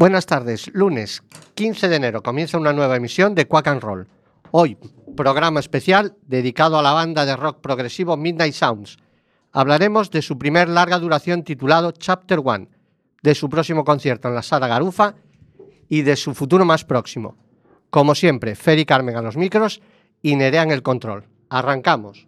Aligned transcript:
Buenas 0.00 0.26
tardes, 0.26 0.70
lunes 0.74 1.24
15 1.54 1.88
de 1.88 1.96
enero 1.96 2.22
comienza 2.22 2.56
una 2.56 2.72
nueva 2.72 2.94
emisión 2.94 3.34
de 3.34 3.48
Quack 3.48 3.66
and 3.66 3.82
Roll. 3.82 4.06
Hoy, 4.52 4.78
programa 5.16 5.58
especial 5.58 6.14
dedicado 6.22 6.78
a 6.78 6.82
la 6.82 6.92
banda 6.92 7.26
de 7.26 7.34
rock 7.34 7.60
progresivo 7.60 8.16
Midnight 8.16 8.54
Sounds. 8.54 8.98
Hablaremos 9.50 10.12
de 10.12 10.22
su 10.22 10.38
primer 10.38 10.68
larga 10.68 11.00
duración 11.00 11.42
titulado 11.42 11.90
Chapter 11.90 12.40
One, 12.44 12.68
de 13.24 13.34
su 13.34 13.48
próximo 13.48 13.84
concierto 13.84 14.28
en 14.28 14.36
la 14.36 14.42
Sala 14.42 14.68
Garufa 14.68 15.16
y 15.88 16.02
de 16.02 16.14
su 16.14 16.32
futuro 16.32 16.64
más 16.64 16.84
próximo. 16.84 17.36
Como 17.90 18.14
siempre, 18.14 18.54
Fer 18.54 18.78
y 18.78 18.84
Carmen 18.84 19.16
a 19.16 19.22
los 19.22 19.36
micros 19.36 19.82
y 20.22 20.36
Nerea 20.36 20.62
en 20.62 20.70
el 20.70 20.84
control. 20.84 21.24
Arrancamos. 21.48 22.27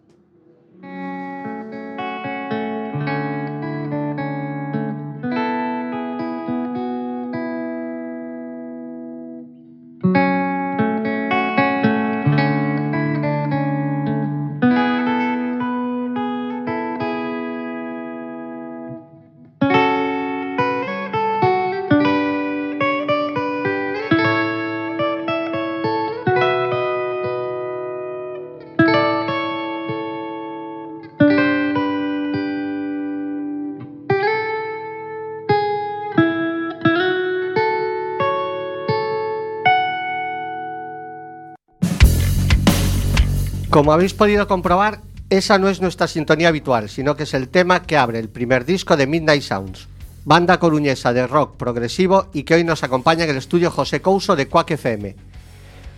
Como 43.81 43.93
habéis 43.93 44.13
podido 44.13 44.47
comprobar, 44.47 45.01
esa 45.31 45.57
no 45.57 45.67
es 45.67 45.81
nuestra 45.81 46.07
sintonía 46.07 46.49
habitual, 46.49 46.87
sino 46.87 47.15
que 47.15 47.23
es 47.23 47.33
el 47.33 47.49
tema 47.49 47.81
que 47.81 47.97
abre 47.97 48.19
el 48.19 48.29
primer 48.29 48.63
disco 48.63 48.95
de 48.95 49.07
Midnight 49.07 49.41
Sounds, 49.41 49.87
banda 50.23 50.59
coruñesa 50.59 51.13
de 51.13 51.25
rock 51.25 51.57
progresivo 51.57 52.27
y 52.31 52.43
que 52.43 52.53
hoy 52.53 52.63
nos 52.63 52.83
acompaña 52.83 53.23
en 53.23 53.31
el 53.31 53.37
estudio 53.37 53.71
José 53.71 53.99
Couso 53.99 54.35
de 54.35 54.47
Quack 54.47 54.69
FM. 54.69 55.15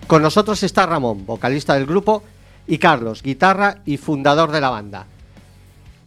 Con 0.07 0.21
nosotros 0.21 0.63
está 0.63 0.85
Ramón, 0.85 1.25
vocalista 1.25 1.73
del 1.73 1.85
grupo, 1.85 2.23
y 2.67 2.77
Carlos, 2.77 3.21
guitarra 3.21 3.79
y 3.83 3.97
fundador 3.97 4.51
de 4.51 4.61
la 4.61 4.69
banda. 4.69 5.05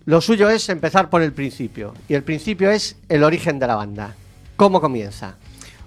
Lo 0.07 0.23
suyo 0.23 0.49
es 0.49 0.71
empezar 0.71 1.11
por 1.11 1.21
el 1.21 1.35
principio, 1.35 1.93
y 2.09 2.15
el 2.15 2.23
principio 2.23 2.71
es 2.71 2.97
el 3.11 3.23
origen 3.23 3.59
de 3.59 3.67
la 3.67 3.75
banda. 3.75 4.17
¿Cómo 4.57 4.81
comienza? 4.81 5.37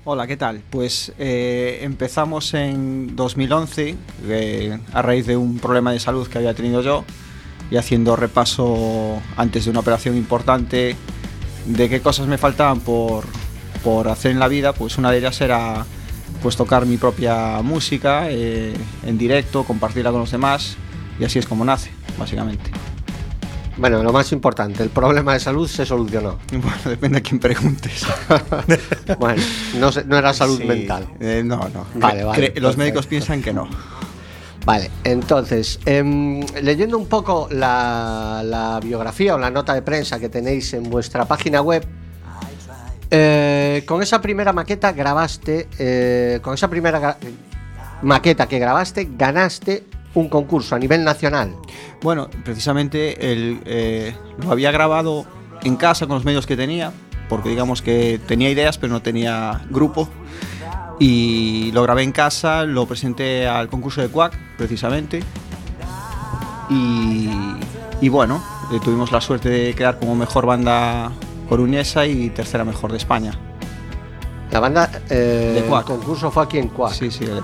Hola, 0.05 0.27
¿qué 0.27 0.37
tal? 0.37 0.63
Pues 0.69 1.11
eh, 1.19 1.79
empezamos 1.81 2.53
en 2.53 3.17
2011 3.17 3.97
eh, 4.29 4.79
a 4.93 5.01
raíz 5.01 5.27
de 5.27 5.35
un 5.35 5.59
problema 5.59 5.91
de 5.91 5.99
salud 5.99 6.25
que 6.25 6.37
había 6.37 6.53
tenido 6.53 6.81
yo 6.81 7.03
y 7.69 7.75
haciendo 7.75 8.15
repaso 8.15 9.21
antes 9.35 9.65
de 9.65 9.71
una 9.71 9.81
operación 9.81 10.15
importante 10.15 10.95
de 11.65 11.89
qué 11.89 11.99
cosas 11.99 12.27
me 12.27 12.37
faltaban 12.37 12.79
por, 12.79 13.25
por 13.83 14.07
hacer 14.07 14.31
en 14.31 14.39
la 14.39 14.47
vida, 14.47 14.71
pues 14.71 14.97
una 14.97 15.11
de 15.11 15.17
ellas 15.17 15.41
era 15.41 15.85
pues 16.41 16.55
tocar 16.55 16.85
mi 16.85 16.95
propia 16.95 17.61
música 17.61 18.31
eh, 18.31 18.73
en 19.05 19.17
directo, 19.17 19.65
compartirla 19.65 20.11
con 20.11 20.21
los 20.21 20.31
demás 20.31 20.77
y 21.19 21.25
así 21.25 21.39
es 21.39 21.45
como 21.45 21.65
nace, 21.65 21.91
básicamente. 22.17 22.71
Bueno, 23.79 24.03
lo 24.03 24.11
más 24.11 24.31
importante, 24.33 24.83
el 24.83 24.89
problema 24.89 25.33
de 25.33 25.39
salud 25.39 25.67
se 25.67 25.85
solucionó. 25.85 26.37
Bueno, 26.51 26.77
depende 26.85 27.19
a 27.19 27.21
quién 27.21 27.39
preguntes. 27.39 28.05
bueno, 29.19 29.41
no, 29.77 29.89
no 30.05 30.17
era 30.17 30.33
salud 30.33 30.57
Sí, 30.59 30.65
mental. 30.65 31.07
eh, 31.19 31.41
no, 31.45 31.57
no. 31.69 31.85
Vale, 31.95 32.23
vale, 32.23 32.53
cre- 32.53 32.59
los 32.59 32.75
médicos 32.77 33.07
piensan 33.07 33.41
que 33.41 33.53
no. 33.53 33.67
Vale, 34.65 34.91
entonces, 35.05 35.79
em, 35.85 36.41
leyendo 36.61 36.97
un 36.97 37.07
poco 37.07 37.47
la, 37.51 38.41
la 38.43 38.79
biografía 38.83 39.35
o 39.35 39.37
la 39.39 39.49
nota 39.49 39.73
de 39.73 39.81
prensa 39.81 40.19
que 40.19 40.27
tenéis 40.29 40.73
en 40.73 40.83
vuestra 40.89 41.23
página 41.25 41.61
web, 41.61 41.87
eh, 43.11 43.83
con 43.87 44.03
esa 44.03 44.21
primera 44.21 44.51
maqueta 44.53 44.91
grabaste, 44.91 45.67
eh, 45.79 46.39
con 46.41 46.53
esa 46.53 46.67
primera 46.67 47.17
maqueta 48.01 48.47
que 48.47 48.59
grabaste, 48.59 49.09
ganaste 49.17 49.83
un 50.13 50.29
concurso 50.29 50.75
a 50.75 50.79
nivel 50.79 51.03
nacional. 51.03 51.55
Bueno, 52.01 52.29
precisamente 52.43 53.15
eh, 53.19 54.15
lo 54.41 54.51
había 54.51 54.71
grabado 54.71 55.25
en 55.63 55.75
casa 55.75 56.07
con 56.07 56.15
los 56.15 56.25
medios 56.25 56.47
que 56.47 56.55
tenía, 56.55 56.91
porque 57.27 57.49
digamos 57.49 57.81
que 57.81 58.19
tenía 58.27 58.49
ideas 58.49 58.77
pero 58.77 58.93
no 58.93 59.01
tenía 59.01 59.61
grupo. 59.69 60.09
Y 61.01 61.71
lo 61.71 61.83
grabé 61.83 62.03
en 62.03 62.11
casa, 62.11 62.65
lo 62.65 62.85
presenté 62.85 63.47
al 63.47 63.69
concurso 63.69 64.01
de 64.01 64.09
Quack, 64.09 64.37
precisamente. 64.57 65.23
Y, 66.69 67.29
y 68.01 68.09
bueno, 68.09 68.43
eh, 68.73 68.79
tuvimos 68.83 69.11
la 69.11 69.21
suerte 69.21 69.49
de 69.49 69.73
quedar 69.73 69.97
como 69.97 70.13
mejor 70.15 70.45
banda 70.45 71.11
coruñesa 71.47 72.05
y 72.05 72.29
tercera 72.29 72.65
mejor 72.65 72.91
de 72.91 72.97
España. 72.97 73.48
La 74.51 74.59
banda, 74.59 74.89
eh, 75.09 75.63
el 75.63 75.83
concurso 75.83 76.31
fue 76.31 76.43
aquí 76.43 76.57
en 76.57 76.69
Quack. 76.69 76.93
Sí, 76.93 77.11
sí, 77.11 77.23
el. 77.23 77.43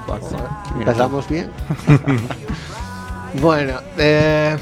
Mira, 0.76 0.92
¿Empezamos 0.92 1.30
bien? 1.30 1.52
bueno, 3.42 3.80
eh, 3.98 4.58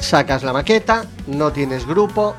sacas 0.00 0.42
la 0.42 0.52
maqueta, 0.52 1.04
no 1.26 1.52
tienes 1.52 1.86
grupo 1.86 2.34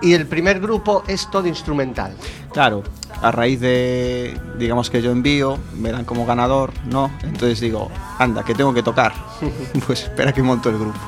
y 0.00 0.14
el 0.14 0.26
primer 0.26 0.60
grupo 0.60 1.02
es 1.08 1.28
todo 1.30 1.48
instrumental. 1.48 2.14
Claro, 2.52 2.82
a 3.22 3.30
raíz 3.30 3.60
de, 3.60 4.38
digamos 4.58 4.90
que 4.90 5.00
yo 5.00 5.10
envío, 5.10 5.58
me 5.76 5.90
dan 5.90 6.04
como 6.04 6.26
ganador, 6.26 6.72
¿no? 6.86 7.10
Entonces 7.22 7.60
digo, 7.60 7.90
anda, 8.18 8.44
que 8.44 8.54
tengo 8.54 8.74
que 8.74 8.82
tocar. 8.82 9.12
pues 9.86 10.02
espera 10.02 10.32
que 10.32 10.42
monto 10.42 10.70
el 10.70 10.78
grupo. 10.78 10.98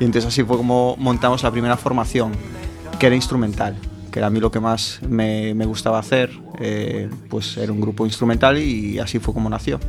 Y 0.00 0.04
entonces 0.04 0.28
así 0.28 0.42
fue 0.42 0.56
como 0.56 0.96
montamos 0.98 1.42
la 1.42 1.50
primera 1.50 1.76
formación, 1.76 2.32
que 2.98 3.06
era 3.06 3.14
instrumental, 3.14 3.76
que 4.10 4.18
era 4.18 4.28
a 4.28 4.30
mí 4.30 4.40
lo 4.40 4.50
que 4.50 4.60
más 4.60 5.00
me, 5.08 5.54
me 5.54 5.66
gustaba 5.66 5.98
hacer, 5.98 6.30
eh, 6.58 7.08
pues 7.28 7.56
era 7.56 7.72
un 7.72 7.80
grupo 7.80 8.06
instrumental 8.06 8.58
y 8.58 8.98
así 8.98 9.18
fue 9.18 9.34
como 9.34 9.48
nació. 9.48 9.80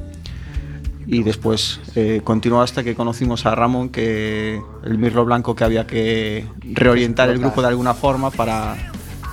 Y 1.08 1.24
después 1.24 1.80
eh, 1.96 2.22
continuó 2.24 2.62
hasta 2.62 2.84
que 2.84 2.96
conocimos 2.96 3.46
a 3.46 3.56
Ramón, 3.56 3.90
que 3.90 4.62
el 4.84 4.98
mirlo 4.98 5.26
blanco 5.26 5.56
que 5.56 5.64
había 5.64 5.88
que 5.88 6.48
reorientar 6.62 7.30
el 7.30 7.40
grupo 7.40 7.62
de 7.62 7.68
alguna 7.68 7.94
forma 7.94 8.32
para, 8.32 8.76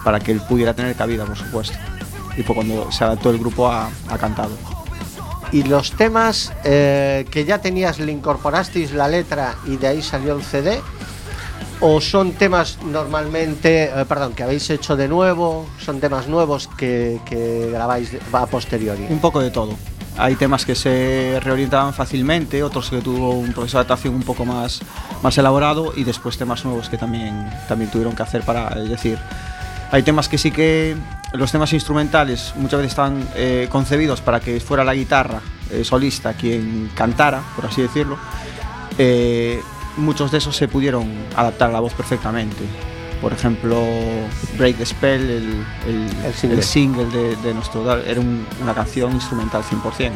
para 0.03 0.19
que 0.19 0.32
él 0.32 0.41
pudiera 0.41 0.75
tener 0.75 0.97
cabida, 0.97 1.25
por 1.25 1.37
supuesto. 1.37 1.77
Y 2.37 2.43
fue 2.43 2.54
cuando 2.54 2.91
se 2.91 3.04
adaptó 3.04 3.31
el 3.31 3.38
grupo 3.38 3.69
a, 3.69 3.91
a 4.09 4.19
cantado. 4.19 4.56
Y 5.50 5.62
los 5.62 5.93
temas 5.93 6.53
eh, 6.65 7.27
que 7.31 7.44
ya 7.44 7.60
tenías, 7.60 7.98
le 7.98 8.12
incorporasteis 8.12 8.93
la 8.93 9.09
letra 9.09 9.54
y 9.66 9.77
de 9.77 9.87
ahí 9.88 10.03
salió 10.03 10.37
el 10.37 10.43
CD. 10.43 10.81
¿O 11.81 12.00
son 12.00 12.33
temas 12.33 12.78
normalmente, 12.83 13.84
eh, 13.84 14.05
perdón, 14.09 14.34
que 14.34 14.43
habéis 14.43 14.69
hecho 14.71 14.97
de 14.97 15.06
nuevo? 15.06 15.69
¿Son 15.78 16.00
temas 16.00 16.27
nuevos 16.27 16.69
que, 16.77 17.21
grabáis 17.71 18.16
a 18.33 18.47
posteriori? 18.47 19.06
Un 19.09 19.21
poco 19.21 19.41
de 19.41 19.50
todo. 19.50 19.77
Hay 20.16 20.34
temas 20.34 20.66
que 20.66 20.75
se 20.75 21.39
reorientaban 21.41 21.94
fácilmente, 21.94 22.65
otros 22.65 22.91
que 22.91 23.00
tuvo 23.00 23.31
un 23.31 23.53
proceso 23.53 23.78
de 23.78 23.83
adaptación 23.83 24.16
un 24.16 24.25
poco 24.25 24.44
más, 24.44 24.81
más 25.22 25.39
elaborado 25.39 25.93
y 25.94 26.03
después 26.03 26.37
temas 26.37 26.65
nuevos 26.65 26.89
que 26.89 26.99
también, 26.99 27.49
también 27.69 27.89
tuvieron 27.93 28.16
que 28.16 28.25
hacer 28.25 28.43
para, 28.43 28.71
decir, 28.71 29.16
hay 29.93 30.03
temas 30.03 30.28
que 30.28 30.37
sí 30.37 30.50
que 30.50 30.97
los 31.33 31.53
temas 31.53 31.72
instrumentales 31.72 32.53
muchas 32.56 32.81
veces 32.81 32.93
están 32.93 33.28
eh, 33.37 33.69
concebidos 33.71 34.21
para 34.21 34.41
que 34.41 34.59
fuera 34.59 34.83
la 34.83 34.95
guitarra 34.95 35.41
eh, 35.71 35.84
solista 35.84 36.34
quien 36.34 36.91
cantara, 36.97 37.41
por 37.55 37.66
así 37.66 37.83
decirlo. 37.83 38.19
Muchos 39.98 40.31
de 40.31 40.38
esos 40.38 40.56
se 40.56 40.69
pudieron 40.69 41.06
adaptar 41.36 41.70
a 41.70 41.72
la 41.75 41.81
voz 41.81 41.92
perfectamente. 41.92 42.64
Por 43.20 43.32
ejemplo, 43.32 43.82
Break 44.56 44.77
the 44.78 44.86
Spell, 44.86 45.21
el, 45.28 45.66
el- 45.86 46.24
El 46.24 46.33
single. 46.34 46.56
el 46.59 46.62
single 46.65 47.04
de, 47.06 47.36
de 47.36 47.53
nuestro 47.54 48.00
era 48.00 48.21
un- 48.21 48.47
una 48.62 48.74
canción 48.74 49.12
instrumental 49.12 49.62
100%. 49.65 50.12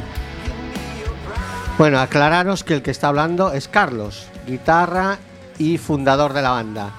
Bueno, 1.79 1.99
aclararos 1.99 2.63
que 2.65 2.75
el 2.75 2.83
que 2.83 2.91
está 2.93 3.09
hablando 3.09 3.53
es 3.53 3.67
Carlos, 3.67 4.27
guitarra 4.47 5.19
y 5.59 5.79
fundador 5.79 6.33
de 6.33 6.43
la 6.43 6.51
banda. 6.51 6.91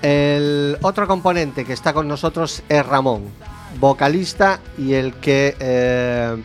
El 0.00 0.78
otro 0.82 1.06
componente 1.06 1.64
que 1.64 1.72
está 1.72 1.92
con 1.92 2.08
nosotros 2.08 2.62
es 2.68 2.86
Ramón, 2.86 3.24
vocalista 3.78 4.58
y 4.78 4.94
el 4.94 5.12
que 5.14 5.54
eh, 5.60 6.36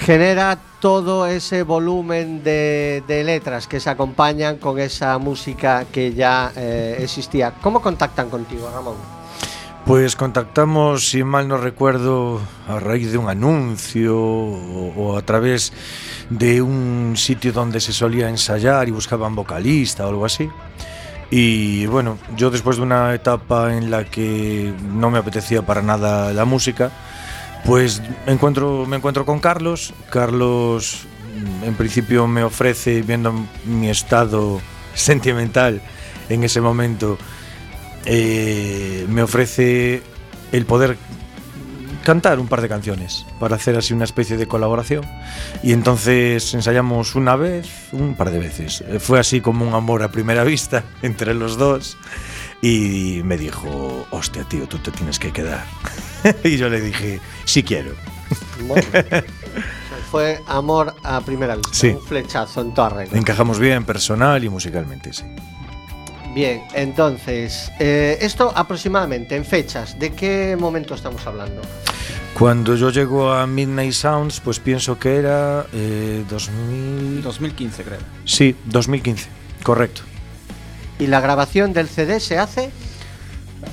genera 0.00 0.58
todo 0.80 1.26
ese 1.26 1.62
volumen 1.62 2.42
de, 2.42 3.02
letras 3.24 3.66
que 3.66 3.80
se 3.80 3.90
acompañan 3.90 4.58
con 4.58 4.78
esa 4.78 5.18
música 5.18 5.84
que 5.90 6.14
ya 6.14 6.52
eh, 6.56 6.98
existía. 7.00 7.52
¿Cómo 7.60 7.80
contactan 7.82 8.30
contigo, 8.30 8.70
Ramón? 8.72 8.94
Pues 9.84 10.16
contactamos, 10.16 11.08
si 11.08 11.24
mal 11.24 11.48
no 11.48 11.56
recuerdo, 11.56 12.40
a 12.68 12.78
raíz 12.78 13.10
de 13.10 13.18
un 13.18 13.28
anuncio 13.28 14.18
o, 14.18 14.92
o 14.96 15.16
a 15.16 15.22
través 15.22 15.72
de 16.28 16.60
un 16.60 17.14
sitio 17.16 17.52
donde 17.52 17.80
se 17.80 17.92
solía 17.92 18.28
ensayar 18.28 18.86
y 18.86 18.90
buscaban 18.90 19.34
vocalista 19.34 20.04
o 20.04 20.10
algo 20.10 20.26
así. 20.26 20.50
Y 21.30 21.86
bueno, 21.86 22.18
yo 22.36 22.50
después 22.50 22.76
de 22.76 22.82
una 22.82 23.14
etapa 23.14 23.74
en 23.74 23.90
la 23.90 24.04
que 24.04 24.72
no 24.94 25.10
me 25.10 25.18
apetecía 25.18 25.62
para 25.62 25.82
nada 25.82 26.32
la 26.32 26.44
música, 26.44 26.90
pues 27.64 28.02
me 28.26 28.32
encuentro, 28.32 28.86
me 28.86 28.96
encuentro 28.96 29.24
con 29.24 29.40
Carlos. 29.40 29.92
Carlos 30.10 31.06
mm, 31.62 31.64
en 31.64 31.74
principio 31.74 32.26
me 32.26 32.42
ofrece, 32.42 33.02
viendo 33.02 33.34
mi 33.64 33.88
estado 33.90 34.60
sentimental 34.94 35.80
en 36.28 36.44
ese 36.44 36.60
momento, 36.60 37.18
eh, 38.04 39.06
me 39.08 39.22
ofrece 39.22 40.02
el 40.52 40.66
poder 40.66 40.96
cantar 42.08 42.40
un 42.40 42.48
par 42.48 42.62
de 42.62 42.70
canciones 42.70 43.26
para 43.38 43.56
hacer 43.56 43.76
así 43.76 43.92
una 43.92 44.04
especie 44.04 44.38
de 44.38 44.46
colaboración. 44.46 45.04
Y 45.62 45.72
entonces 45.72 46.54
ensayamos 46.54 47.14
una 47.14 47.36
vez, 47.36 47.68
un 47.92 48.14
par 48.14 48.30
de 48.30 48.38
veces. 48.38 48.82
Eh, 48.88 48.98
Fue 48.98 49.20
así 49.20 49.42
como 49.42 49.66
un 49.66 49.74
amor 49.74 50.02
a 50.02 50.10
primera 50.10 50.42
vista 50.54 50.84
entre 51.02 51.34
los 51.34 51.58
dos. 51.58 51.98
Y 52.60 53.20
me 53.24 53.36
dijo, 53.36 54.06
hostia, 54.10 54.44
tío, 54.44 54.66
tú 54.66 54.78
te 54.78 54.90
tienes 54.90 55.18
que 55.18 55.32
quedar. 55.32 55.64
y 56.44 56.56
yo 56.56 56.68
le 56.68 56.80
dije, 56.80 57.20
sí 57.44 57.62
quiero. 57.62 57.92
Bueno, 58.66 58.86
fue 60.10 60.40
amor 60.46 60.94
a 61.04 61.20
primera 61.20 61.54
vista. 61.54 61.72
Sí. 61.72 61.88
Un 61.88 62.02
flechazo 62.02 62.62
en 62.62 62.74
toda 62.74 62.88
regla. 62.90 63.16
Encajamos 63.16 63.58
bien 63.58 63.84
personal 63.84 64.42
y 64.42 64.48
musicalmente, 64.48 65.12
sí. 65.12 65.24
Bien, 66.34 66.62
entonces, 66.74 67.70
eh, 67.78 68.18
esto 68.20 68.52
aproximadamente 68.54 69.34
en 69.34 69.44
fechas, 69.44 69.98
¿de 69.98 70.12
qué 70.12 70.56
momento 70.58 70.94
estamos 70.94 71.26
hablando? 71.26 71.62
Cuando 72.34 72.76
yo 72.76 72.90
llego 72.90 73.32
a 73.32 73.46
Midnight 73.46 73.92
Sounds, 73.92 74.40
pues 74.40 74.60
pienso 74.60 74.98
que 74.98 75.16
era 75.16 75.66
eh, 75.72 76.24
2000... 76.28 77.22
2015 77.22 77.82
creo. 77.82 77.98
Sí, 78.24 78.54
2015, 78.66 79.28
correcto. 79.64 80.02
¿Y 80.98 81.06
la 81.06 81.20
grabación 81.20 81.72
del 81.72 81.88
CD 81.88 82.20
se 82.20 82.38
hace? 82.38 82.70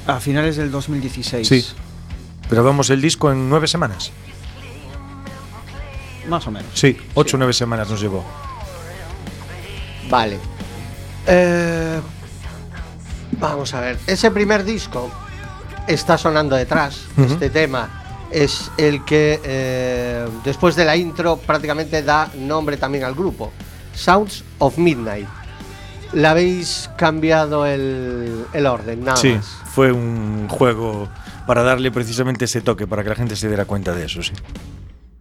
A 0.08 0.20
finales 0.20 0.58
del 0.58 0.72
2016. 0.72 1.48
Sí. 1.48 1.66
Grabamos 2.50 2.90
el 2.90 3.02
disco 3.02 3.32
en 3.32 3.50
nueve 3.50 3.68
semanas. 3.68 4.12
Más 6.28 6.46
o 6.48 6.52
menos. 6.52 6.70
Sí, 6.74 6.98
ocho 7.14 7.38
o 7.38 7.40
nueve 7.40 7.54
semanas 7.54 7.90
nos 7.90 8.02
llevó. 8.02 8.24
Vale. 10.10 10.38
Eh, 11.28 12.00
vamos 13.40 13.74
a 13.74 13.82
ver. 13.82 14.00
Ese 14.06 14.32
primer 14.32 14.64
disco 14.64 15.10
está 15.88 16.18
sonando 16.18 16.56
detrás. 16.56 17.02
Este 17.18 17.50
tema 17.50 18.28
es 18.32 18.72
el 18.78 19.04
que 19.06 19.40
eh, 19.44 20.28
después 20.44 20.76
de 20.76 20.86
la 20.86 20.96
intro 20.96 21.38
prácticamente 21.38 22.04
da 22.04 22.30
nombre 22.36 22.78
también 22.78 23.04
al 23.04 23.16
grupo. 23.16 23.52
Sounds 23.94 24.44
of 24.60 24.78
Midnight. 24.78 25.28
Le 26.16 26.28
habéis 26.28 26.90
cambiado 26.98 27.66
el, 27.66 28.46
el 28.54 28.66
orden, 28.66 29.04
nada 29.04 29.18
sí, 29.18 29.34
más. 29.34 29.46
fue 29.66 29.92
un 29.92 30.48
juego 30.48 31.10
para 31.46 31.62
darle 31.62 31.92
precisamente 31.92 32.46
ese 32.46 32.62
toque, 32.62 32.88
para 32.88 33.04
que 33.04 33.10
la 33.10 33.16
gente 33.16 33.36
se 33.36 33.48
diera 33.48 33.66
cuenta 33.66 33.94
de 33.94 34.06
eso, 34.06 34.24
sí. 34.24 34.32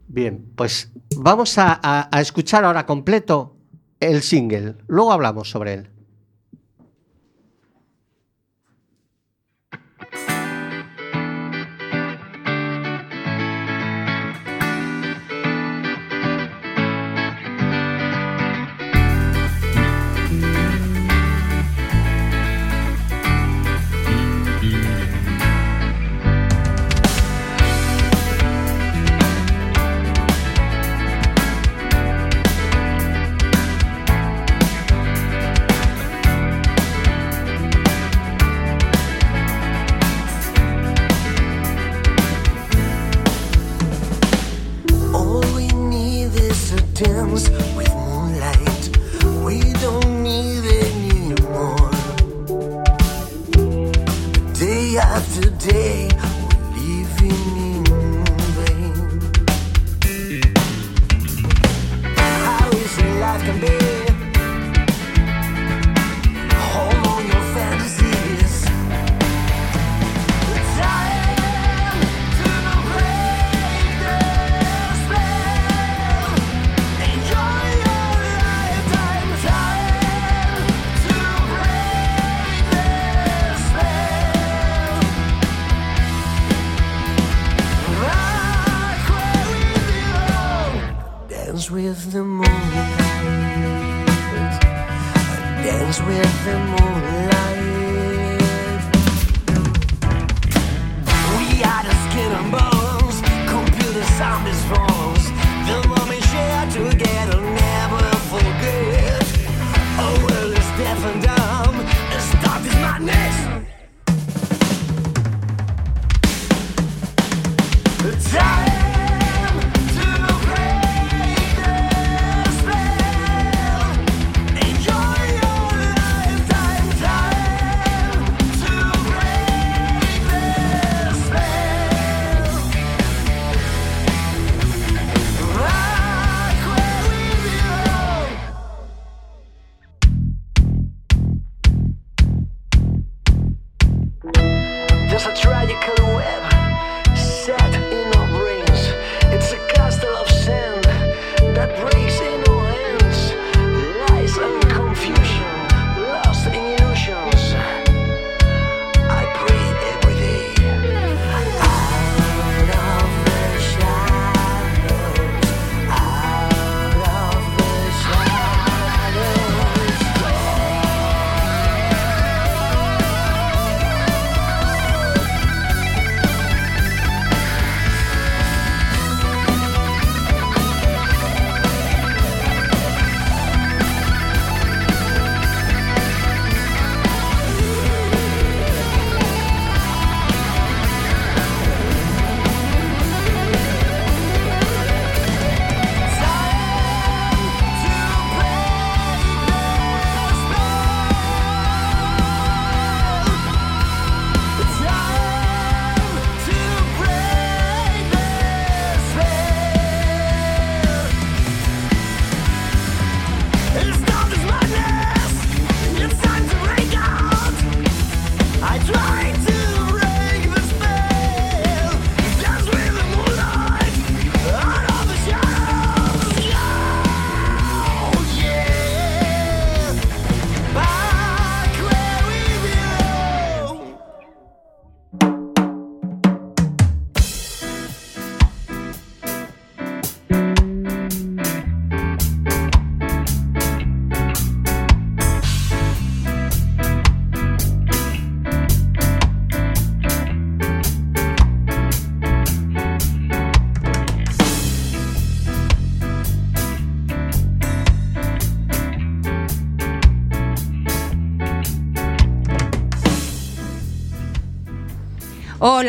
Bien, 0.07 0.47
pues 0.55 0.93
vamos 1.17 1.59
a, 1.59 1.79
a- 1.83 2.09
a 2.11 2.21
escuchar 2.21 2.65
ahora 2.65 2.87
completo 2.87 3.57
el 4.01 4.23
single. 4.23 4.77
Luego 4.87 5.13
hablamos 5.13 5.51
sobre 5.51 5.75
él. 5.75 5.91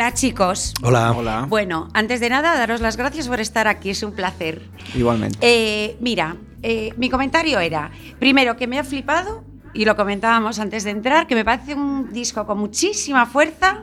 Hola 0.06 0.14
chicos. 0.14 0.72
Hola. 0.84 1.10
Hola. 1.10 1.46
Bueno, 1.48 1.88
antes 1.92 2.20
de 2.20 2.28
nada, 2.28 2.54
daros 2.54 2.80
las 2.80 2.96
gracias 2.96 3.26
por 3.26 3.40
estar 3.40 3.66
aquí, 3.66 3.90
es 3.90 4.04
un 4.04 4.12
placer. 4.12 4.62
Igualmente. 4.94 5.36
Eh, 5.40 5.96
mira, 5.98 6.36
eh, 6.62 6.94
mi 6.96 7.10
comentario 7.10 7.58
era, 7.58 7.90
primero, 8.20 8.56
que 8.56 8.68
me 8.68 8.78
ha 8.78 8.84
flipado, 8.84 9.42
y 9.74 9.84
lo 9.84 9.96
comentábamos 9.96 10.60
antes 10.60 10.84
de 10.84 10.90
entrar, 10.90 11.26
que 11.26 11.34
me 11.34 11.44
parece 11.44 11.74
un 11.74 12.12
disco 12.12 12.46
con 12.46 12.56
muchísima 12.56 13.26
fuerza. 13.26 13.82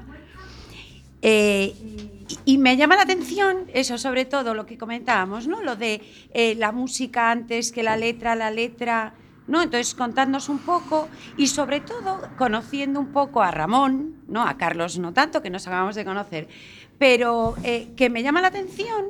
eh, 1.22 1.76
y, 2.46 2.58
me 2.58 2.78
llama 2.78 2.96
la 2.96 3.02
atención 3.02 3.66
eso, 3.74 3.98
sobre 3.98 4.24
todo 4.24 4.54
lo 4.54 4.66
que 4.66 4.78
comentábamos, 4.78 5.46
¿no? 5.46 5.62
Lo 5.62 5.76
de 5.76 6.02
eh, 6.34 6.56
la 6.56 6.72
música 6.72 7.32
antes 7.32 7.74
que 7.74 7.84
la 7.84 7.98
letra, 7.98 8.34
la 8.36 8.50
letra, 8.50 9.14
¿no? 9.48 9.62
Entonces 9.62 9.94
contándonos 9.96 10.50
un 10.50 10.60
poco 10.60 11.10
y 11.38 11.48
sobre 11.48 11.82
todo 11.82 12.22
conociendo 12.38 13.00
un 13.00 13.12
poco 13.12 13.42
a 13.42 13.52
Ramón, 13.52 14.16
¿no? 14.28 14.44
A 14.48 14.58
Carlos 14.58 14.98
no 15.00 15.14
tanto, 15.14 15.42
que 15.42 15.50
nos 15.50 15.68
acabamos 15.68 15.96
de 15.96 16.06
conocer, 16.06 16.48
pero 16.98 17.56
eh, 17.64 17.90
que 17.96 18.10
me 18.10 18.24
llama 18.24 18.42
la 18.42 18.48
atención 18.48 19.06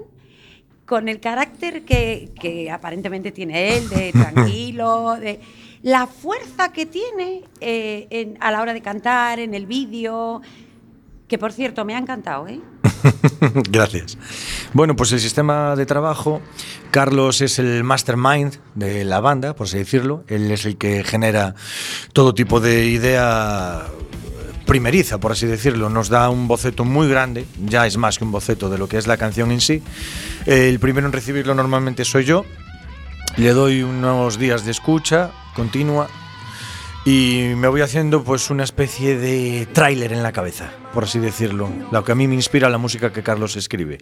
con 0.85 1.07
el 1.07 1.19
carácter 1.19 1.83
que, 1.83 2.31
que 2.39 2.69
aparentemente 2.69 3.31
tiene 3.31 3.77
él, 3.77 3.89
de 3.89 4.11
tranquilo, 4.13 5.15
de 5.19 5.39
la 5.81 6.07
fuerza 6.07 6.71
que 6.73 6.85
tiene 6.85 7.43
eh, 7.61 8.07
en- 8.09 8.37
a 8.41 8.51
la 8.51 8.61
hora 8.61 8.73
de 8.73 8.81
cantar, 8.81 9.39
en 9.39 9.53
el 9.53 9.65
vídeo, 9.65 10.41
que 11.27 11.37
por 11.37 11.51
cierto 11.51 11.85
me 11.85 11.95
ha 11.95 11.97
encantado, 11.97 12.47
¿eh? 12.47 12.61
Gracias. 13.69 14.17
Bueno, 14.73 14.95
pues 14.95 15.11
el 15.11 15.19
sistema 15.19 15.75
de 15.75 15.85
trabajo, 15.85 16.41
Carlos 16.91 17.41
es 17.41 17.59
el 17.59 17.83
mastermind 17.83 18.55
de 18.75 19.03
la 19.03 19.19
banda, 19.19 19.55
por 19.55 19.67
así 19.67 19.77
decirlo. 19.77 20.23
Él 20.27 20.51
es 20.51 20.65
el 20.65 20.77
que 20.77 21.03
genera 21.03 21.55
todo 22.13 22.33
tipo 22.33 22.59
de 22.59 22.85
idea 22.85 23.85
primeriza, 24.65 25.19
por 25.19 25.31
así 25.31 25.45
decirlo. 25.45 25.89
Nos 25.89 26.09
da 26.09 26.29
un 26.29 26.47
boceto 26.47 26.85
muy 26.85 27.07
grande, 27.07 27.45
ya 27.65 27.85
es 27.85 27.97
más 27.97 28.17
que 28.17 28.23
un 28.23 28.31
boceto 28.31 28.69
de 28.69 28.77
lo 28.77 28.87
que 28.87 28.97
es 28.97 29.07
la 29.07 29.17
canción 29.17 29.51
en 29.51 29.61
sí. 29.61 29.83
El 30.45 30.79
primero 30.79 31.07
en 31.07 31.13
recibirlo 31.13 31.55
normalmente 31.55 32.05
soy 32.05 32.25
yo. 32.25 32.45
Le 33.37 33.51
doy 33.51 33.81
unos 33.81 34.37
días 34.37 34.63
de 34.63 34.71
escucha 34.71 35.31
continua 35.55 36.07
y 37.05 37.51
me 37.57 37.67
voy 37.67 37.81
haciendo 37.81 38.23
pues 38.23 38.49
una 38.49 38.63
especie 38.63 39.17
de 39.17 39.67
tráiler 39.73 40.13
en 40.13 40.23
la 40.23 40.31
cabeza, 40.31 40.71
por 40.93 41.03
así 41.03 41.19
decirlo, 41.19 41.69
lo 41.91 42.03
que 42.05 42.13
a 42.13 42.15
mí 42.15 42.29
me 42.29 42.35
inspira 42.35 42.69
la 42.69 42.77
música 42.77 43.11
que 43.11 43.23
Carlos 43.23 43.57
escribe. 43.57 43.97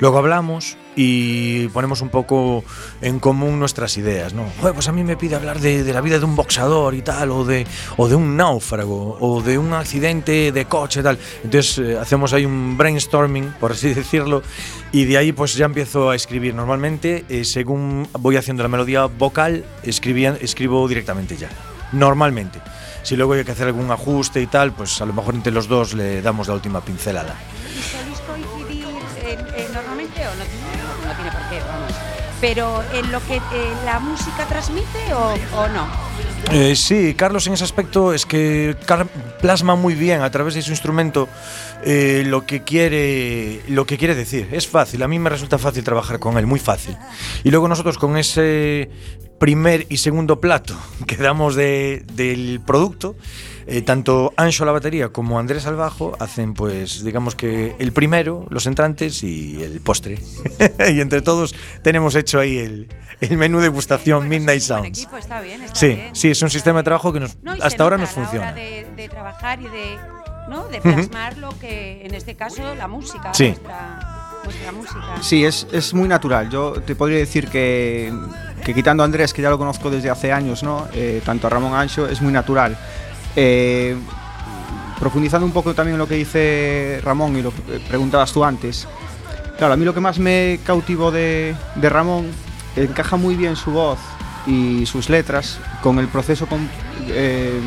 Luego 0.00 0.18
hablamos 0.18 0.76
y 0.96 1.68
ponemos 1.68 2.00
un 2.00 2.08
poco 2.08 2.64
en 3.02 3.20
común 3.20 3.60
nuestras 3.60 3.96
ideas, 3.98 4.34
¿no? 4.34 4.46
Pues 4.74 4.88
a 4.88 4.92
mí 4.92 5.04
me 5.04 5.16
pide 5.16 5.36
hablar 5.36 5.60
de, 5.60 5.84
de 5.84 5.92
la 5.92 6.00
vida 6.00 6.18
de 6.18 6.24
un 6.24 6.34
boxador 6.34 6.94
y 6.96 7.02
tal, 7.02 7.30
o 7.30 7.44
de, 7.44 7.68
o 7.96 8.08
de 8.08 8.16
un 8.16 8.36
náufrago, 8.36 9.16
o 9.20 9.40
de 9.42 9.56
un 9.56 9.72
accidente 9.72 10.50
de 10.50 10.64
coche 10.64 11.00
y 11.00 11.02
tal. 11.04 11.18
Entonces 11.44 11.78
eh, 11.78 11.98
hacemos 11.98 12.32
ahí 12.32 12.46
un 12.46 12.76
brainstorming, 12.76 13.54
por 13.60 13.70
así 13.72 13.94
decirlo, 13.94 14.42
y 14.90 15.04
de 15.04 15.18
ahí 15.18 15.30
pues 15.30 15.54
ya 15.54 15.66
empiezo 15.66 16.10
a 16.10 16.16
escribir. 16.16 16.52
Normalmente, 16.56 17.24
eh, 17.28 17.44
según 17.44 18.08
voy 18.18 18.36
haciendo 18.36 18.64
la 18.64 18.68
melodía 18.68 19.04
vocal, 19.06 19.64
escribía- 19.84 20.36
escribo 20.40 20.88
directamente 20.88 21.36
ya 21.36 21.48
normalmente. 21.92 22.60
Si 23.02 23.16
luego 23.16 23.32
hay 23.32 23.44
que 23.44 23.52
hacer 23.52 23.66
algún 23.66 23.90
ajuste 23.90 24.42
y 24.42 24.46
tal, 24.46 24.72
pues 24.72 25.00
a 25.00 25.06
lo 25.06 25.12
mejor 25.12 25.34
entre 25.34 25.52
los 25.52 25.68
dos 25.68 25.94
le 25.94 26.20
damos 26.22 26.48
la 26.48 26.54
última 26.54 26.80
pincelada. 26.80 27.34
¿Y 27.76 27.82
soléis 27.82 28.18
coincidir 28.20 28.86
eh, 29.22 29.38
eh, 29.56 29.68
normalmente 29.72 30.20
o 30.26 30.30
no, 30.30 30.44
no, 30.44 31.06
no 31.08 31.14
tiene 31.14 31.30
por 31.32 31.48
qué, 31.48 31.60
vamos? 31.66 31.92
Pero 32.40 32.82
en 32.94 33.12
lo 33.12 33.20
que 33.26 33.36
eh, 33.36 33.40
la 33.84 34.00
música 34.00 34.46
transmite 34.46 35.12
o, 35.12 35.34
o 35.58 35.68
no? 35.68 35.86
Eh, 36.50 36.74
sí, 36.74 37.14
Carlos 37.14 37.46
en 37.46 37.52
ese 37.52 37.64
aspecto 37.64 38.14
es 38.14 38.24
que 38.24 38.74
plasma 39.42 39.76
muy 39.76 39.94
bien 39.94 40.22
a 40.22 40.30
través 40.30 40.54
de 40.54 40.62
su 40.62 40.70
instrumento 40.70 41.28
eh, 41.84 42.22
lo 42.26 42.46
que 42.46 42.62
quiere 42.64 43.60
lo 43.68 43.84
que 43.84 43.98
quiere 43.98 44.14
decir. 44.14 44.48
Es 44.52 44.66
fácil, 44.66 45.02
a 45.02 45.08
mí 45.08 45.18
me 45.18 45.28
resulta 45.28 45.58
fácil 45.58 45.84
trabajar 45.84 46.18
con 46.18 46.38
él, 46.38 46.46
muy 46.46 46.58
fácil. 46.58 46.96
Y 47.44 47.50
luego 47.50 47.68
nosotros 47.68 47.98
con 47.98 48.16
ese 48.16 48.88
primer 49.40 49.86
y 49.88 49.96
segundo 49.96 50.38
plato 50.38 50.76
que 51.08 51.16
damos 51.16 51.56
de- 51.56 52.04
del 52.12 52.60
producto, 52.64 53.16
eh, 53.66 53.82
tanto 53.82 54.32
Ancho 54.36 54.62
a 54.62 54.66
la 54.66 54.72
batería 54.72 55.08
como 55.08 55.38
Andrés 55.40 55.66
al 55.66 55.74
bajo 55.76 56.16
hacen 56.20 56.54
pues 56.54 57.02
digamos 57.04 57.34
que 57.34 57.74
el 57.78 57.92
primero, 57.92 58.46
los 58.50 58.66
entrantes 58.66 59.22
y 59.24 59.60
el 59.62 59.80
postre. 59.80 60.18
y 60.92 61.00
entre 61.00 61.22
todos 61.22 61.54
tenemos 61.82 62.14
hecho 62.14 62.38
ahí 62.38 62.58
el, 62.58 62.88
el 63.20 63.36
menú 63.36 63.60
degustación 63.60 64.28
Midnight 64.28 64.60
Buen 64.68 64.82
Sounds. 64.82 64.98
equipo, 64.98 65.16
está 65.16 65.40
bien, 65.40 65.62
está 65.62 65.74
Sí, 65.74 65.86
bien. 65.88 66.14
sí, 66.14 66.28
es 66.30 66.42
un 66.42 66.50
sistema 66.50 66.80
de 66.80 66.84
trabajo 66.84 67.12
que 67.12 67.20
nos, 67.20 67.36
No, 67.42 67.52
hasta 67.62 67.82
ahora 67.82 67.96
nos 67.96 68.10
funciona. 68.10 68.52
de, 68.52 68.86
de 68.96 69.08
trabajar 69.08 69.60
y 69.60 69.68
de, 69.68 69.96
¿no? 70.48 70.68
de 70.68 70.80
plasmar 70.80 71.38
lo 71.38 71.56
que, 71.58 72.04
en 72.06 72.14
este 72.14 72.34
caso, 72.36 72.74
la 72.74 72.88
música, 72.88 73.32
Sí. 73.34 73.48
nuestra, 73.48 74.40
nuestra 74.44 74.72
música. 74.72 75.22
Sí, 75.22 75.44
es, 75.44 75.66
es 75.72 75.94
muy 75.94 76.08
natural. 76.08 76.50
Yo 76.50 76.72
te 76.72 76.94
podría 76.94 77.18
decir 77.18 77.48
que, 77.48 78.12
que 78.64 78.74
quitando 78.74 79.02
a 79.02 79.06
Andrés, 79.06 79.32
que 79.32 79.42
ya 79.42 79.50
lo 79.50 79.58
conozco 79.58 79.90
desde 79.90 80.10
hace 80.10 80.32
años, 80.32 80.62
¿no? 80.62 80.88
Eh, 80.92 81.22
tanto 81.24 81.46
a 81.46 81.50
Ramón 81.50 81.74
Ancho, 81.74 82.08
es 82.08 82.20
muy 82.20 82.32
natural. 82.32 82.76
Eh, 83.36 83.96
profundizando 84.98 85.46
un 85.46 85.52
poco 85.52 85.74
también 85.74 85.94
en 85.94 85.98
lo 85.98 86.06
que 86.06 86.16
dice 86.16 87.00
Ramón 87.02 87.36
y 87.36 87.42
lo 87.42 87.52
preguntabas 87.88 88.32
tú 88.32 88.44
antes. 88.44 88.86
Claro, 89.56 89.74
a 89.74 89.76
mí 89.76 89.84
lo 89.84 89.94
que 89.94 90.00
más 90.00 90.18
me 90.18 90.60
cautivó 90.64 91.10
de, 91.10 91.54
de 91.74 91.88
Ramón 91.88 92.26
encaja 92.76 93.16
muy 93.16 93.34
bien 93.34 93.56
su 93.56 93.70
voz 93.72 93.98
y 94.46 94.86
sus 94.86 95.08
letras 95.08 95.58
con 95.82 95.98
el 95.98 96.08
proceso 96.08 96.46
eh, 97.08 97.60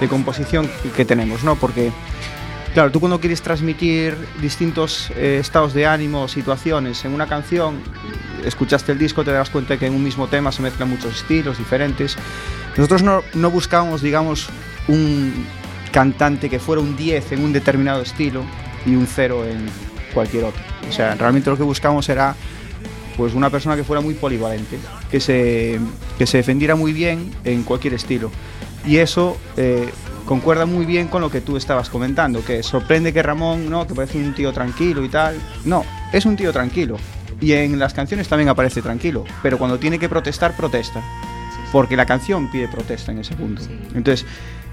de 0.00 0.08
composición 0.08 0.70
que 0.96 1.04
tenemos, 1.04 1.42
¿no? 1.44 1.56
Porque 1.56 1.92
Claro, 2.74 2.90
tú 2.90 3.00
cuando 3.00 3.20
quieres 3.20 3.42
transmitir 3.42 4.16
distintos 4.40 5.10
eh, 5.10 5.36
estados 5.38 5.74
de 5.74 5.84
ánimo, 5.84 6.26
situaciones 6.26 7.04
en 7.04 7.12
una 7.12 7.26
canción, 7.26 7.82
escuchaste 8.46 8.92
el 8.92 8.98
disco, 8.98 9.24
te 9.24 9.30
das 9.30 9.50
cuenta 9.50 9.76
que 9.76 9.86
en 9.86 9.94
un 9.94 10.02
mismo 10.02 10.26
tema 10.26 10.50
se 10.52 10.62
mezclan 10.62 10.88
muchos 10.88 11.16
estilos 11.16 11.58
diferentes. 11.58 12.16
Nosotros 12.74 13.02
no, 13.02 13.22
no 13.34 13.50
buscábamos, 13.50 14.00
digamos, 14.00 14.48
un 14.88 15.46
cantante 15.92 16.48
que 16.48 16.58
fuera 16.58 16.80
un 16.80 16.96
10 16.96 17.32
en 17.32 17.44
un 17.44 17.52
determinado 17.52 18.00
estilo 18.00 18.42
y 18.86 18.94
un 18.94 19.06
0 19.06 19.44
en 19.44 19.66
cualquier 20.14 20.44
otro. 20.44 20.62
O 20.88 20.92
sea, 20.92 21.14
realmente 21.14 21.50
lo 21.50 21.58
que 21.58 21.62
buscábamos 21.62 22.08
era 22.08 22.34
pues 23.18 23.34
una 23.34 23.50
persona 23.50 23.76
que 23.76 23.84
fuera 23.84 24.00
muy 24.00 24.14
polivalente, 24.14 24.78
que 25.10 25.20
se, 25.20 25.78
que 26.16 26.26
se 26.26 26.38
defendiera 26.38 26.74
muy 26.74 26.94
bien 26.94 27.30
en 27.44 27.64
cualquier 27.64 27.92
estilo. 27.92 28.30
Y 28.86 28.96
eso 28.96 29.36
eh, 29.58 29.90
concuerda 30.26 30.66
muy 30.66 30.86
bien 30.86 31.08
con 31.08 31.20
lo 31.20 31.30
que 31.30 31.40
tú 31.40 31.56
estabas 31.56 31.90
comentando, 31.90 32.44
que 32.44 32.62
sorprende 32.62 33.12
que 33.12 33.22
Ramón, 33.22 33.68
¿no? 33.68 33.86
que 33.86 33.94
parece 33.94 34.18
un 34.18 34.34
tío 34.34 34.52
tranquilo 34.52 35.04
y 35.04 35.08
tal. 35.08 35.36
No, 35.64 35.84
es 36.12 36.24
un 36.26 36.36
tío 36.36 36.52
tranquilo. 36.52 36.96
Y 37.40 37.52
en 37.52 37.78
las 37.78 37.92
canciones 37.92 38.28
también 38.28 38.48
aparece 38.48 38.82
tranquilo, 38.82 39.24
pero 39.42 39.58
cuando 39.58 39.78
tiene 39.78 39.98
que 39.98 40.08
protestar, 40.08 40.56
protesta. 40.56 41.02
Porque 41.72 41.96
la 41.96 42.06
canción 42.06 42.50
pide 42.50 42.68
protesta 42.68 43.12
en 43.12 43.18
ese 43.18 43.34
punto. 43.34 43.62
Entonces, 43.94 44.26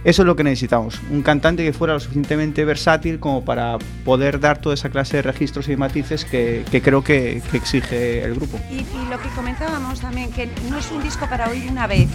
eso 0.03 0.21
es 0.21 0.25
lo 0.25 0.35
que 0.35 0.43
necesitamos. 0.43 0.99
Un 1.09 1.23
cantante 1.23 1.63
que 1.63 1.73
fuera 1.73 1.93
lo 1.93 1.99
suficientemente 1.99 2.63
versátil 2.63 3.19
como 3.19 3.43
para 3.43 3.77
poder 4.05 4.39
dar 4.39 4.59
toda 4.59 4.75
esa 4.75 4.89
clase 4.89 5.17
de 5.17 5.23
registros 5.23 5.67
y 5.67 5.75
matices 5.75 6.25
que, 6.25 6.65
que 6.71 6.81
creo 6.81 7.03
que, 7.03 7.41
que 7.51 7.57
exige 7.57 8.23
el 8.23 8.35
grupo. 8.35 8.59
Y, 8.69 8.85
lo 9.09 9.19
que 9.19 9.29
comentábamos 9.29 9.99
también, 10.01 10.31
que 10.31 10.47
no 10.69 10.77
es 10.77 10.91
un 10.91 11.01
disco 11.01 11.27
para 11.27 11.49
oír 11.49 11.69
una 11.69 11.87
vez, 11.87 12.07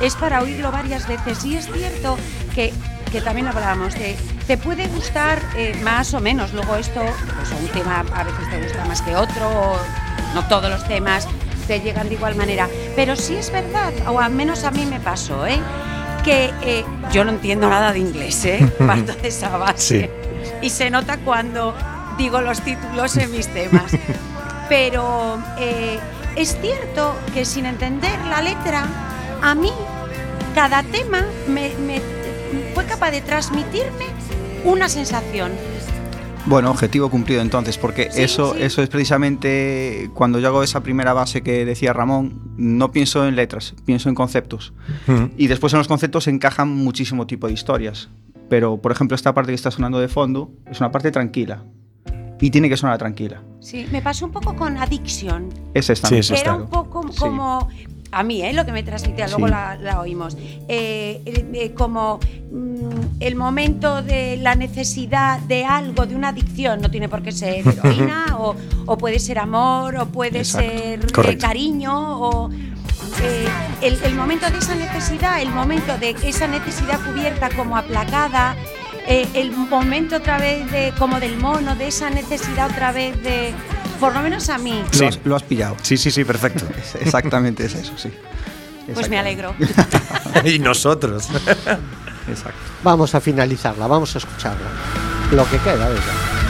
es 0.00 0.14
para 0.16 0.42
oírlo 0.42 0.72
varias 0.72 1.06
veces. 1.06 1.44
Y 1.44 1.56
es 1.56 1.70
cierto 1.72 2.18
que, 2.54 2.72
que 3.12 3.20
también 3.20 3.46
hablábamos 3.46 3.94
de, 3.94 4.16
te 4.46 4.58
puede 4.58 4.88
gustar 4.88 5.40
eh, 5.56 5.78
más 5.84 6.12
o 6.14 6.20
menos, 6.20 6.52
luego 6.52 6.76
esto, 6.76 7.00
pues 7.00 7.60
un 7.60 7.68
tema 7.68 8.04
a 8.12 8.24
veces 8.24 8.50
te 8.50 8.62
gusta 8.62 8.84
más 8.86 9.02
que 9.02 9.14
otro, 9.14 9.76
no 10.34 10.46
todos 10.48 10.68
los 10.68 10.86
temas 10.88 11.28
te 11.66 11.80
llegan 11.80 12.08
de 12.08 12.14
igual 12.14 12.36
manera, 12.36 12.68
pero 12.94 13.16
sí 13.16 13.34
es 13.34 13.50
verdad, 13.50 13.92
o 14.08 14.20
al 14.20 14.32
menos 14.32 14.64
a 14.64 14.70
mí 14.70 14.86
me 14.86 15.00
pasó, 15.00 15.46
¿eh? 15.46 15.58
Que 16.26 16.50
eh, 16.62 16.84
yo 17.12 17.24
no 17.24 17.30
entiendo 17.30 17.68
nada 17.70 17.92
de 17.92 18.00
inglés, 18.00 18.44
¿eh? 18.44 18.58
parto 18.86 19.14
de 19.14 19.28
esa 19.28 19.56
base. 19.56 20.10
Y 20.60 20.68
se 20.70 20.90
nota 20.90 21.18
cuando 21.18 21.72
digo 22.18 22.40
los 22.40 22.60
títulos 22.60 23.16
en 23.16 23.30
mis 23.30 23.46
temas. 23.48 23.92
Pero 24.68 25.38
eh, 25.58 25.98
es 26.34 26.58
cierto 26.60 27.14
que 27.32 27.44
sin 27.44 27.64
entender 27.66 28.18
la 28.28 28.42
letra, 28.42 28.84
a 29.40 29.54
mí 29.54 29.70
cada 30.54 30.82
tema 30.82 31.24
me, 31.46 31.70
me- 31.86 32.02
fue 32.74 32.84
capaz 32.86 33.12
de 33.12 33.20
transmitirme 33.20 34.06
una 34.64 34.88
sensación. 34.88 35.52
Bueno, 36.46 36.70
objetivo 36.70 37.10
cumplido 37.10 37.42
entonces, 37.42 37.76
porque 37.76 38.08
Sí, 38.12 38.22
eso, 38.22 38.54
sí. 38.54 38.62
eso 38.62 38.80
es 38.82 38.88
precisamente 38.88 40.10
cuando 40.14 40.38
yo 40.38 40.48
hago 40.48 40.62
esa 40.62 40.80
primera 40.82 41.12
base 41.12 41.42
que 41.42 41.64
decía 41.64 41.92
Ramón, 41.92 42.40
no 42.56 42.92
pienso 42.92 43.26
en 43.26 43.34
letras, 43.36 43.74
pienso 43.84 44.08
en 44.08 44.14
conceptos. 44.14 44.72
Y 45.36 45.48
después 45.48 45.72
en 45.72 45.78
los 45.78 45.88
conceptos 45.88 46.28
encajan 46.28 46.68
muchísimo 46.68 47.26
tipo 47.26 47.46
de 47.48 47.52
historias. 47.54 48.08
Pero, 48.48 48.76
por 48.76 48.92
ejemplo, 48.92 49.16
esta 49.16 49.34
parte 49.34 49.50
que 49.50 49.56
está 49.56 49.72
sonando 49.72 49.98
de 49.98 50.06
fondo 50.08 50.52
es 50.70 50.78
una 50.78 50.92
parte 50.92 51.10
tranquila. 51.10 51.64
Y 52.40 52.50
tiene 52.50 52.68
que 52.68 52.76
sonar 52.76 52.98
tranquila. 52.98 53.42
Sí, 53.60 53.86
me 53.90 54.00
pasó 54.02 54.26
un 54.26 54.30
poco 54.32 54.54
con 54.54 54.76
Addiction. 54.76 55.48
Es 55.74 55.90
esta. 55.90 56.08
Sí, 56.08 56.14
¿no? 56.14 56.20
eso 56.20 56.34
Era 56.34 56.54
un 56.54 56.68
poco 56.68 57.02
Sí. 57.10 57.18
como 57.18 57.68
a 58.18 58.22
mí, 58.22 58.42
¿eh? 58.42 58.52
lo 58.54 58.64
que 58.64 58.72
me 58.72 58.82
transmitía, 58.82 59.26
luego 59.28 59.46
Sí. 59.46 59.50
la, 59.52 59.76
la 59.76 60.00
oímos. 60.00 60.36
Eh, 60.68 61.20
eh, 61.26 61.46
eh, 61.52 61.72
como 61.74 62.18
mm, 62.50 63.20
el 63.20 63.34
momento 63.36 64.02
de 64.02 64.38
la 64.38 64.54
necesidad 64.54 65.38
de 65.40 65.64
algo, 65.66 66.06
de 66.06 66.16
una 66.16 66.28
adicción, 66.28 66.80
no 66.80 66.90
tiene 66.90 67.08
por 67.08 67.22
qué 67.22 67.32
ser 67.32 67.66
heroína, 67.68 68.36
o, 68.38 68.56
o 68.86 68.96
puede 68.98 69.18
ser 69.18 69.38
amor, 69.38 69.96
o 69.96 70.06
puede 70.06 70.38
Exacto. 70.38 71.22
ser 71.22 71.38
cariño, 71.38 71.92
o 72.20 72.50
eh, 73.22 73.48
el, 73.82 73.98
el 74.02 74.14
momento 74.14 74.50
de 74.50 74.58
esa 74.58 74.74
necesidad, 74.74 75.42
el 75.42 75.50
momento 75.50 75.98
de 75.98 76.16
esa 76.24 76.46
necesidad 76.46 76.98
cubierta 77.04 77.50
como 77.50 77.76
aplacada, 77.76 78.56
eh, 79.08 79.28
el 79.34 79.52
momento 79.52 80.16
otra 80.16 80.38
vez 80.38 80.70
de 80.72 80.92
como 80.98 81.20
del 81.20 81.36
mono, 81.36 81.76
de 81.76 81.88
esa 81.88 82.10
necesidad 82.10 82.70
otra 82.70 82.92
vez 82.92 83.22
de, 83.22 83.52
por 83.96 84.14
lo 84.14 84.20
menos 84.20 84.48
a 84.48 84.58
mí, 84.58 84.82
Lo, 84.92 84.92
Sí. 84.98 85.04
has, 85.04 85.18
lo 85.24 85.36
has 85.36 85.42
pillado. 85.42 85.76
Sí, 85.82 85.96
sí, 85.96 86.10
sí, 86.10 86.24
perfecto. 86.24 86.64
Exactamente 87.00 87.64
es 87.66 87.74
eso, 87.74 87.92
sí. 87.96 88.10
pues 88.94 89.08
me 89.08 89.18
alegro. 89.18 89.54
y 90.44 90.58
nosotros. 90.58 91.28
Exacto. 92.28 92.58
Vamos 92.82 93.14
a 93.14 93.20
finalizarla, 93.20 93.86
vamos 93.86 94.14
a 94.14 94.18
escucharla. 94.18 94.66
Lo 95.32 95.48
que 95.50 95.58
queda 95.58 95.88
de 95.88 95.94
ella. 95.96 96.45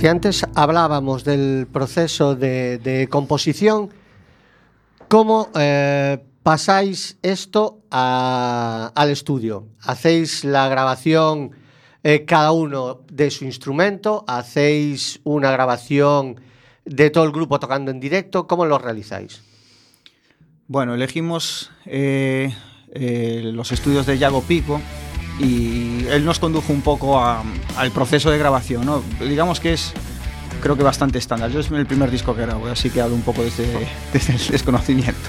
Si 0.00 0.06
antes 0.06 0.46
hablábamos 0.54 1.24
del 1.24 1.66
proceso 1.70 2.34
de, 2.34 2.78
de 2.78 3.06
composición, 3.08 3.90
¿cómo 5.08 5.50
eh, 5.54 6.24
pasáis 6.42 7.18
esto 7.20 7.82
a, 7.90 8.92
al 8.94 9.10
estudio? 9.10 9.66
¿Hacéis 9.82 10.42
la 10.44 10.68
grabación 10.68 11.50
eh, 12.02 12.24
cada 12.24 12.52
uno 12.52 13.02
de 13.12 13.30
su 13.30 13.44
instrumento? 13.44 14.24
¿Hacéis 14.26 15.20
una 15.22 15.50
grabación 15.50 16.40
de 16.86 17.10
todo 17.10 17.24
el 17.24 17.30
grupo 17.32 17.60
tocando 17.60 17.90
en 17.90 18.00
directo? 18.00 18.46
¿Cómo 18.46 18.64
lo 18.64 18.78
realizáis? 18.78 19.42
Bueno, 20.66 20.94
elegimos 20.94 21.70
eh, 21.84 22.54
eh, 22.92 23.42
los 23.44 23.70
estudios 23.70 24.06
de 24.06 24.16
Yago 24.16 24.40
Pico, 24.40 24.80
y 25.40 26.06
él 26.10 26.24
nos 26.24 26.38
condujo 26.38 26.72
un 26.72 26.82
poco 26.82 27.18
a- 27.18 27.42
al 27.76 27.90
proceso 27.90 28.30
de 28.30 28.38
grabación. 28.38 28.84
¿no? 28.86 29.02
Digamos 29.20 29.58
que 29.60 29.72
es, 29.72 29.92
creo 30.62 30.76
que 30.76 30.82
bastante 30.82 31.18
estándar. 31.18 31.50
Yo 31.50 31.60
es 31.60 31.70
el 31.70 31.86
primer 31.86 32.10
disco 32.10 32.34
que 32.34 32.42
grabo, 32.42 32.66
así 32.68 32.90
que 32.90 33.00
hablo 33.00 33.14
un 33.16 33.22
poco 33.22 33.42
desde, 33.42 33.66
desde 34.12 34.34
el 34.34 34.46
desconocimiento. 34.48 35.28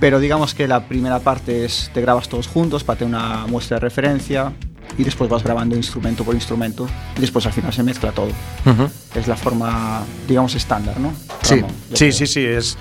Pero 0.00 0.18
digamos 0.18 0.54
que 0.54 0.66
la 0.66 0.86
primera 0.88 1.20
parte 1.20 1.64
es 1.64 1.90
te 1.94 2.00
grabas 2.00 2.28
todos 2.28 2.48
juntos 2.48 2.82
para 2.84 2.98
tener 2.98 3.14
una 3.14 3.46
muestra 3.46 3.76
de 3.76 3.80
referencia 3.80 4.52
y 4.98 5.04
después 5.04 5.30
vas 5.30 5.42
grabando 5.44 5.76
instrumento 5.76 6.24
por 6.24 6.34
instrumento 6.34 6.88
y 7.16 7.20
después 7.20 7.46
al 7.46 7.52
final 7.52 7.72
se 7.72 7.82
mezcla 7.84 8.10
todo. 8.12 8.26
Ujú. 8.66 8.88
Es 9.14 9.26
la 9.28 9.36
forma, 9.36 10.02
digamos, 10.28 10.54
estándar, 10.56 10.98
¿no? 10.98 11.12
Sí, 11.42 11.62
sí, 11.94 12.12
sí, 12.12 12.26
sí, 12.26 12.40
es, 12.44 12.76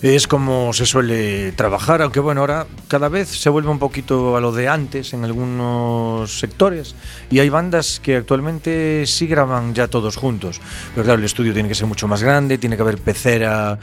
es 0.00 0.28
como 0.28 0.72
se 0.72 0.86
suele 0.86 1.50
trabajar, 1.52 2.02
aunque 2.02 2.20
bueno, 2.20 2.40
ahora 2.42 2.66
cada 2.86 3.08
vez 3.08 3.28
se 3.28 3.50
vuelve 3.50 3.68
un 3.70 3.78
poquito 3.80 4.36
a 4.36 4.40
lo 4.40 4.52
de 4.52 4.68
antes 4.68 5.12
en 5.12 5.24
algunos 5.24 6.38
sectores 6.38 6.94
y 7.30 7.40
hay 7.40 7.48
bandas 7.48 7.98
que 8.00 8.16
actualmente 8.16 9.04
sí 9.06 9.26
graban 9.26 9.74
ya 9.74 9.88
todos 9.88 10.16
juntos, 10.16 10.60
pero 10.94 11.04
claro, 11.04 11.18
el 11.18 11.24
estudio 11.24 11.52
tiene 11.52 11.68
que 11.68 11.74
ser 11.74 11.86
mucho 11.88 12.06
más 12.06 12.22
grande, 12.22 12.58
tiene 12.58 12.76
que 12.76 12.82
haber 12.82 12.98
pecera, 12.98 13.78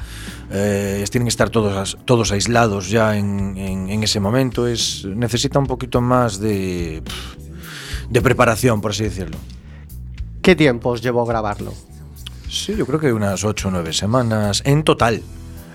eh, 0.52 1.04
tienen 1.12 1.26
que 1.26 1.30
estar 1.32 1.50
todos, 1.50 1.98
todos 2.06 2.32
aislados 2.32 2.90
ya 2.90 3.18
en, 3.18 3.58
en- 3.58 3.90
en 3.90 4.04
ese 4.04 4.20
momento, 4.22 4.68
es, 4.68 5.04
necesita 5.06 5.60
un 5.60 5.68
poquito 5.68 6.00
más 6.00 6.40
de, 6.40 7.04
de 8.10 8.22
preparación, 8.22 8.80
por 8.80 8.92
así 8.92 9.04
decirlo. 9.04 9.38
¿Qué 10.42 10.56
tiempo 10.56 10.92
os 10.92 11.02
llevó 11.02 11.26
grabarlo? 11.26 11.74
Sí, 12.50 12.74
yo 12.78 12.86
creo 12.86 13.00
que 13.00 13.12
unas 13.12 13.44
8 13.44 13.68
o 13.68 13.72
9 13.72 13.92
semanas 13.92 14.62
en 14.66 14.84
total. 14.84 15.22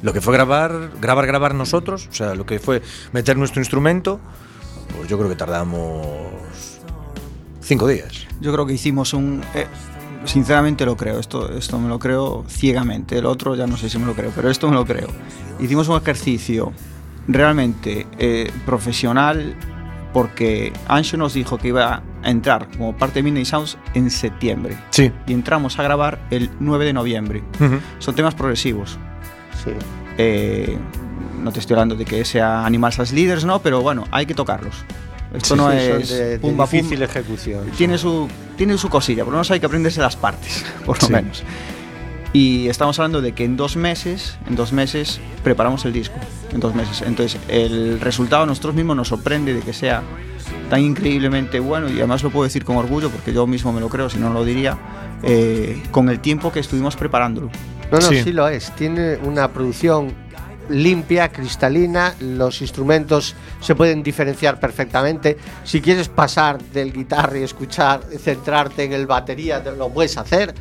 Lo 0.02 0.12
que 0.12 0.20
fue 0.20 0.32
grabar, 0.32 0.90
grabar, 1.00 1.26
grabar 1.26 1.54
nosotros, 1.54 2.08
o 2.10 2.14
sea, 2.14 2.34
lo 2.34 2.46
que 2.46 2.58
fue 2.58 2.80
meter 3.12 3.36
nuestro 3.36 3.60
instrumento, 3.60 4.18
pues 4.96 5.08
yo 5.08 5.18
creo 5.18 5.28
que 5.28 5.36
tardamos 5.36 6.16
5 7.60 7.86
días. 7.86 8.26
Yo 8.40 8.52
creo 8.52 8.66
que 8.66 8.72
hicimos 8.74 9.12
un... 9.12 9.42
eh, 9.54 9.66
sinceramente 10.24 10.84
lo 10.86 10.96
creo, 10.96 11.18
esto, 11.18 11.52
esto 11.52 11.78
me 11.78 11.88
lo 11.88 11.98
creo 11.98 12.44
ciegamente, 12.48 13.18
el 13.18 13.26
otro 13.26 13.54
ya 13.54 13.66
no 13.66 13.76
sé 13.76 13.88
si 13.90 13.98
me 13.98 14.06
lo 14.06 14.14
creo, 14.14 14.32
pero 14.34 14.48
esto 14.50 14.68
me 14.68 14.74
lo 14.74 14.84
creo. 14.86 15.08
Hicimos 15.60 15.88
un 15.88 15.96
ejercicio 15.96 16.72
realmente 17.28 18.06
eh, 18.18 18.50
profesional 18.66 19.54
porque 20.12 20.72
Ancho 20.88 21.16
nos 21.16 21.34
dijo 21.34 21.58
que 21.58 21.68
iba 21.68 22.02
a 22.22 22.30
entrar 22.30 22.68
como 22.76 22.96
parte 22.96 23.20
de 23.20 23.22
Midnight 23.22 23.46
Sounds 23.46 23.78
en 23.94 24.10
septiembre 24.10 24.76
Sí. 24.90 25.12
y 25.26 25.32
entramos 25.32 25.78
a 25.78 25.82
grabar 25.84 26.26
el 26.30 26.50
9 26.58 26.86
de 26.86 26.92
noviembre. 26.92 27.42
Son 27.98 28.14
temas 28.14 28.34
progresivos. 28.34 28.98
Sí. 29.64 29.70
Eh, 30.18 30.76
no 31.42 31.52
te 31.52 31.60
estoy 31.60 31.74
hablando 31.74 31.94
de 31.96 32.04
que 32.04 32.24
sea 32.24 32.64
Animals 32.66 32.98
as 32.98 33.12
Leaders, 33.12 33.44
¿no? 33.44 33.60
Pero 33.60 33.80
bueno, 33.82 34.04
hay 34.10 34.26
que 34.26 34.34
tocarlos. 34.34 34.74
Esto 35.32 35.54
no 35.56 35.70
Sí, 35.70 35.76
es 35.78 36.08
son 36.08 36.18
de, 36.18 36.24
de 36.30 36.38
pumba, 36.40 36.66
pum. 36.66 36.72
difícil 36.72 37.02
ejecución. 37.02 37.64
tiene 37.76 37.96
su, 37.98 38.28
tiene 38.56 38.76
su 38.76 38.88
cosilla, 38.88 39.22
por 39.24 39.32
lo 39.32 39.36
menos 39.38 39.50
hay 39.52 39.60
que 39.60 39.66
aprenderse 39.66 40.00
las 40.00 40.16
partes, 40.16 40.64
por 40.84 41.00
lo 41.00 41.06
Sí. 41.06 41.12
menos. 41.12 41.42
Y 42.32 42.68
estamos 42.68 42.98
hablando 42.98 43.20
de 43.20 43.32
que 43.32 43.44
en 43.44 43.56
dos 43.56 43.76
meses, 43.76 44.38
en 44.48 44.54
dos 44.56 44.72
meses 44.72 45.20
preparamos 45.42 45.84
el 45.84 45.92
disco, 45.92 46.14
en 46.52 46.60
dos 46.60 46.74
meses. 46.76 47.02
Entonces 47.02 47.40
el 47.48 48.00
resultado 48.00 48.42
a 48.44 48.46
nosotros 48.46 48.74
mismos 48.74 48.96
nos 48.96 49.08
sorprende 49.08 49.52
de 49.54 49.60
que 49.62 49.72
sea 49.72 50.02
tan 50.68 50.80
increíblemente 50.80 51.58
bueno 51.58 51.88
y 51.88 51.98
además 51.98 52.22
lo 52.22 52.30
puedo 52.30 52.44
decir 52.44 52.64
con 52.64 52.76
orgullo 52.76 53.10
porque 53.10 53.32
yo 53.32 53.46
mismo 53.48 53.72
me 53.72 53.80
lo 53.80 53.88
creo, 53.88 54.08
si 54.10 54.18
no 54.18 54.28
no 54.28 54.34
lo 54.34 54.44
diría, 54.44 54.78
eh, 55.24 55.82
con 55.90 56.08
el 56.08 56.20
tiempo 56.20 56.52
que 56.52 56.60
estuvimos 56.60 56.94
preparándolo. 56.96 57.50
No, 57.90 57.98
no, 57.98 58.08
sí. 58.08 58.22
Sí. 58.22 58.32
lo 58.32 58.48
es. 58.48 58.70
Tiene 58.76 59.16
una 59.16 59.48
producción 59.52 60.12
limpia, 60.68 61.30
cristalina, 61.30 62.14
los 62.20 62.60
instrumentos 62.62 63.34
se 63.60 63.74
pueden 63.74 64.02
diferenciar 64.04 64.60
perfectamente. 64.60 65.36
Si 65.64 65.80
quieres 65.80 66.08
pasar 66.08 66.62
del 66.62 66.92
guitarra 66.92 67.38
y 67.38 67.42
escuchar, 67.42 68.02
centrarte 68.18 68.84
en 68.84 68.92
el 68.92 69.06
batería, 69.06 69.62
te- 69.62 69.72
lo 69.72 69.88
puedes 69.88 70.16
hacer. 70.16 70.54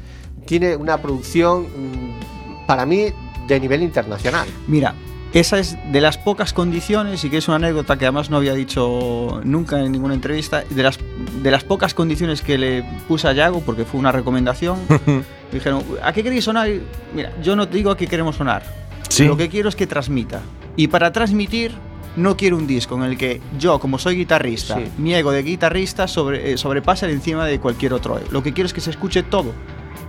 Tiene 0.46 0.76
una 0.76 0.98
producción, 1.00 1.64
mm, 1.64 2.66
para 2.66 2.86
mí, 2.88 3.06
de 3.48 3.60
nivel 3.60 3.84
internacional. 3.84 4.48
Mira, 4.68 4.96
esa 5.34 5.60
es 5.60 5.78
de 5.92 6.02
las 6.02 6.18
pocas 6.18 6.54
condiciones, 6.54 7.24
y 7.24 7.30
que 7.30 7.38
es 7.38 7.48
una 7.48 7.58
anécdota 7.58 7.98
que 7.98 8.06
además 8.06 8.30
no 8.30 8.38
había 8.38 8.54
dicho 8.54 9.42
nunca 9.44 9.80
en 9.80 9.92
ninguna 9.92 10.14
entrevista, 10.16 10.64
de 10.70 10.84
las, 10.84 10.98
de 11.44 11.52
las 11.52 11.64
pocas 11.64 11.94
condiciones 11.94 12.42
que 12.42 12.58
le 12.58 12.84
puse 13.08 13.28
a 13.28 13.34
Yago, 13.34 13.62
porque 13.62 13.86
fue 13.86 14.00
una 14.00 14.12
recomendación, 14.12 14.80
me 14.90 15.24
dijeron, 15.54 15.84
¿a 16.04 16.12
qué 16.14 16.24
queréis 16.24 16.46
sonar? 16.46 16.68
Mira, 17.14 17.32
yo 17.44 17.56
no 17.56 17.68
te 17.68 17.78
digo 17.78 17.92
a 17.92 17.98
qué 17.98 18.08
queremos 18.08 18.36
sonar, 18.38 18.64
Sí. 19.10 19.26
lo 19.26 19.38
que 19.38 19.50
quiero 19.50 19.70
es 19.70 19.76
que 19.76 19.88
transmita. 19.88 20.42
Y 20.76 20.88
para 20.88 21.12
transmitir, 21.12 21.74
no 22.16 22.36
quiero 22.38 22.58
un 22.58 22.66
disco 22.68 22.96
en 22.96 23.04
el 23.04 23.18
que 23.18 23.40
yo, 23.60 23.80
como 23.80 24.00
soy 24.00 24.16
guitarrista, 24.16 24.76
Sí. 24.78 24.84
mi 24.98 25.14
ego 25.14 25.32
de 25.32 25.44
guitarrista 25.44 26.08
sobre, 26.08 26.54
eh, 26.54 26.58
sobrepasa 26.58 27.06
el 27.06 27.12
encima 27.14 27.46
de 27.46 27.60
cualquier 27.60 27.94
otro. 27.94 28.20
Lo 28.32 28.42
que 28.42 28.54
quiero 28.54 28.66
es 28.66 28.74
que 28.74 28.82
se 28.82 28.90
escuche 28.90 29.22
todo, 29.24 29.54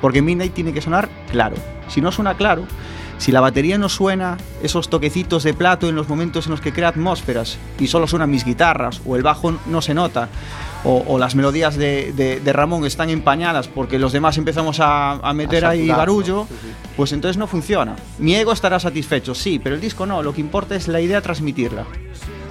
porque 0.01 0.23
Midnight 0.23 0.55
tiene 0.55 0.73
que 0.73 0.81
sonar 0.81 1.09
claro. 1.31 1.57
Si 1.89 2.01
no 2.01 2.11
suena 2.13 2.35
claro, 2.37 2.65
Si 3.21 3.33
la 3.33 3.41
batería 3.41 3.77
no 3.77 3.89
suena, 3.91 4.39
esos 4.63 4.89
toquecitos 4.89 5.43
de 5.45 5.53
plato 5.55 5.89
en 5.89 5.95
los 5.95 6.09
momentos 6.09 6.47
en 6.47 6.53
los 6.53 6.61
que 6.63 6.73
crea 6.73 6.89
atmósferas 6.89 7.59
y 7.79 7.87
solo 7.87 8.07
suenan 8.07 8.31
mis 8.31 8.45
guitarras, 8.47 9.03
o 9.07 9.15
el 9.15 9.23
bajo 9.23 9.53
no 9.67 9.83
se 9.83 9.93
nota, 9.93 10.29
o, 10.85 11.05
o 11.07 11.19
las 11.19 11.35
melodías 11.35 11.77
de, 11.77 12.15
de- 12.15 12.41
de 12.41 12.53
Ramón 12.55 12.87
están 12.87 13.11
empañadas 13.11 13.69
porque 13.69 13.99
los 13.99 14.13
demás 14.13 14.39
empezamos 14.39 14.81
a, 14.81 15.13
a 15.13 15.35
meter 15.35 15.67
A 15.67 15.71
ahí 15.71 15.87
barullo, 15.89 16.35
¿no? 16.37 16.45
Sí, 16.49 16.55
sí. 16.63 16.69
pues 16.97 17.13
entonces 17.13 17.37
no 17.37 17.47
funciona. 17.47 17.95
Mi 18.19 18.35
ego 18.37 18.53
estará 18.53 18.81
satisfecho, 18.81 19.35
sí, 19.35 19.59
pero 19.63 19.75
el 19.75 19.83
disco 19.83 20.07
no, 20.07 20.23
lo 20.23 20.33
que 20.33 20.41
importa 20.41 20.75
es 20.75 20.89
la 20.89 21.03
idea 21.03 21.21
transmitirla. 21.21 21.85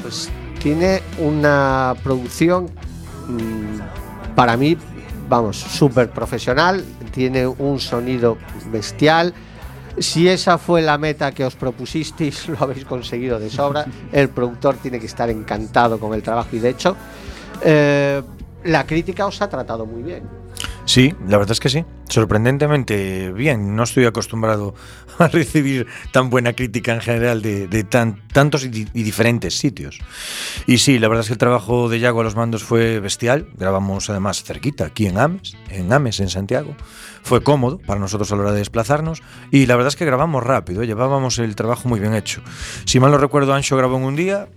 Pues 0.03 0.29
tiene 0.61 1.01
una 1.17 1.95
producción 2.03 2.69
mm, 3.27 4.35
para 4.35 4.55
mí, 4.55 4.77
vamos, 5.27 5.57
súper 5.57 6.11
profesional, 6.11 6.85
tiene 7.11 7.47
un 7.47 7.79
sonido 7.79 8.37
bestial. 8.71 9.33
Si 9.97 10.27
esa 10.27 10.57
fue 10.57 10.81
la 10.81 10.97
meta 10.97 11.31
que 11.31 11.43
os 11.43 11.55
propusisteis, 11.55 12.47
lo 12.49 12.57
habéis 12.59 12.85
conseguido 12.85 13.39
de 13.39 13.49
sobra. 13.49 13.85
El 14.11 14.29
productor 14.29 14.77
tiene 14.77 14.99
que 14.99 15.07
estar 15.07 15.29
encantado 15.29 15.99
con 15.99 16.13
el 16.13 16.21
trabajo 16.21 16.55
y 16.55 16.59
de 16.59 16.69
hecho, 16.69 16.95
eh, 17.61 18.21
la 18.63 18.85
crítica 18.85 19.25
os 19.25 19.41
ha 19.41 19.49
tratado 19.49 19.85
muy 19.85 20.03
bien. 20.03 20.23
Sí, 20.89 21.13
la 21.27 21.37
verdad 21.37 21.51
es 21.51 21.59
que 21.59 21.69
sí. 21.69 21.85
Sorprendentemente 22.09 23.31
bien. 23.31 23.75
No 23.75 23.83
estoy 23.83 24.05
acostumbrado 24.05 24.73
a 25.19 25.27
recibir 25.27 25.85
tan 26.11 26.31
buena 26.31 26.53
crítica 26.53 26.95
en 26.95 27.01
general 27.01 27.43
de, 27.43 27.67
de 27.67 27.83
tan, 27.83 28.27
tantos 28.29 28.65
y, 28.65 28.87
y 28.91 29.03
diferentes 29.03 29.55
sitios. 29.55 29.99
Y 30.65 30.79
sí, 30.79 30.97
la 30.97 31.07
verdad 31.07 31.21
es 31.21 31.27
que 31.27 31.33
el 31.33 31.37
trabajo 31.37 31.89
de 31.89 31.99
Yago 31.99 32.21
a 32.21 32.23
los 32.23 32.35
mandos 32.35 32.63
fue 32.63 32.99
bestial. 32.99 33.49
Grabamos 33.55 34.09
además 34.09 34.41
cerquita, 34.43 34.87
aquí 34.87 35.05
en 35.05 35.19
Ames, 35.19 35.55
en 35.69 35.93
Ames, 35.93 36.21
en 36.21 36.29
Santiago. 36.29 36.75
Fue 37.21 37.43
cómodo 37.43 37.77
para 37.77 37.99
nosotros 37.99 38.31
a 38.31 38.35
la 38.35 38.41
hora 38.41 38.51
de 38.53 38.57
desplazarnos. 38.57 39.21
Y 39.51 39.67
la 39.67 39.75
verdad 39.75 39.89
es 39.89 39.95
que 39.95 40.05
grabamos 40.05 40.43
rápido, 40.43 40.81
¿eh? 40.81 40.87
llevábamos 40.87 41.37
el 41.37 41.55
trabajo 41.55 41.87
muy 41.87 41.99
bien 41.99 42.15
hecho. 42.15 42.41
Si 42.85 42.99
mal 42.99 43.11
no 43.11 43.19
recuerdo, 43.19 43.53
Ancho 43.53 43.77
grabó 43.77 43.97
en 43.97 44.05
un 44.05 44.15
día, 44.15 44.47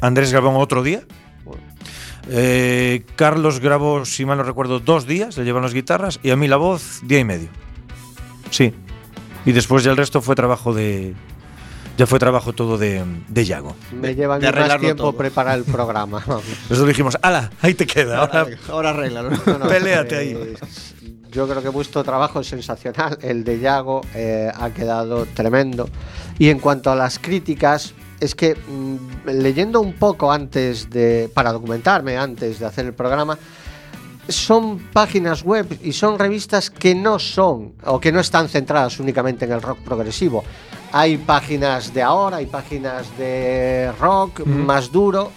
Andrés 0.00 0.30
grabó 0.30 0.50
en 0.50 0.56
otro 0.58 0.84
día. 0.84 1.02
Eh, 2.28 3.04
Carlos 3.16 3.60
grabó, 3.60 4.04
si 4.04 4.24
mal 4.24 4.38
no 4.38 4.44
recuerdo, 4.44 4.80
dos 4.80 5.06
días, 5.06 5.36
le 5.38 5.44
llevan 5.44 5.62
las 5.62 5.74
guitarras, 5.74 6.20
y 6.22 6.30
a 6.30 6.36
mí 6.36 6.48
la 6.48 6.56
voz, 6.56 7.00
día 7.04 7.20
y 7.20 7.24
medio. 7.24 7.48
Sí. 8.50 8.74
Y 9.44 9.52
después 9.52 9.84
ya 9.84 9.90
el 9.90 9.96
resto 9.96 10.20
fue 10.20 10.34
trabajo 10.34 10.74
de. 10.74 11.14
Ya 11.96 12.06
fue 12.06 12.18
trabajo 12.20 12.52
todo 12.52 12.78
de, 12.78 13.04
de 13.28 13.44
Yago. 13.44 13.74
Me 13.92 14.14
lleva 14.14 14.38
de 14.38 14.52
más 14.52 14.78
tiempo 14.78 15.04
todo. 15.04 15.12
preparar 15.14 15.58
el 15.58 15.64
programa. 15.64 16.22
Nosotros 16.26 16.86
dijimos, 16.86 17.18
ala, 17.22 17.50
ahí 17.60 17.74
te 17.74 17.86
queda. 17.86 18.18
Ahora, 18.18 18.46
ahora 18.68 18.90
arréglalo. 18.90 19.30
No, 19.30 19.58
no, 19.58 19.68
Peléate 19.68 20.14
eh, 20.14 20.18
ahí. 20.18 20.54
Yo 21.32 21.48
creo 21.48 21.60
que 21.60 21.68
vuestro 21.70 22.04
trabajo 22.04 22.40
es 22.40 22.46
sensacional. 22.46 23.18
El 23.20 23.42
de 23.42 23.58
Yago 23.58 24.02
eh, 24.14 24.50
ha 24.54 24.70
quedado 24.70 25.26
tremendo. 25.26 25.88
Y 26.38 26.50
en 26.50 26.60
cuanto 26.60 26.92
a 26.92 26.94
las 26.94 27.18
críticas, 27.18 27.94
es 28.20 28.34
que 28.34 28.54
mm, 28.56 29.28
leyendo 29.28 29.80
un 29.80 29.92
poco 29.94 30.30
antes 30.32 30.90
de. 30.90 31.30
para 31.32 31.52
documentarme 31.52 32.16
antes 32.16 32.58
de 32.58 32.66
hacer 32.66 32.86
el 32.86 32.94
programa. 32.94 33.38
Son 34.28 34.78
páginas 34.92 35.42
web 35.42 35.78
y 35.82 35.92
son 35.94 36.18
revistas 36.18 36.68
que 36.68 36.94
no 36.94 37.18
son 37.18 37.72
o 37.86 37.98
que 37.98 38.12
no 38.12 38.20
están 38.20 38.48
centradas 38.50 39.00
únicamente 39.00 39.46
en 39.46 39.52
el 39.52 39.62
rock 39.62 39.78
progresivo. 39.78 40.44
Hay 40.92 41.16
páginas 41.16 41.94
de 41.94 42.02
ahora, 42.02 42.36
hay 42.36 42.44
páginas 42.46 43.06
de 43.16 43.90
rock 43.98 44.44
más 44.44 44.92
duro, 44.92 45.30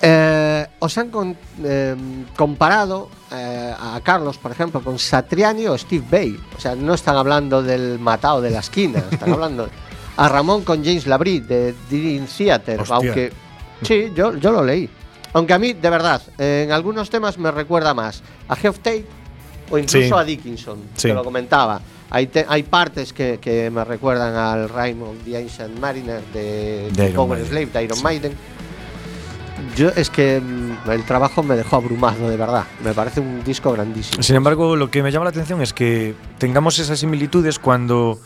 eh, 0.00 0.66
os 0.80 0.98
han 0.98 1.10
con- 1.10 1.36
eh, 1.62 1.94
comparado 2.36 3.08
eh, 3.30 3.72
a 3.78 4.00
Carlos, 4.02 4.38
por 4.38 4.50
ejemplo, 4.50 4.82
con 4.82 4.98
Satriani 4.98 5.66
o 5.68 5.78
Steve 5.78 6.04
Bay. 6.10 6.36
O 6.56 6.60
sea, 6.60 6.74
no 6.74 6.94
están 6.94 7.16
hablando 7.16 7.62
del 7.62 8.00
matado 8.00 8.40
de 8.40 8.50
la 8.50 8.58
esquina, 8.58 9.04
están 9.08 9.32
hablando 9.34 9.68
a 10.16 10.28
Ramón 10.28 10.62
con 10.64 10.84
James 10.84 11.06
Labrie 11.06 11.40
de 11.40 11.74
Dream 11.90 12.26
Theater, 12.26 12.80
Hostia. 12.80 12.96
aunque 12.96 13.32
sí, 13.82 14.12
yo, 14.14 14.36
yo 14.36 14.52
lo 14.52 14.64
leí. 14.64 14.88
Aunque 15.34 15.54
a 15.54 15.58
mí, 15.58 15.72
de 15.72 15.88
verdad, 15.90 16.20
eh, 16.38 16.64
en 16.66 16.72
algunos 16.72 17.08
temas 17.08 17.38
me 17.38 17.50
recuerda 17.50 17.94
más 17.94 18.22
a 18.48 18.54
Geoff 18.56 18.78
Tate 18.78 19.06
o 19.70 19.78
incluso 19.78 20.06
Sí. 20.08 20.12
a 20.14 20.24
Dickinson, 20.24 20.78
Sí. 20.94 21.08
que 21.08 21.14
lo 21.14 21.24
comentaba. 21.24 21.80
Hay, 22.10 22.26
te- 22.26 22.44
hay 22.46 22.62
partes 22.64 23.14
que, 23.14 23.38
que 23.40 23.70
me 23.70 23.82
recuerdan 23.84 24.34
al 24.36 24.68
Rhyme 24.68 25.02
of 25.02 25.16
the 25.24 25.38
Ancient 25.38 25.78
Mariner 25.78 26.20
de, 26.34 26.90
De 26.94 27.08
Power 27.12 27.38
Maiden. 27.38 27.46
Slave 27.48 27.66
de 27.72 27.84
Iron 27.84 28.02
Maiden. 28.02 28.32
Yo 29.76 29.88
es 29.90 30.10
que 30.10 30.38
mm, 30.40 30.90
el 30.90 31.04
trabajo 31.04 31.42
me 31.42 31.56
dejó 31.56 31.76
abrumado, 31.76 32.28
de 32.28 32.36
verdad. 32.36 32.64
Me 32.84 32.92
parece 32.92 33.20
un 33.20 33.42
disco 33.44 33.72
grandísimo. 33.72 34.22
Sin 34.22 34.36
embargo, 34.36 34.76
lo 34.76 34.90
que 34.90 35.02
me 35.02 35.10
llama 35.10 35.24
la 35.24 35.30
atención 35.30 35.62
es 35.62 35.72
que 35.72 36.14
tengamos 36.38 36.78
esas 36.78 36.98
similitudes 36.98 37.58
cuando. 37.58 38.18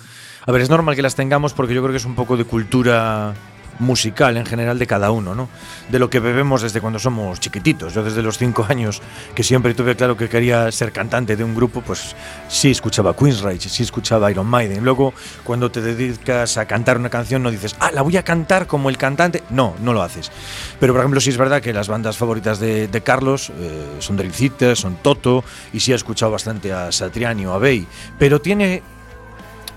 A 0.47 0.53
ver, 0.53 0.63
es 0.63 0.71
normal 0.71 0.95
que 0.95 1.03
las 1.03 1.17
tengamos 1.17 1.55
porque 1.55 1.75
yo 1.75 1.83
creo 1.83 1.93
que 1.93 1.97
es 1.97 2.05
un 2.05 2.15
poco 2.15 2.37
de 2.37 2.45
cultura 2.45 3.35
musical 3.81 4.37
en 4.37 4.47
general 4.47 4.79
de 4.79 4.87
cada 4.87 5.11
uno, 5.11 5.35
¿no? 5.35 5.49
De 5.91 5.99
lo 5.99 6.09
que 6.09 6.21
bebemos 6.21 6.63
desde 6.63 6.81
cuando 6.81 7.01
somos 7.01 7.41
chiquititos. 7.41 7.93
Yo 7.93 8.05
desde 8.05 8.23
los 8.23 8.39
cinco 8.39 8.65
años, 8.69 9.03
que 9.35 9.43
siempre 9.43 9.75
tuve 9.75 9.97
claro 9.97 10.17
que 10.17 10.29
quería 10.29 10.71
ser 10.71 10.93
cantante 10.93 11.37
de 11.37 11.43
un 11.43 11.55
grupo, 11.55 11.81
pues 11.81 12.15
sí 12.49 12.71
escuchaba 12.71 13.17
Queensryche, 13.17 13.69
sí 13.69 13.83
escuchaba 13.83 14.31
Iron 14.31 14.47
Maiden. 14.47 14.85
Luego, 14.85 15.13
cuando 15.43 15.69
te 15.71 15.81
dedicas 15.81 16.57
a 16.59 16.67
cantar 16.67 16.97
una 16.97 17.11
canción, 17.11 17.43
no 17.43 17.51
dices, 17.51 17.75
ah, 17.81 17.91
la 17.93 18.03
voy 18.03 18.17
a 18.17 18.23
cantar 18.23 18.69
como 18.69 18.89
el 18.89 18.97
cantante. 18.97 19.43
No, 19.51 19.75
no 19.83 19.93
lo 19.93 20.03
haces. 20.03 20.31
Pero, 20.79 20.93
por 20.93 21.01
ejemplo, 21.01 21.21
sí 21.21 21.31
es 21.31 21.37
verdad 21.39 21.61
que 21.61 21.73
las 21.73 21.89
bandas 21.89 22.17
favoritas 22.17 22.61
de, 22.61 23.03
Carlos 23.05 23.51
eh, 23.59 23.97
son 23.99 24.17
Theater, 24.17 24.77
son 24.77 24.97
Toto, 25.03 25.45
y 25.73 25.81
sí 25.81 25.93
ha 25.93 25.97
escuchado 25.97 26.31
bastante 26.31 26.73
a 26.73 26.93
Satriani 26.93 27.47
o 27.47 27.53
a 27.53 27.59
Bey. 27.59 27.87
Pero 28.19 28.41
tiene 28.41 28.83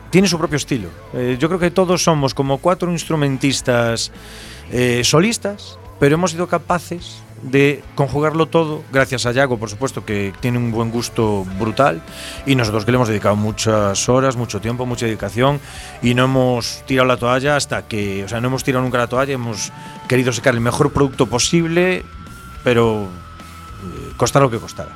tiene 0.09 0.27
su 0.27 0.37
propio 0.37 0.57
estilo. 0.57 0.89
Eh, 1.13 1.37
yo 1.39 1.47
creo 1.47 1.59
que 1.59 1.71
todos 1.71 2.03
somos 2.03 2.33
como 2.33 2.57
cuatro 2.57 2.91
instrumentistas 2.91 4.11
eh, 4.71 5.01
solistas, 5.03 5.77
pero 5.99 6.15
hemos 6.15 6.31
sido 6.31 6.47
capaces 6.47 7.21
de 7.43 7.83
conjugarlo 7.95 8.47
todo, 8.47 8.83
gracias 8.91 9.25
a 9.25 9.31
Yago, 9.31 9.57
por 9.57 9.69
supuesto, 9.69 10.05
que 10.05 10.33
tiene 10.39 10.57
un 10.57 10.71
buen 10.71 10.91
gusto 10.91 11.45
brutal, 11.57 12.01
y 12.45 12.55
nosotros 12.55 12.85
que 12.85 12.91
le 12.91 12.95
hemos 12.95 13.07
dedicado 13.07 13.35
muchas 13.35 14.09
horas, 14.09 14.35
mucho 14.35 14.59
tiempo, 14.59 14.85
mucha 14.85 15.05
dedicación, 15.05 15.59
y 16.01 16.13
no 16.13 16.25
hemos 16.25 16.83
tirado 16.85 17.07
la 17.07 17.17
toalla 17.17 17.55
hasta 17.55 17.87
que, 17.87 18.23
o 18.25 18.27
sea, 18.27 18.41
no 18.41 18.47
hemos 18.47 18.63
tirado 18.63 18.83
nunca 18.83 18.97
la 18.97 19.07
toalla, 19.07 19.33
hemos 19.33 19.71
querido 20.07 20.33
sacar 20.33 20.53
el 20.53 20.61
mejor 20.61 20.91
producto 20.91 21.27
posible, 21.27 22.03
pero 22.63 23.03
eh, 23.03 24.39
lo 24.39 24.49
que 24.49 24.59
costara. 24.59 24.91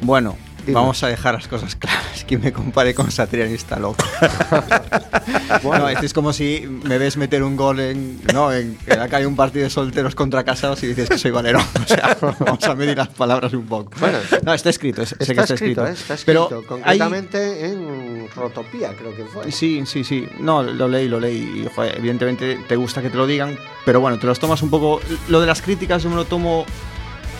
Bueno, 0.00 0.36
Dime. 0.66 0.74
vamos 0.74 1.02
a 1.02 1.08
dejar 1.08 1.34
las 1.34 1.48
cosas 1.48 1.74
claras. 1.76 2.24
Quien 2.26 2.40
me 2.40 2.52
compare 2.52 2.94
con 2.94 3.10
Satriani 3.10 3.54
está 3.54 3.78
loco. 3.78 4.04
bueno, 5.62 5.88
esto 5.88 6.06
es 6.06 6.12
como 6.12 6.32
si 6.32 6.66
me 6.84 6.98
ves 6.98 7.16
meter 7.16 7.42
un 7.42 7.56
gol 7.56 7.80
en, 7.80 8.20
no, 8.32 8.52
en, 8.52 8.78
en 8.86 9.00
acá 9.00 9.18
hay 9.18 9.24
un 9.24 9.36
partido 9.36 9.64
de 9.64 9.70
solteros 9.70 10.14
contra 10.14 10.44
casados 10.44 10.82
y 10.82 10.88
dices 10.88 11.08
que 11.08 11.18
soy 11.18 11.30
valerón. 11.30 11.64
O 11.82 11.86
sea, 11.86 12.16
vamos 12.38 12.64
a 12.64 12.74
medir 12.74 12.96
las 12.96 13.08
palabras 13.08 13.52
un 13.54 13.66
poco. 13.66 13.90
Bueno, 14.00 14.18
no, 14.44 14.54
está 14.54 14.70
escrito, 14.70 15.02
es- 15.02 15.10
sé 15.10 15.16
Está, 15.20 15.34
que 15.34 15.40
está 15.40 15.54
escrito, 15.54 15.84
escrito. 15.84 15.86
¿eh? 15.86 15.92
está 15.92 16.14
escrito. 16.14 16.48
Pero 16.48 16.58
hay- 16.60 16.64
concretamente 16.98 17.66
en 17.66 18.28
Rotopía, 18.34 18.94
creo 18.96 19.14
que 19.16 19.24
fue. 19.24 19.50
Sí, 19.52 19.82
sí, 19.86 20.04
sí. 20.04 20.26
No, 20.40 20.62
lo 20.62 20.88
leí, 20.88 21.08
lo 21.08 21.20
leí. 21.20 21.64
Y, 21.64 21.68
joder, 21.74 21.96
evidentemente 21.98 22.58
te 22.68 22.76
gusta 22.76 23.02
que 23.02 23.10
te 23.10 23.16
lo 23.16 23.26
digan, 23.26 23.56
pero 23.84 24.00
bueno, 24.00 24.18
te 24.18 24.26
los 24.26 24.38
tomas 24.38 24.62
un 24.62 24.70
poco. 24.70 25.00
Lo 25.28 25.40
de 25.40 25.46
las 25.46 25.60
críticas 25.62 26.02
yo 26.02 26.10
me 26.10 26.16
lo 26.16 26.24
tomo. 26.24 26.64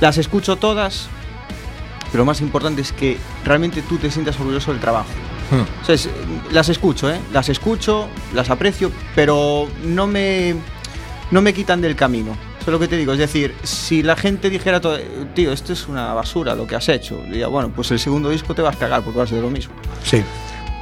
Las 0.01 0.19
escucho 0.19 0.57
todas, 0.57 1.07
pero 2.13 2.23
lo 2.23 2.27
más 2.27 2.41
importante 2.41 2.83
es 2.83 2.93
que 2.93 3.17
realmente 3.45 3.83
tú 3.83 3.97
te 3.97 4.11
sientas 4.11 4.39
orgulloso 4.39 4.71
del 4.71 4.81
trabajo. 4.81 5.09
O 5.83 5.85
sea, 5.85 5.95
es- 5.97 6.09
las 6.51 6.69
escucho, 6.69 7.11
¿eh? 7.11 7.19
Las 7.33 7.49
escucho, 7.49 8.09
las 8.33 8.49
aprecio, 8.51 8.91
pero 9.15 9.67
no 9.85 10.07
me, 10.07 10.55
no 11.31 11.43
me 11.43 11.53
quitan 11.53 11.81
del 11.81 11.97
camino. 11.97 12.33
Eso 12.61 12.71
es 12.71 12.73
lo 12.73 12.79
que 12.79 12.87
te 12.89 12.97
digo. 12.97 13.13
Es 13.13 13.19
decir, 13.19 13.55
si 13.65 14.03
la 14.03 14.15
gente 14.17 14.49
dijera, 14.49 14.81
todo, 14.81 14.97
tío, 15.35 15.53
esto 15.53 15.73
es 15.73 15.89
una 15.89 16.15
basura 16.15 16.55
lo 16.55 16.67
que 16.67 16.77
has 16.77 16.89
hecho, 16.89 17.21
diría, 17.27 17.49
bueno, 17.49 17.71
pues 17.75 17.91
el 17.91 17.99
segundo 17.99 18.31
disco 18.31 18.55
te 18.55 18.63
vas 18.63 18.77
a 18.77 18.79
cagar 18.79 19.03
porque 19.03 19.19
vas 19.19 19.31
a 19.31 19.35
hacer 19.35 19.43
lo 19.45 19.51
mismo. 19.51 19.75
Sí. 20.05 20.23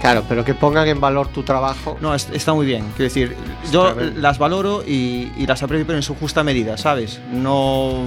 Claro, 0.00 0.24
pero 0.28 0.44
que 0.44 0.54
pongan 0.54 0.88
en 0.88 1.00
valor 1.00 1.28
tu 1.28 1.42
trabajo. 1.42 1.96
No, 2.00 2.14
es- 2.14 2.28
está 2.32 2.52
muy 2.54 2.64
bien. 2.66 2.84
Quiero 2.96 3.04
decir, 3.04 3.36
yo 3.72 3.94
las 4.16 4.38
valoro 4.38 4.82
y, 4.86 5.30
y 5.36 5.46
las 5.46 5.62
aprecio, 5.62 5.84
pero 5.86 5.98
en 5.98 6.02
su 6.02 6.14
justa 6.14 6.42
medida, 6.44 6.76
¿sabes? 6.78 7.20
No. 7.32 8.04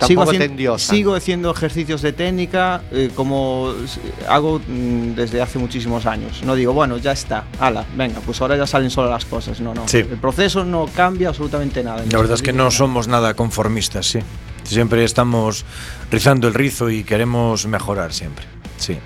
Tampoco 0.00 0.30
te 0.32 0.36
haciendo, 0.38 0.78
sigo 0.78 1.14
haciendo 1.14 1.50
ejercicios 1.50 2.02
de 2.02 2.12
técnica 2.12 2.82
eh, 2.90 3.10
como 3.14 3.72
s- 3.84 4.00
hago 4.28 4.58
mm, 4.66 5.14
desde 5.14 5.40
hace 5.42 5.58
muchísimos 5.58 6.06
años. 6.06 6.42
No 6.44 6.54
digo, 6.54 6.72
bueno, 6.72 6.96
ya 6.98 7.12
está, 7.12 7.44
ala, 7.60 7.84
venga, 7.96 8.20
pues 8.24 8.40
ahora 8.40 8.56
ya 8.56 8.66
salen 8.66 8.90
solo 8.90 9.10
las 9.10 9.24
cosas. 9.24 9.60
No, 9.60 9.74
no. 9.74 9.86
Sí. 9.86 9.98
El 9.98 10.18
proceso 10.18 10.64
no 10.64 10.86
cambia 10.94 11.28
absolutamente 11.28 11.82
nada. 11.84 12.02
La 12.10 12.18
verdad 12.18 12.34
es 12.34 12.42
que 12.42 12.52
no 12.52 12.70
somos 12.70 13.06
nada 13.08 13.34
conformistas, 13.34 14.06
sí. 14.06 14.18
Siempre 14.64 15.04
estamos 15.04 15.64
rizando 16.10 16.48
el 16.48 16.54
rizo 16.54 16.90
y 16.90 17.04
queremos 17.04 17.66
mejorar 17.66 18.12
siempre. 18.12 18.44
Sí. 18.76 18.98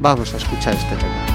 Vamos 0.00 0.34
a 0.34 0.36
escuchar 0.36 0.74
este 0.74 0.96
tema. 0.96 1.33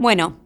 Bueno, 0.00 0.38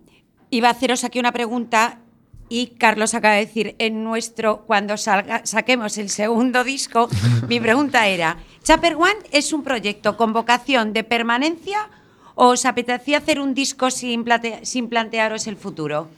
iba 0.51 0.67
a 0.67 0.73
haceros 0.73 1.05
aquí 1.05 1.21
una 1.21 1.31
pregunta 1.31 2.01
y 2.49 2.67
Carlos 2.77 3.15
acaba 3.15 3.35
de 3.35 3.47
decir, 3.47 3.77
en 3.79 4.03
nuestro, 4.03 4.65
cuando 4.67 4.97
salga, 4.97 5.47
saquemos 5.47 5.97
el 5.97 6.09
segundo 6.11 6.65
disco, 6.65 7.09
mi 7.49 7.61
pregunta 7.61 8.09
era, 8.09 8.37
¿Chapter 8.65 8.97
One 8.97 9.15
es 9.31 9.53
un 9.53 9.63
proyecto 9.63 10.17
con 10.17 10.33
vocación 10.33 10.93
de 10.93 11.05
permanencia 11.05 11.89
o 12.35 12.49
os 12.49 12.67
apetecía 12.67 13.19
hacer 13.19 13.39
un 13.39 13.55
disco 13.55 13.93
sin, 13.93 14.25
plate- 14.25 14.65
sin 14.65 14.89
plantearos 14.89 15.47
el 15.47 15.57
futuro? 15.57 16.09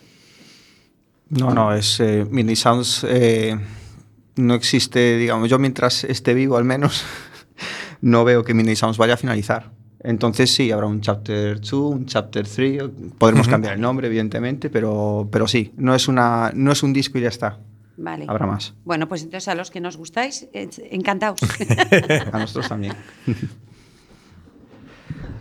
No, 1.29 1.51
no, 1.53 1.75
es 1.75 2.01
eh, 2.01 2.25
Mini 2.31 2.57
Sounds 2.57 3.05
eh, 3.07 3.55
no 4.37 4.55
existe, 4.55 5.19
digamos, 5.19 5.51
yo 5.51 5.59
mientras 5.59 6.05
esté 6.05 6.33
vivo 6.33 6.57
al 6.57 6.65
menos, 6.65 7.05
no 8.01 8.25
veo 8.25 8.45
que 8.45 8.55
Mini 8.55 8.77
Sounds 8.77 8.97
vaya 8.97 9.13
a 9.13 9.19
finalizar. 9.19 9.76
Entonces 10.07 10.55
sí, 10.55 10.71
habrá 10.71 10.87
un 10.87 11.01
Chapter 11.01 11.61
2, 11.61 11.73
un 11.73 12.07
Chapter 12.07 12.47
3, 12.47 12.85
podremos 13.19 13.49
cambiar 13.49 13.75
el 13.75 13.81
nombre, 13.81 14.07
evidentemente, 14.07 14.71
pero, 14.71 15.29
pero 15.33 15.49
sí, 15.49 15.73
no 15.77 15.97
es, 15.97 16.07
una, 16.07 16.53
no 16.55 16.71
es 16.71 16.85
un 16.85 16.93
disco 16.93 17.19
y 17.19 17.23
ya 17.23 17.29
está. 17.29 17.59
Vale. 17.97 18.25
Habrá 18.29 18.47
más. 18.47 18.73
Bueno, 18.85 19.09
pues 19.09 19.25
entonces 19.25 19.49
a 19.49 19.57
los 19.57 19.73
que 19.73 19.81
nos 19.81 19.97
gustáis, 19.97 20.47
eh, 20.53 20.71
encantados. 20.93 21.41
A 22.33 22.39
nosotros 22.39 22.69
también. 22.69 22.95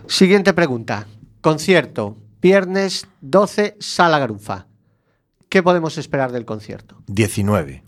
Siguiente 0.08 0.52
pregunta. 0.54 1.06
Concierto, 1.42 2.18
viernes 2.42 3.08
12, 3.22 3.78
Sala 3.80 4.18
Garufa. 4.18 4.66
¿Qué 5.48 5.62
podemos 5.62 6.00
esperar 6.00 6.32
del 6.32 6.46
concierto? 6.46 7.04
19. 7.06 7.84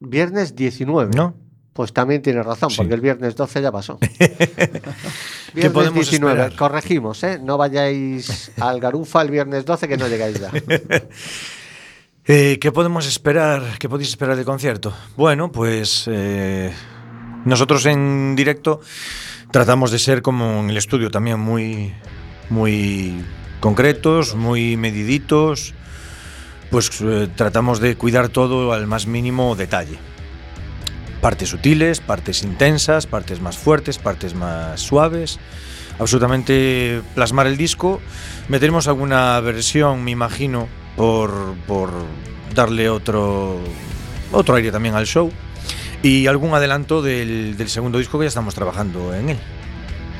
Viernes 0.00 0.56
19. 0.56 1.14
¿No? 1.14 1.34
Pues 1.78 1.92
también 1.92 2.20
tienes 2.22 2.44
razón, 2.44 2.70
Sí. 2.70 2.76
porque 2.78 2.94
el 2.94 3.00
viernes 3.00 3.36
12 3.36 3.62
ya 3.62 3.70
pasó. 3.70 4.00
Viernes 5.54 5.72
podemos 5.72 6.12
esperar? 6.12 6.56
Corregimos, 6.56 7.22
¿eh? 7.22 7.38
No 7.40 7.56
vayáis 7.56 8.50
al 8.58 8.80
Garufa 8.80 9.22
el 9.22 9.30
viernes 9.30 9.64
12 9.64 9.86
que 9.86 9.96
no 9.96 10.08
llegáis 10.08 10.40
ya. 10.40 10.50
Eh, 12.26 12.58
¿Qué 12.60 12.72
podemos 12.72 13.06
esperar? 13.06 13.62
¿Qué 13.78 13.88
podéis 13.88 14.08
esperar 14.10 14.34
del 14.34 14.44
concierto? 14.44 14.92
Bueno, 15.16 15.52
pues 15.52 16.04
eh, 16.08 16.74
nosotros 17.44 17.86
en 17.86 18.34
directo 18.34 18.80
tratamos 19.52 19.92
de 19.92 20.00
ser 20.00 20.20
como 20.20 20.58
en 20.60 20.68
el 20.70 20.76
estudio 20.76 21.12
también 21.12 21.38
muy, 21.38 21.94
muy 22.50 23.24
concretos, 23.60 24.34
muy 24.34 24.76
mediditos. 24.76 25.74
Pues 26.72 26.90
eh, 27.02 27.28
tratamos 27.36 27.78
de 27.78 27.94
cuidar 27.96 28.28
todo 28.30 28.72
al 28.72 28.88
más 28.88 29.06
mínimo 29.06 29.54
detalle. 29.54 29.96
Partes 31.20 31.48
sutiles, 31.48 32.00
partes 32.00 32.42
intensas, 32.44 33.06
partes 33.06 33.40
más 33.40 33.58
fuertes, 33.58 33.98
partes 33.98 34.34
más 34.34 34.80
suaves. 34.80 35.38
Absolutamente 35.98 37.02
plasmar 37.14 37.46
el 37.48 37.56
disco. 37.56 38.00
Meteremos 38.48 38.86
alguna 38.86 39.40
versión, 39.40 40.04
me 40.04 40.12
imagino, 40.12 40.68
por, 40.96 41.54
por 41.66 41.90
darle 42.54 42.88
otro, 42.88 43.58
otro 44.32 44.54
aire 44.54 44.70
también 44.70 44.94
al 44.94 45.06
show. 45.06 45.30
Y 46.02 46.28
algún 46.28 46.54
adelanto 46.54 47.02
del, 47.02 47.56
del 47.56 47.68
segundo 47.68 47.98
disco 47.98 48.18
que 48.18 48.26
ya 48.26 48.28
estamos 48.28 48.54
trabajando 48.54 49.12
en 49.12 49.30
él. 49.30 49.38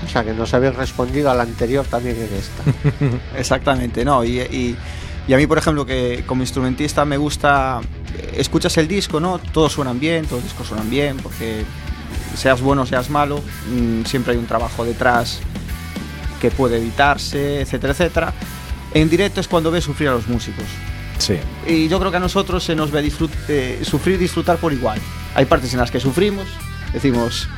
O 0.05 0.09
sea, 0.09 0.25
que 0.25 0.33
nos 0.33 0.53
habéis 0.55 0.75
respondido 0.75 1.31
al 1.31 1.41
anterior 1.41 1.87
también 1.87 2.17
en 2.17 2.29
esta. 2.35 3.19
Exactamente, 3.39 4.05
no. 4.05 4.25
Y, 4.25 4.41
y- 4.41 4.77
y 5.29 5.35
a 5.35 5.37
mí, 5.37 5.47
por 5.47 5.59
ejemplo, 5.59 5.85
que 5.87 6.25
como 6.27 6.43
instrumentista 6.43 7.05
me 7.05 7.17
gusta, 7.19 7.81
escuchas 8.33 8.77
el 8.79 8.89
disco, 8.89 9.21
¿no? 9.21 9.39
Todos 9.39 9.73
suenan 9.75 10.01
bien, 10.01 10.25
todos 10.25 10.43
los 10.43 10.45
discos 10.51 10.67
suenan 10.69 10.89
bien, 10.91 11.19
porque 11.19 11.65
seas 12.35 12.61
bueno 12.61 12.83
o 12.83 12.87
seas 12.87 13.11
malo, 13.11 13.43
mm, 13.71 14.05
siempre 14.05 14.33
hay 14.33 14.39
un 14.39 14.47
trabajo 14.47 14.85
detrás 14.85 15.41
que 16.41 16.51
puede 16.51 16.79
editarse, 16.79 17.61
etcétera, 17.61 17.93
etcétera. 17.93 18.33
En 18.95 19.11
directo 19.11 19.41
es 19.41 19.49
cuando 19.49 19.71
ves 19.71 19.85
sufrir 19.85 20.09
a 20.09 20.13
los 20.13 20.29
músicos. 20.29 20.65
Sí. 21.19 21.35
Y 21.67 21.89
yo 21.89 21.99
creo 21.99 22.11
que 22.11 22.17
a 22.17 22.21
nosotros 22.21 22.65
se 22.65 22.75
nos 22.75 22.91
ve 22.91 23.05
disfrut- 23.05 23.31
eh, 23.49 23.81
sufrir 23.83 24.15
y 24.17 24.19
disfrutar 24.19 24.57
por 24.57 24.73
igual. 24.73 24.99
Hay 25.35 25.45
partes 25.45 25.73
en 25.75 25.81
las 25.81 25.91
que 25.91 26.01
sufrimos, 26.01 26.47
decimos, 26.93 27.49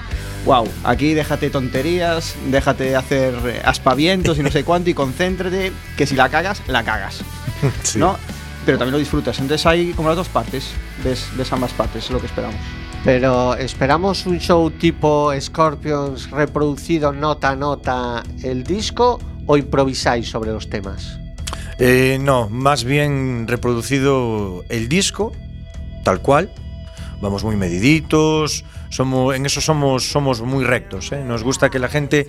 wow, 0.45 0.67
aquí 0.85 1.15
déjate 1.15 1.51
tonterías, 1.51 2.35
déjate 2.51 2.97
hacer 2.97 3.35
eh, 3.47 3.63
aspavientos 3.65 4.39
y 4.39 4.43
no 4.43 4.51
sé 4.51 4.65
cuánto 4.65 4.91
y 4.91 4.95
concéntrate, 4.95 5.73
que 5.97 6.07
si 6.07 6.17
la 6.17 6.29
cagas, 6.29 6.63
la 6.67 6.83
cagas, 6.83 7.23
Sí. 7.83 7.99
¿no? 7.99 8.17
Pero 8.67 8.79
también 8.79 8.93
lo 8.93 8.99
disfrutas. 8.99 9.39
Entonces 9.39 9.67
hay 9.67 9.93
como 9.93 10.09
las 10.09 10.17
dos 10.17 10.29
partes, 10.29 10.71
ves, 11.03 11.29
ves 11.37 11.53
ambas 11.53 11.73
partes, 11.73 12.05
es 12.05 12.11
lo 12.11 12.21
que 12.21 12.27
esperamos. 12.27 12.61
Pero 13.05 13.55
esperamos 13.55 14.27
un 14.27 14.39
show 14.39 14.71
tipo 14.71 15.33
Scorpions 15.41 16.31
reproducido 16.31 17.13
nota 17.13 17.51
a 17.51 17.57
nota 17.57 18.23
el 18.43 18.63
disco 18.63 19.19
o 19.47 19.57
improvisáis 19.57 20.29
sobre 20.29 20.53
los 20.53 20.69
temas. 20.69 21.19
Eh, 21.79 22.19
no, 22.21 22.51
más 22.51 22.85
bien 22.85 23.49
reproducido 23.49 24.63
el 24.69 24.91
disco, 24.91 25.33
tal 26.05 26.21
cual. 26.21 26.53
Vamos 27.23 27.43
muy 27.43 27.57
mediditos. 27.57 28.65
Somos, 28.91 29.35
en 29.35 29.47
eso 29.47 29.61
somos, 29.63 30.05
somos 30.11 30.43
muy 30.43 30.65
rectos. 30.65 31.11
¿eh? 31.13 31.23
Nos 31.25 31.43
gusta 31.43 31.71
que 31.71 31.79
la 31.79 31.89
gente 31.89 32.27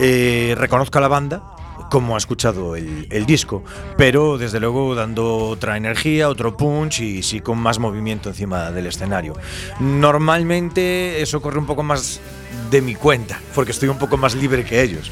eh, 0.00 0.54
reconozca 0.58 0.98
la 1.00 1.08
banda 1.08 1.42
como 1.90 2.14
ha 2.14 2.18
escuchado 2.18 2.76
el, 2.76 3.08
el 3.10 3.26
disco, 3.26 3.64
pero 3.96 4.38
desde 4.38 4.60
luego 4.60 4.94
dando 4.94 5.36
otra 5.48 5.76
energía, 5.76 6.28
otro 6.28 6.56
punch 6.56 7.00
y 7.00 7.22
sí 7.24 7.40
con 7.40 7.58
más 7.58 7.80
movimiento 7.80 8.28
encima 8.28 8.70
del 8.70 8.86
escenario. 8.86 9.34
Normalmente 9.80 11.20
eso 11.20 11.40
corre 11.42 11.58
un 11.58 11.66
poco 11.66 11.82
más 11.82 12.20
de 12.70 12.80
mi 12.80 12.94
cuenta, 12.94 13.40
porque 13.54 13.72
estoy 13.72 13.88
un 13.88 13.98
poco 13.98 14.16
más 14.16 14.34
libre 14.36 14.64
que 14.64 14.80
ellos. 14.82 15.10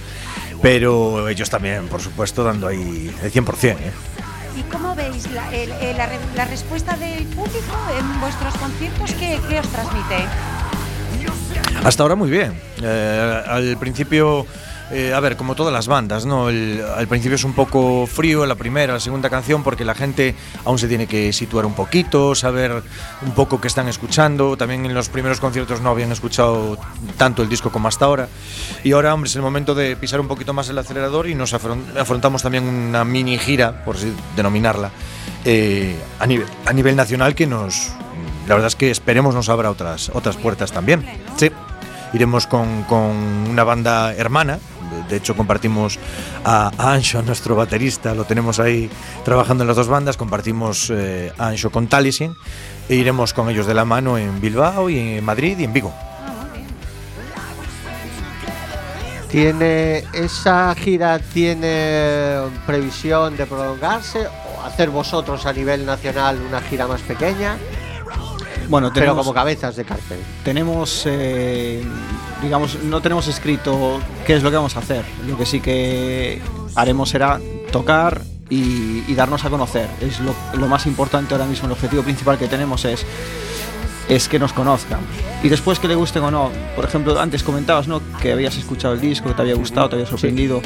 Pero 0.63 1.29
ellos 1.29 1.51
también, 1.51 1.89
por 1.89 2.01
supuesto, 2.01 2.45
dando 2.45 2.67
ahí 2.69 3.13
el 3.23 3.33
100%. 3.33 3.73
¿eh? 3.73 3.77
¿Y 4.57 4.63
cómo 4.73 4.95
veis 4.95 5.31
la, 5.33 5.51
el- 5.53 5.71
el- 5.73 5.97
la 5.97 6.09
la 6.37 6.45
respuesta 6.45 6.97
del 6.97 7.25
público 7.27 7.77
en 7.99 8.21
vuestros 8.21 8.55
conciertos? 8.57 9.13
¿Qué, 9.15 9.39
qué 9.49 9.59
os 9.61 9.69
transmite? 9.69 10.27
Hasta 11.85 12.03
ahora 12.03 12.15
muy 12.17 12.31
bien. 12.31 12.53
Eh, 12.83 13.43
al 13.47 13.77
principio, 13.79 14.45
eh, 14.91 15.13
a 15.15 15.21
ver, 15.21 15.37
como 15.37 15.55
todas 15.55 15.73
las 15.73 15.87
bandas, 15.87 16.27
¿no? 16.27 16.49
Al 16.49 17.07
principio 17.09 17.37
es 17.37 17.45
un 17.45 17.53
poco 17.55 18.07
frío 18.07 18.45
la 18.47 18.57
primera, 18.57 18.95
la 18.95 19.01
segunda 19.01 19.31
canción, 19.31 19.63
porque 19.63 19.85
la 19.85 19.95
gente 19.95 20.35
aún 20.65 20.79
se 20.79 20.89
tiene 20.89 21.07
que 21.07 21.33
situar 21.33 21.65
un 21.67 21.75
poquito, 21.75 22.35
saber 22.35 22.83
un 23.23 23.33
poco 23.33 23.61
qué 23.61 23.69
están 23.69 23.87
escuchando. 23.89 24.57
También 24.57 24.85
en 24.87 24.95
los 24.95 25.09
primeros 25.09 25.41
conciertos 25.41 25.81
no 25.81 25.91
habían 25.91 26.11
escuchado 26.11 26.79
tanto 27.17 27.43
el 27.43 27.49
disco 27.49 27.71
como 27.71 27.89
hasta 27.89 28.07
ahora. 28.07 28.29
Y 28.83 28.93
ahora, 28.93 29.15
hombre, 29.15 29.29
es 29.31 29.37
el 29.37 29.43
momento 29.43 29.75
de 29.75 29.95
pisar 29.97 30.21
un 30.21 30.29
poquito 30.29 30.53
más 30.53 30.69
el 30.69 30.79
acelerador 30.79 31.29
y 31.29 31.35
nos 31.35 31.55
afron- 31.55 31.97
afrontamos 31.97 32.43
también 32.43 32.65
una 32.65 33.05
mini 33.05 33.39
gira, 33.39 33.85
por 33.85 33.97
así 33.97 34.13
denominarla, 34.37 34.91
eh, 35.45 35.95
a 36.19 36.27
nivel 36.73 36.97
nacional 36.97 37.35
que 37.35 37.47
nos... 37.47 37.93
La 38.49 38.55
verdad 38.55 38.69
es 38.69 38.77
que 38.77 38.91
esperemos 38.91 39.35
nos 39.35 39.49
abra 39.49 39.71
otras, 39.71 40.11
otras 40.15 40.37
puertas 40.37 40.73
también. 40.73 41.05
Sí. 41.37 41.51
Iremos 42.15 42.47
con, 42.47 42.85
con 42.85 43.01
una 43.51 43.63
banda 43.65 44.15
hermana. 44.15 44.59
De- 45.11 45.17
hecho, 45.17 45.37
compartimos 45.37 45.99
a 46.45 46.71
a 46.79 46.93
Ancho, 46.95 47.21
nuestro 47.23 47.55
baterista, 47.55 48.15
lo 48.15 48.25
tenemos 48.25 48.59
ahí 48.59 48.89
trabajando 49.25 49.65
en 49.65 49.69
las 49.69 49.77
dos 49.77 49.89
bandas. 49.89 50.17
Compartimos 50.17 50.91
eh, 50.91 51.31
a 51.37 51.49
Ancho 51.49 51.71
con 51.71 51.87
Talisin 51.89 52.35
e 52.89 52.95
iremos 52.95 53.35
con 53.35 53.51
ellos 53.51 53.67
de 53.67 53.75
la 53.75 53.85
mano 53.85 54.17
en 54.17 54.41
Bilbao 54.41 54.89
y 54.89 54.99
en 55.19 55.25
Madrid 55.25 55.59
y 55.59 55.65
en 55.65 55.73
Vigo. 55.75 55.93
¿Tiene 59.31 60.05
esa 60.15 60.75
gira 60.75 61.19
tiene 61.19 62.39
previsión 62.67 63.37
de 63.37 63.45
prolongarse 63.45 64.27
o 64.27 64.65
hacer 64.65 64.89
vosotros 64.89 65.45
a 65.45 65.53
nivel 65.53 65.85
nacional 65.85 66.41
una 66.49 66.63
gira 66.63 66.87
más 66.87 67.03
pequeña, 67.03 67.59
Bueno, 68.69 68.91
pero 68.93 69.07
tenemos, 69.07 69.27
como 69.27 69.35
cabezas 69.35 69.77
de 69.77 69.85
cartel? 69.85 70.19
tenemos 70.45 71.05
eh, 71.07 71.83
digamos, 72.43 72.83
no 72.85 73.01
tenemos 73.01 73.27
escrito 73.29 74.01
qué 74.27 74.37
es 74.37 74.43
lo 74.43 74.51
que 74.51 74.57
vamos 74.57 74.77
a 74.77 74.81
hacer. 74.81 75.05
Lo 75.27 75.37
que 75.37 75.47
sí 75.47 75.61
que 75.61 76.41
haremos 76.75 77.09
será 77.11 77.41
tocar 77.73 78.23
y, 78.51 79.05
y 79.09 79.15
darnos 79.15 79.45
a 79.45 79.51
conocer. 79.51 79.89
Es 80.01 80.21
lo, 80.21 80.35
lo 80.55 80.69
más 80.69 80.87
importante 80.87 81.35
ahora 81.35 81.47
mismo, 81.47 81.67
el 81.67 81.73
objetivo 81.73 82.03
principal 82.03 82.39
que 82.39 82.49
tenemos 82.49 82.85
es 82.85 83.05
es 84.09 84.29
que 84.29 84.39
nos 84.39 84.53
conozcan. 84.53 85.01
Y 85.43 85.49
después 85.49 85.79
que 85.79 85.87
le 85.87 85.95
gusten 85.95 86.23
o 86.23 86.31
no. 86.31 86.51
Por 86.75 86.85
ejemplo, 86.85 87.21
antes 87.21 87.43
comentabas 87.43 87.89
¿no? 87.89 88.01
que 88.21 88.33
habías 88.33 88.57
escuchado 88.57 88.95
el 88.95 89.01
disco, 89.01 89.29
que 89.29 89.35
te 89.35 89.43
había 89.43 89.55
gustado, 89.55 89.91
te 89.91 89.97
había 89.97 90.07
sorprendido. 90.07 90.63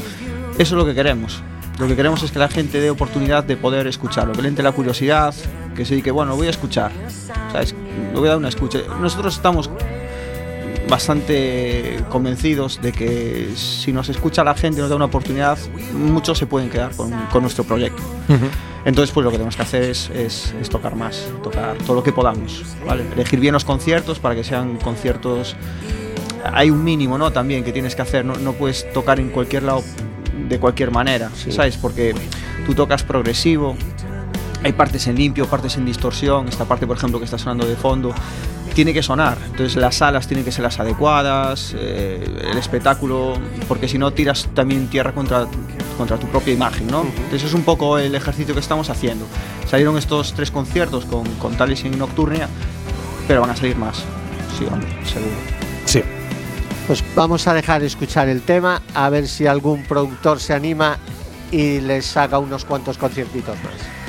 Eso 0.58 0.62
es 0.62 0.72
lo 0.72 0.86
que 0.86 0.94
queremos. 0.94 1.42
Lo 1.78 1.88
que 1.88 1.96
queremos 1.96 2.22
es 2.22 2.30
que 2.30 2.38
la 2.38 2.48
gente 2.48 2.80
dé 2.80 2.90
oportunidad 2.90 3.42
de 3.44 3.56
poder 3.56 3.86
escucharlo, 3.86 4.34
que 4.34 4.42
le 4.42 4.48
entre 4.48 4.62
la 4.62 4.72
curiosidad, 4.72 5.34
que 5.74 5.84
se 5.84 5.94
diga, 5.94 6.12
bueno, 6.12 6.36
voy 6.36 6.46
a 6.46 6.50
escuchar. 6.50 6.92
¿Sabes? 7.50 7.74
Le 8.12 8.18
voy 8.18 8.26
a 8.28 8.30
dar 8.30 8.38
una 8.38 8.48
escucha. 8.48 8.78
Nosotros 9.00 9.34
estamos 9.36 9.70
bastante 10.88 12.00
convencidos 12.10 12.80
de 12.82 12.92
que 12.92 13.48
si 13.56 13.92
nos 13.92 14.08
escucha 14.08 14.44
la 14.44 14.54
gente, 14.54 14.80
nos 14.80 14.90
da 14.90 14.96
una 14.96 15.06
oportunidad, 15.06 15.58
muchos 15.94 16.38
se 16.38 16.46
pueden 16.46 16.68
quedar 16.70 16.94
con, 16.94 17.10
con 17.30 17.42
nuestro 17.42 17.64
proyecto. 17.64 18.02
Entonces, 18.84 19.12
pues 19.14 19.22
lo 19.24 19.30
que 19.30 19.36
tenemos 19.36 19.54
que 19.56 19.62
hacer 19.62 19.82
es, 19.84 20.10
es- 20.10 20.54
es 20.60 20.68
tocar 20.68 20.96
más, 20.96 21.28
tocar 21.42 21.76
todo 21.78 21.94
lo 21.96 22.02
que 22.02 22.12
podamos, 22.12 22.64
¿vale? 22.86 23.04
Elegir 23.14 23.38
bien 23.38 23.52
los 23.54 23.64
conciertos 23.64 24.18
para 24.18 24.34
que 24.34 24.44
sean 24.44 24.76
conciertos... 24.78 25.56
Hay 26.52 26.70
un 26.70 26.82
mínimo, 26.82 27.16
¿no? 27.18 27.30
También 27.30 27.62
que 27.62 27.72
tienes 27.72 27.94
que 27.94 28.02
hacer, 28.02 28.24
no, 28.24 28.34
no 28.34 28.52
puedes 28.54 28.92
tocar 28.92 29.20
en 29.20 29.28
cualquier 29.30 29.62
lado 29.62 29.84
de 30.48 30.58
cualquier 30.58 30.90
manera, 30.90 31.30
¿sabes? 31.50 31.76
Porque 31.76 32.12
tú 32.66 32.74
tocas 32.74 33.04
progresivo, 33.04 33.76
hay 34.64 34.72
partes 34.72 35.06
en 35.06 35.16
limpio, 35.16 35.46
partes 35.46 35.76
en 35.76 35.84
distorsión, 35.84 36.48
esta 36.48 36.64
parte 36.64 36.86
por 36.86 36.96
ejemplo 36.96 37.18
que 37.18 37.24
está 37.24 37.38
sonando 37.38 37.66
de 37.66 37.76
fondo, 37.76 38.14
tiene 38.74 38.94
que 38.94 39.02
sonar, 39.02 39.36
entonces 39.44 39.76
las 39.76 39.96
salas 39.96 40.26
tienen 40.26 40.44
que 40.44 40.52
ser 40.52 40.62
las 40.62 40.80
adecuadas, 40.80 41.74
eh, 41.76 42.24
el 42.50 42.56
espectáculo, 42.56 43.34
porque 43.68 43.86
si 43.86 43.98
no 43.98 44.12
tiras 44.12 44.48
también 44.54 44.88
tierra 44.88 45.12
contra, 45.12 45.46
contra 45.98 46.16
tu 46.16 46.26
propia 46.28 46.54
imagen, 46.54 46.86
¿no? 46.86 47.02
Entonces 47.02 47.44
es 47.44 47.54
un 47.54 47.62
poco 47.62 47.98
el 47.98 48.14
ejercicio 48.14 48.54
que 48.54 48.60
estamos 48.60 48.88
haciendo. 48.88 49.26
Salieron 49.68 49.98
estos 49.98 50.32
tres 50.32 50.50
conciertos 50.50 51.04
con, 51.04 51.24
con 51.34 51.54
Talis 51.56 51.84
y 51.84 51.90
Nocturnia, 51.90 52.48
pero 53.28 53.42
van 53.42 53.50
a 53.50 53.56
salir 53.56 53.76
más, 53.76 53.98
sí, 54.58 54.64
hombre, 54.70 54.88
seguro. 55.04 55.36
Sí. 55.84 56.02
Pues 56.86 57.04
vamos 57.14 57.46
a 57.46 57.54
dejar 57.54 57.82
escuchar 57.82 58.28
el 58.28 58.42
tema, 58.42 58.82
a 58.94 59.08
ver 59.08 59.28
si 59.28 59.46
algún 59.46 59.84
productor 59.84 60.40
se 60.40 60.54
anima 60.54 60.98
y 61.50 61.80
les 61.80 62.06
saca 62.06 62.38
unos 62.38 62.64
cuantos 62.64 62.98
conciertitos 62.98 63.56
más. 63.62 64.01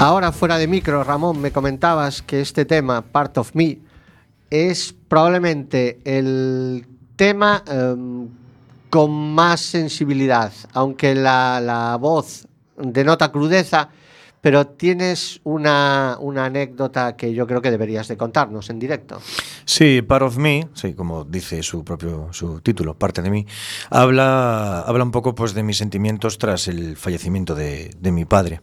Ahora 0.00 0.32
fuera 0.32 0.56
de 0.56 0.66
micro, 0.66 1.04
Ramón, 1.04 1.42
me 1.42 1.52
comentabas 1.52 2.22
que 2.22 2.40
este 2.40 2.64
tema, 2.64 3.02
Part 3.02 3.36
of 3.36 3.54
Me, 3.54 3.80
es 4.48 4.94
probablemente 5.08 6.00
el 6.04 6.86
tema 7.16 7.62
em, 7.66 8.26
con 8.88 9.34
más 9.34 9.60
sensibilidad, 9.60 10.54
aunque 10.72 11.14
la, 11.14 11.60
la 11.60 11.96
voz 11.96 12.48
denota 12.78 13.30
crudeza, 13.30 13.90
pero 14.40 14.68
tienes 14.68 15.42
una, 15.44 16.16
una 16.18 16.46
anécdota 16.46 17.14
que 17.14 17.34
yo 17.34 17.46
creo 17.46 17.60
que 17.60 17.70
deberías 17.70 18.08
de 18.08 18.16
contarnos 18.16 18.70
en 18.70 18.78
directo. 18.78 19.20
Sí, 19.66 20.00
Part 20.00 20.24
of 20.24 20.38
Me, 20.38 20.66
sí, 20.72 20.94
como 20.94 21.24
dice 21.24 21.62
su 21.62 21.84
propio 21.84 22.28
su 22.32 22.62
título, 22.62 22.94
parte 22.94 23.20
de 23.20 23.28
mí, 23.28 23.46
habla, 23.90 24.80
habla 24.80 25.04
un 25.04 25.10
poco 25.10 25.34
pues 25.34 25.52
de 25.52 25.62
mis 25.62 25.76
sentimientos 25.76 26.38
tras 26.38 26.68
el 26.68 26.96
fallecimiento 26.96 27.54
de, 27.54 27.94
de 27.98 28.12
mi 28.12 28.24
padre. 28.24 28.62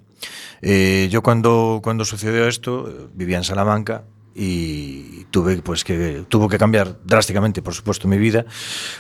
Eh, 0.62 1.08
yo 1.12 1.22
cuando, 1.22 1.82
cuando 1.84 2.06
sucedió 2.06 2.48
esto 2.48 2.90
eh, 2.90 3.08
vivía 3.14 3.38
en 3.38 3.44
Salamanca 3.44 4.04
y 4.40 5.26
tuve 5.32 5.58
pues 5.64 5.84
que 5.84 6.24
tuvo 6.30 6.48
que 6.48 6.60
cambiar 6.60 7.00
drásticamente 7.04 7.64
por 7.64 7.74
supuesto 7.74 8.08
mi 8.08 8.20
vida 8.20 8.46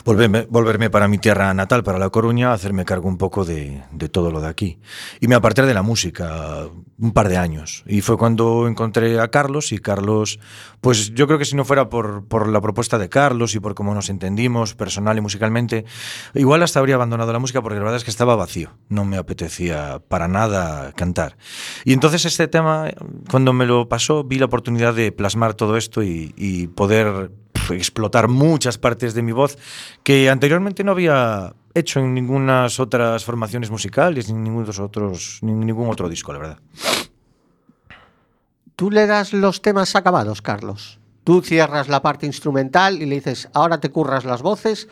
volverme, 0.03 0.47
volverme 0.49 0.89
para 0.89 1.07
mi 1.07 1.19
tierra 1.19 1.53
natal 1.53 1.83
para 1.83 1.99
La 1.99 2.09
Coruña 2.09 2.53
hacerme 2.53 2.85
cargo 2.85 3.07
un 3.07 3.19
poco 3.19 3.45
de, 3.45 3.83
de 3.91 4.09
todo 4.09 4.31
lo 4.31 4.41
de 4.41 4.47
aquí. 4.47 4.79
Y 5.19 5.27
me 5.27 5.35
aparté 5.35 5.61
de 5.61 5.75
la 5.75 5.83
música 5.83 6.67
un 6.99 7.11
par 7.11 7.29
de 7.29 7.37
años. 7.37 7.83
Y 7.85 8.01
fue 8.01 8.17
cuando 8.17 8.67
encontré 8.67 9.19
a 9.19 9.27
Carlos 9.27 9.71
y 9.71 9.77
Carlos 9.77 10.39
pues 10.81 11.13
yo 11.13 11.27
creo 11.27 11.37
que 11.37 11.45
si 11.45 11.55
no 11.55 11.65
fuera 11.65 11.89
por, 11.89 12.25
por 12.25 12.47
la 12.47 12.61
propuesta 12.61 12.97
de 12.97 13.09
Carlos 13.09 13.53
y 13.53 13.59
por 13.59 13.75
cómo 13.75 13.93
nos 13.93 14.09
entendimos 14.09 14.73
personal 14.73 15.17
y 15.17 15.21
musicalmente 15.21 15.85
igual 16.33 16.63
hasta 16.63 16.79
habría 16.79 16.95
abandonado 16.95 17.31
la 17.31 17.39
música 17.39 17.61
porque 17.61 17.77
la 17.77 17.83
verdad 17.83 17.97
es 17.97 18.03
que 18.03 18.11
estaba 18.11 18.35
vacío. 18.35 18.71
No 18.89 19.05
me 19.05 19.17
apetecía 19.17 20.01
para 20.07 20.27
nada 20.27 20.91
cantar. 20.93 21.37
Y 21.85 21.93
entonces 21.93 22.25
este 22.25 22.47
tema 22.47 22.89
cuando 23.29 23.53
me 23.53 23.67
lo 23.67 23.87
pasó 23.87 24.23
vi 24.23 24.39
la 24.39 24.45
oportunidad 24.45 24.95
de 24.95 25.11
todo 25.55 25.77
esto 25.77 26.03
y, 26.03 26.69
poder 26.75 27.31
explotar 27.69 28.27
muchas 28.27 28.77
partes 28.77 29.13
de 29.13 29.21
mi 29.21 29.31
voz 29.31 29.57
que 30.03 30.29
anteriormente 30.29 30.83
no 30.83 30.91
había 30.91 31.53
hecho 31.73 31.99
en 31.99 32.13
ninguna 32.13 32.67
otras 32.79 33.25
formaciones 33.25 33.69
musicales, 33.69 34.31
ni 34.31 34.39
ningún 34.39 34.67
otros, 34.79 35.39
ningún 35.41 35.89
otro 35.89 36.07
disco, 36.07 36.31
la 36.33 36.39
verdad. 36.39 36.59
Tú 38.75 38.91
le 38.91 39.07
das 39.07 39.33
los 39.33 39.61
temas 39.61 39.95
acabados, 39.95 40.41
Carlos. 40.41 40.99
Tú 41.23 41.41
cierras 41.41 41.89
la 41.89 42.01
parte 42.01 42.25
instrumental 42.25 43.01
y 43.01 43.05
le 43.05 43.15
dices, 43.15 43.49
ahora 43.53 43.79
te 43.79 43.89
curras 43.89 44.23
las 44.23 44.41
voces, 44.41 44.87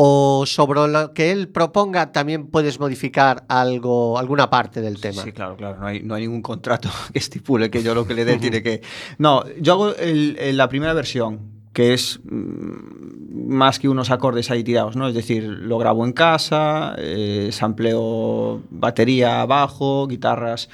o 0.00 0.44
sobre 0.46 0.86
lo 0.86 1.12
que 1.12 1.32
él 1.32 1.48
proponga 1.48 2.12
también 2.12 2.46
puedes 2.46 2.78
modificar 2.78 3.44
algo, 3.48 4.16
alguna 4.16 4.48
parte 4.48 4.80
del 4.80 5.00
tema. 5.00 5.22
Sí, 5.24 5.32
claro, 5.32 5.56
claro. 5.56 5.78
No 5.80 5.86
hay, 5.88 6.00
no 6.02 6.14
hay 6.14 6.22
ningún 6.22 6.40
contrato 6.42 6.88
que 7.12 7.18
estipule 7.18 7.68
que 7.68 7.82
yo 7.82 7.94
lo 7.96 8.06
que 8.06 8.14
le 8.14 8.24
dé 8.24 8.36
tiene 8.38 8.62
que. 8.62 8.80
No, 9.18 9.42
yo 9.60 9.72
hago 9.72 9.94
el- 9.96 10.36
el- 10.38 10.56
la 10.56 10.68
primera 10.68 10.92
versión, 10.94 11.40
que 11.72 11.94
es 11.94 12.20
mm, 12.30 13.48
más 13.50 13.78
que 13.80 13.88
unos 13.88 14.10
acordes 14.12 14.50
ahí 14.52 14.62
tirados, 14.62 14.94
¿no? 14.94 15.08
Es 15.08 15.14
decir, 15.14 15.42
lo 15.42 15.78
grabo 15.78 16.04
en 16.04 16.12
casa, 16.12 16.94
eh, 16.98 17.48
sampleo 17.52 18.62
batería, 18.70 19.44
bajo, 19.46 20.06
guitarras, 20.06 20.68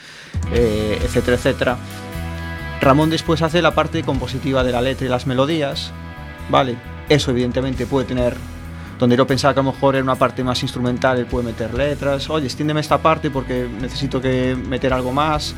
eh, 0.53 0.99
etcétera, 1.03 1.37
etcétera. 1.37 1.79
Ramón 2.81 3.09
después 3.09 3.41
hace 3.41 3.63
la 3.63 3.75
parte 3.75 4.03
compositiva 4.03 4.63
de 4.65 4.73
la 4.73 4.83
letra 4.83 5.07
y 5.07 5.09
las 5.09 5.27
melodías, 5.27 5.93
¿vale? 6.51 6.77
Eso 7.09 7.31
evidentemente 7.31 7.87
puede 7.87 8.07
tener, 8.07 8.37
donde 8.99 9.17
yo 9.17 9.27
pensaba 9.27 9.53
que 9.55 9.61
a 9.61 9.63
lo 9.63 9.73
mejor 9.73 9.97
era 9.97 10.05
una 10.05 10.15
parte 10.15 10.45
más 10.45 10.63
instrumental, 10.63 11.19
él 11.19 11.27
puede 11.27 11.47
meter 11.47 11.75
letras, 11.75 12.31
oye, 12.31 12.47
extiéndeme 12.47 12.81
esta 12.81 12.99
parte 12.99 13.31
porque 13.31 13.67
necesito 13.81 14.21
que 14.21 14.57
meter 14.57 14.93
algo 14.93 15.13
más. 15.13 15.55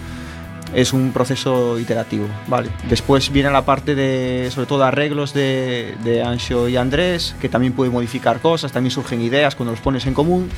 Es 0.74 0.92
un 0.92 1.12
proceso 1.12 1.78
iterativo, 1.78 2.26
¿vale? 2.48 2.70
Después 2.88 3.30
viene 3.30 3.50
la 3.50 3.64
parte 3.64 3.94
de, 3.94 4.50
sobre 4.52 4.66
todo, 4.66 4.84
arreglos 4.84 5.32
de, 5.32 5.94
de 6.02 6.22
Ancho 6.24 6.68
y 6.68 6.76
Andrés, 6.76 7.36
que 7.40 7.48
también 7.48 7.72
puede 7.72 7.90
modificar 7.90 8.40
cosas, 8.40 8.72
también 8.72 8.90
surgen 8.90 9.20
ideas 9.22 9.54
cuando 9.54 9.70
los 9.72 9.80
pones 9.80 10.06
en 10.06 10.14
común. 10.14 10.48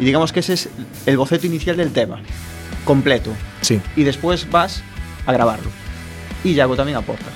Y 0.00 0.04
digamos 0.04 0.32
que 0.32 0.40
ese 0.40 0.54
es 0.54 0.68
el 1.06 1.16
boceto 1.16 1.46
inicial 1.46 1.76
del 1.76 1.92
tema, 1.92 2.18
completo 2.84 3.30
Sí. 3.60 3.80
y 3.94 4.02
después 4.02 4.50
vas 4.50 4.82
a 5.26 5.32
grabarlo. 5.32 5.70
Y 6.42 6.54
Yago 6.54 6.74
también 6.74 6.98
aporta. 6.98 7.26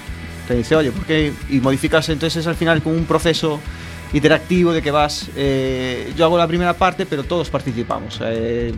Te 0.48 0.54
dice, 0.56 0.74
oye, 0.74 0.90
¿por 0.90 1.04
qué? 1.04 1.32
Y 1.48 1.60
modificas, 1.60 2.08
entonces 2.08 2.40
es 2.40 2.46
al 2.48 2.56
final 2.56 2.82
como 2.82 2.96
un 2.96 3.04
proceso 3.04 3.60
interactivo 4.14 4.72
de 4.72 4.80
que 4.80 4.90
vas, 4.90 5.28
eh, 5.36 6.12
yo 6.16 6.24
hago 6.24 6.38
la 6.38 6.46
primera 6.46 6.72
parte, 6.74 7.04
pero 7.04 7.24
todos 7.24 7.50
participamos. 7.50 8.20
Eh, 8.22 8.72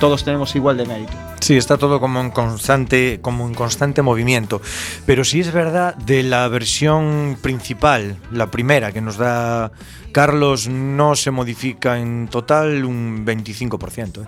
todos 0.00 0.24
tenemos 0.24 0.56
igual 0.56 0.78
de 0.78 0.86
mérito. 0.86 1.12
Sí, 1.40 1.56
está 1.56 1.76
todo 1.76 2.00
como 2.00 2.20
en 2.20 2.30
constante, 2.30 3.18
como 3.22 3.46
en 3.46 3.54
constante 3.54 4.02
movimiento. 4.02 4.60
Pero 5.06 5.24
sí 5.24 5.40
es 5.40 5.52
verdad 5.52 5.94
de 5.94 6.22
la 6.22 6.48
versión 6.48 7.38
principal, 7.40 8.16
la 8.32 8.50
primera 8.50 8.92
que 8.92 9.00
nos 9.00 9.18
da 9.18 9.72
Carlos, 10.12 10.68
no 10.68 11.14
se 11.16 11.30
modifica 11.30 11.98
en 11.98 12.28
total 12.28 12.84
un 12.84 13.24
25%. 13.24 14.22
¿eh? 14.22 14.26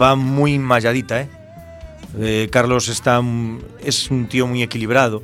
Va 0.00 0.16
muy 0.16 0.58
malladita, 0.58 1.22
¿eh? 1.22 1.28
Eh, 2.18 2.48
Carlos 2.50 2.88
está, 2.88 3.20
es 3.82 4.10
un 4.10 4.26
tío 4.26 4.46
muy 4.46 4.62
equilibrado. 4.62 5.22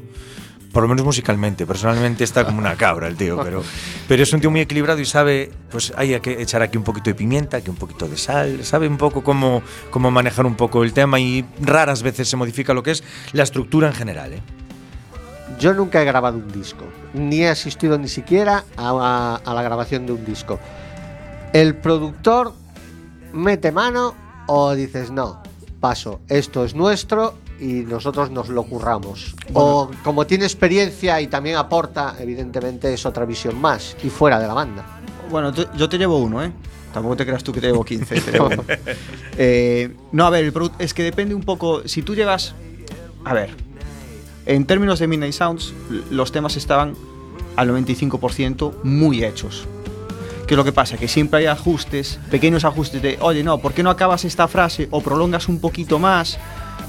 Por 0.72 0.82
lo 0.82 0.88
menos 0.88 1.04
musicalmente, 1.04 1.66
personalmente 1.66 2.24
está 2.24 2.46
como 2.46 2.58
una 2.58 2.76
cabra 2.76 3.06
el 3.06 3.16
tío, 3.16 3.38
pero, 3.42 3.62
pero 4.08 4.22
es 4.22 4.32
un 4.32 4.40
tío 4.40 4.50
muy 4.50 4.60
equilibrado 4.60 5.00
y 5.00 5.04
sabe, 5.04 5.52
pues 5.70 5.92
hay 5.96 6.18
que 6.20 6.40
echar 6.40 6.62
aquí 6.62 6.78
un 6.78 6.84
poquito 6.84 7.10
de 7.10 7.14
pimienta, 7.14 7.58
aquí 7.58 7.68
un 7.68 7.76
poquito 7.76 8.08
de 8.08 8.16
sal, 8.16 8.64
sabe 8.64 8.88
un 8.88 8.96
poco 8.96 9.22
cómo, 9.22 9.62
cómo 9.90 10.10
manejar 10.10 10.46
un 10.46 10.54
poco 10.54 10.82
el 10.82 10.94
tema 10.94 11.20
y 11.20 11.44
raras 11.60 12.02
veces 12.02 12.28
se 12.28 12.36
modifica 12.38 12.72
lo 12.72 12.82
que 12.82 12.92
es 12.92 13.04
la 13.32 13.42
estructura 13.42 13.88
en 13.88 13.94
general. 13.94 14.32
¿eh? 14.32 14.40
Yo 15.58 15.74
nunca 15.74 16.00
he 16.00 16.06
grabado 16.06 16.38
un 16.38 16.50
disco, 16.50 16.84
ni 17.12 17.42
he 17.42 17.48
asistido 17.48 17.98
ni 17.98 18.08
siquiera 18.08 18.64
a, 18.78 19.40
a 19.44 19.54
la 19.54 19.62
grabación 19.62 20.06
de 20.06 20.12
un 20.12 20.24
disco. 20.24 20.58
¿El 21.52 21.76
productor 21.76 22.54
mete 23.34 23.72
mano 23.72 24.14
o 24.46 24.74
dices 24.74 25.10
no? 25.10 25.42
Paso, 25.80 26.20
esto 26.28 26.64
es 26.64 26.74
nuestro 26.74 27.34
y 27.60 27.84
nosotros 27.84 28.30
nos 28.30 28.48
lo 28.48 28.62
curramos. 28.64 29.34
O 29.52 29.90
como 30.02 30.26
tiene 30.26 30.44
experiencia 30.44 31.20
y 31.20 31.26
también 31.28 31.56
aporta, 31.56 32.14
evidentemente 32.18 32.92
es 32.92 33.06
otra 33.06 33.24
visión 33.24 33.60
más 33.60 33.96
y 34.02 34.10
fuera 34.10 34.38
de 34.40 34.46
la 34.48 34.54
banda. 34.54 34.84
Bueno, 35.30 35.52
te- 35.52 35.66
yo 35.76 35.88
te 35.88 35.98
llevo 35.98 36.18
uno, 36.18 36.42
¿eh? 36.42 36.52
Tampoco 36.92 37.16
te 37.16 37.24
creas 37.24 37.42
tú 37.42 37.52
que 37.52 37.60
te 37.60 37.68
llevo 37.68 37.84
15. 37.84 38.20
te 38.20 38.30
llevo 38.32 38.46
uno. 38.48 38.64
Eh, 39.38 39.94
no, 40.12 40.26
a 40.26 40.30
ver, 40.30 40.44
el 40.44 40.52
produ- 40.52 40.72
es 40.78 40.92
que 40.92 41.02
depende 41.02 41.34
un 41.34 41.42
poco. 41.42 41.86
Si 41.88 42.02
tú 42.02 42.14
llevas. 42.14 42.54
A 43.24 43.32
ver. 43.34 43.50
En 44.44 44.66
términos 44.66 44.98
de 44.98 45.06
Midnight 45.06 45.32
Sounds, 45.32 45.72
l- 45.90 46.02
los 46.10 46.32
temas 46.32 46.56
estaban 46.56 46.94
al 47.56 47.68
95% 47.70 48.72
muy 48.82 49.24
hechos. 49.24 49.66
¿Qué 50.46 50.54
es 50.54 50.58
lo 50.58 50.64
que 50.64 50.72
pasa? 50.72 50.96
Que 50.98 51.06
siempre 51.08 51.38
hay 51.40 51.46
ajustes, 51.46 52.18
pequeños 52.30 52.64
ajustes 52.64 53.00
de, 53.00 53.16
oye, 53.20 53.44
no, 53.44 53.58
¿por 53.58 53.72
qué 53.72 53.82
no 53.82 53.90
acabas 53.90 54.24
esta 54.24 54.48
frase 54.48 54.88
o 54.90 55.00
prolongas 55.00 55.48
un 55.48 55.60
poquito 55.60 55.98
más? 56.00 56.38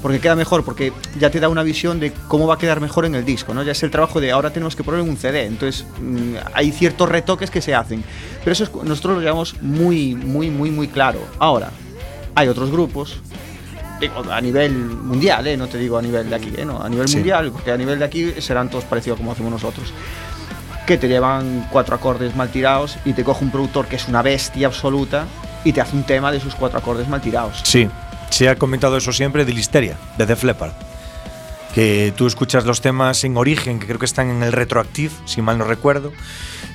Porque 0.04 0.20
queda 0.20 0.36
mejor, 0.36 0.66
porque 0.66 0.92
ya 1.18 1.30
te 1.30 1.40
da 1.40 1.48
una 1.48 1.62
visión 1.62 1.98
de 1.98 2.12
cómo 2.28 2.46
va 2.46 2.56
a 2.56 2.58
quedar 2.58 2.78
mejor 2.78 3.06
en 3.06 3.14
el 3.14 3.24
disco, 3.24 3.54
¿no? 3.54 3.62
Ya 3.62 3.72
es 3.72 3.82
el 3.84 3.90
trabajo 3.90 4.20
de 4.20 4.32
ahora 4.32 4.50
tenemos 4.50 4.76
que 4.76 4.84
poner 4.84 5.00
en 5.00 5.08
un 5.08 5.16
CD, 5.16 5.46
entonces 5.46 5.86
mm, 5.98 6.34
hay 6.52 6.72
ciertos 6.72 7.08
retoques 7.08 7.50
que 7.50 7.62
se 7.62 7.74
hacen. 7.74 8.04
Pero 8.40 8.52
eso 8.52 8.64
es- 8.64 8.74
nosotros 8.84 9.14
lo 9.14 9.20
llevamos 9.22 9.56
muy, 9.62 10.14
muy, 10.14 10.50
muy, 10.50 10.70
muy 10.70 10.88
claro. 10.88 11.20
Ahora, 11.38 11.70
hay 12.34 12.48
otros 12.48 12.70
grupos, 12.70 13.16
digo, 13.98 14.22
a 14.30 14.42
nivel 14.42 14.72
mundial, 14.74 15.46
¿eh? 15.46 15.56
no 15.56 15.68
te 15.68 15.78
digo 15.78 15.96
a 15.96 16.02
nivel 16.02 16.28
de 16.28 16.36
aquí, 16.36 16.52
¿eh? 16.54 16.66
no, 16.66 16.82
a 16.82 16.88
nivel 16.90 17.08
Sí. 17.08 17.16
mundial, 17.16 17.50
porque 17.50 17.72
a 17.72 17.76
nivel 17.78 17.98
de 17.98 18.04
aquí 18.04 18.30
serán 18.42 18.68
todos 18.68 18.84
parecidos 18.84 19.16
como 19.18 19.32
hacemos 19.32 19.52
nosotros 19.52 19.90
que 20.86 20.98
te 20.98 21.08
llevan 21.08 21.66
cuatro 21.72 21.94
acordes 21.94 22.36
mal 22.36 22.50
tirados 22.50 22.98
y 23.06 23.14
te 23.14 23.24
coge 23.24 23.42
un 23.42 23.50
productor 23.50 23.86
que 23.86 23.96
es 23.96 24.06
una 24.06 24.20
bestia 24.20 24.66
absoluta 24.66 25.24
y 25.64 25.72
te 25.72 25.80
hace 25.80 25.96
un 25.96 26.04
tema 26.04 26.30
de 26.30 26.36
esos 26.36 26.54
cuatro 26.54 26.78
acordes 26.78 27.08
mal 27.08 27.22
tirados. 27.22 27.62
Sí, 27.64 27.88
se 28.30 28.48
ha 28.48 28.56
comentado 28.56 28.96
eso 28.96 29.12
siempre 29.12 29.44
de 29.44 29.52
Listeria, 29.52 29.96
de 30.18 30.26
Def 30.26 30.42
Leppard. 30.44 30.72
Que 31.74 32.12
tú 32.16 32.26
escuchas 32.28 32.64
los 32.66 32.80
temas 32.80 33.24
en 33.24 33.36
origen, 33.36 33.80
que 33.80 33.86
creo 33.86 33.98
que 33.98 34.04
están 34.04 34.30
en 34.30 34.42
el 34.44 34.52
Retroactive, 34.52 35.12
si 35.24 35.42
mal 35.42 35.58
no 35.58 35.64
recuerdo, 35.64 36.12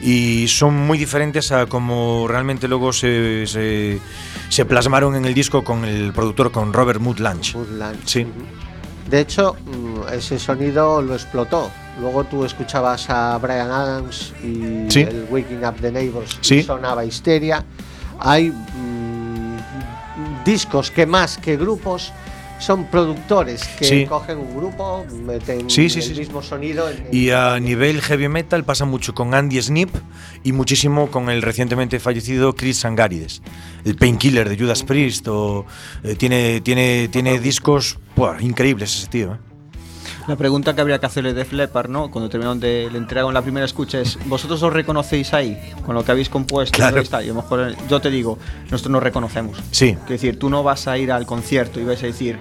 y 0.02 0.48
son 0.50 0.76
muy 0.76 0.98
diferentes 0.98 1.54
a 1.54 1.68
como 1.68 2.28
realmente 2.28 2.68
luego 2.68 2.92
se, 2.92 3.48
se, 3.48 4.00
se 4.50 4.66
plasmaron 4.66 5.16
en 5.16 5.24
el 5.24 5.34
disco 5.34 5.64
con 5.64 5.86
el 5.86 6.12
productor, 6.12 6.52
con 6.52 6.74
Robert 6.74 7.00
Mood 7.00 7.20
Lange. 7.20 7.54
Sí. 8.06 8.28
De 9.10 9.22
hecho, 9.22 9.56
mm, 9.66 10.14
ese 10.14 10.38
sonido 10.38 11.02
lo 11.02 11.14
explotó. 11.16 11.72
Luego 12.02 12.26
tú 12.26 12.44
escuchabas 12.46 13.10
a 13.10 13.38
Brian 13.38 13.72
Adams 13.72 14.34
y 14.44 14.86
Sí. 14.92 15.02
el 15.02 15.28
Waking 15.30 15.66
Up 15.66 15.76
the 15.82 15.92
Neighbors 15.92 16.38
y 16.42 16.46
Sí. 16.46 16.64
sonaba 16.64 17.06
histeria. 17.06 17.64
Hay 18.20 18.50
mm, 18.52 18.89
discos 20.46 20.92
que 20.92 21.06
más 21.06 21.38
que 21.38 21.58
grupos 21.58 22.12
son 22.60 22.86
productores 22.88 23.64
que 23.80 23.86
Sí. 23.86 24.06
cogen 24.06 24.38
un 24.38 24.54
grupo, 24.54 25.06
meten 25.26 25.70
Sí, 25.70 25.90
sí, 25.90 26.02
el 26.02 26.18
mismo 26.18 26.42
sonido. 26.42 26.90
en- 26.90 27.08
Y 27.10 27.30
a 27.30 27.58
nivel 27.58 28.02
heavy 28.02 28.28
metal 28.28 28.66
pasa 28.66 28.84
mucho 28.84 29.16
con 29.16 29.34
Andy 29.34 29.62
Snip 29.62 29.96
y 30.44 30.52
muchísimo 30.52 31.10
con 31.10 31.30
el 31.30 31.42
recientemente 31.42 32.02
fallecido 32.02 32.54
Chris 32.56 32.80
Sangarides, 32.80 33.42
el 33.86 33.96
Painkiller 33.96 34.50
de 34.50 34.58
Judas 34.58 34.84
Priest. 34.84 35.26
O, 35.30 35.66
eh, 36.04 36.16
tiene, 36.16 36.60
tiene, 36.60 37.08
tiene 37.08 37.40
discos 37.40 37.98
buah, 38.18 38.42
increíbles 38.42 38.94
ese 38.94 39.08
tío. 39.08 39.34
¿eh? 39.36 39.38
La 40.30 40.36
pregunta 40.36 40.76
que 40.76 40.82
habría 40.82 41.00
que 41.00 41.08
hacerle 41.08 41.34
de 41.34 41.44
Leppard, 41.52 41.90
¿no? 41.90 42.12
Cuando 42.12 42.30
terminaron 42.30 42.60
de 42.60 42.88
le 42.92 43.00
entregaron 43.00 43.34
la 43.34 43.42
primera 43.42 43.66
escucha 43.66 44.00
es, 44.00 44.20
¿vosotros 44.28 44.62
os 44.62 44.72
reconocéis 44.72 45.34
ahí 45.34 45.60
con 45.84 45.96
lo 45.96 46.06
que 46.06 46.12
habéis 46.12 46.30
compuesto? 46.30 46.76
Claro. 46.76 47.02
Y 47.02 47.16
a 47.16 47.22
lo 47.22 47.34
mejor 47.34 47.76
yo 47.90 48.00
te 48.00 48.12
digo, 48.12 48.38
nosotros 48.70 48.92
nos 48.92 49.02
reconocemos. 49.02 49.58
Sí. 49.72 49.98
Es 50.04 50.08
decir, 50.08 50.38
tú 50.38 50.52
no 50.52 50.62
vas 50.62 50.88
a 50.88 51.00
ir 51.00 51.12
al 51.12 51.26
concierto 51.26 51.80
y 51.80 51.84
vas 51.84 52.04
a 52.04 52.06
decir, 52.06 52.38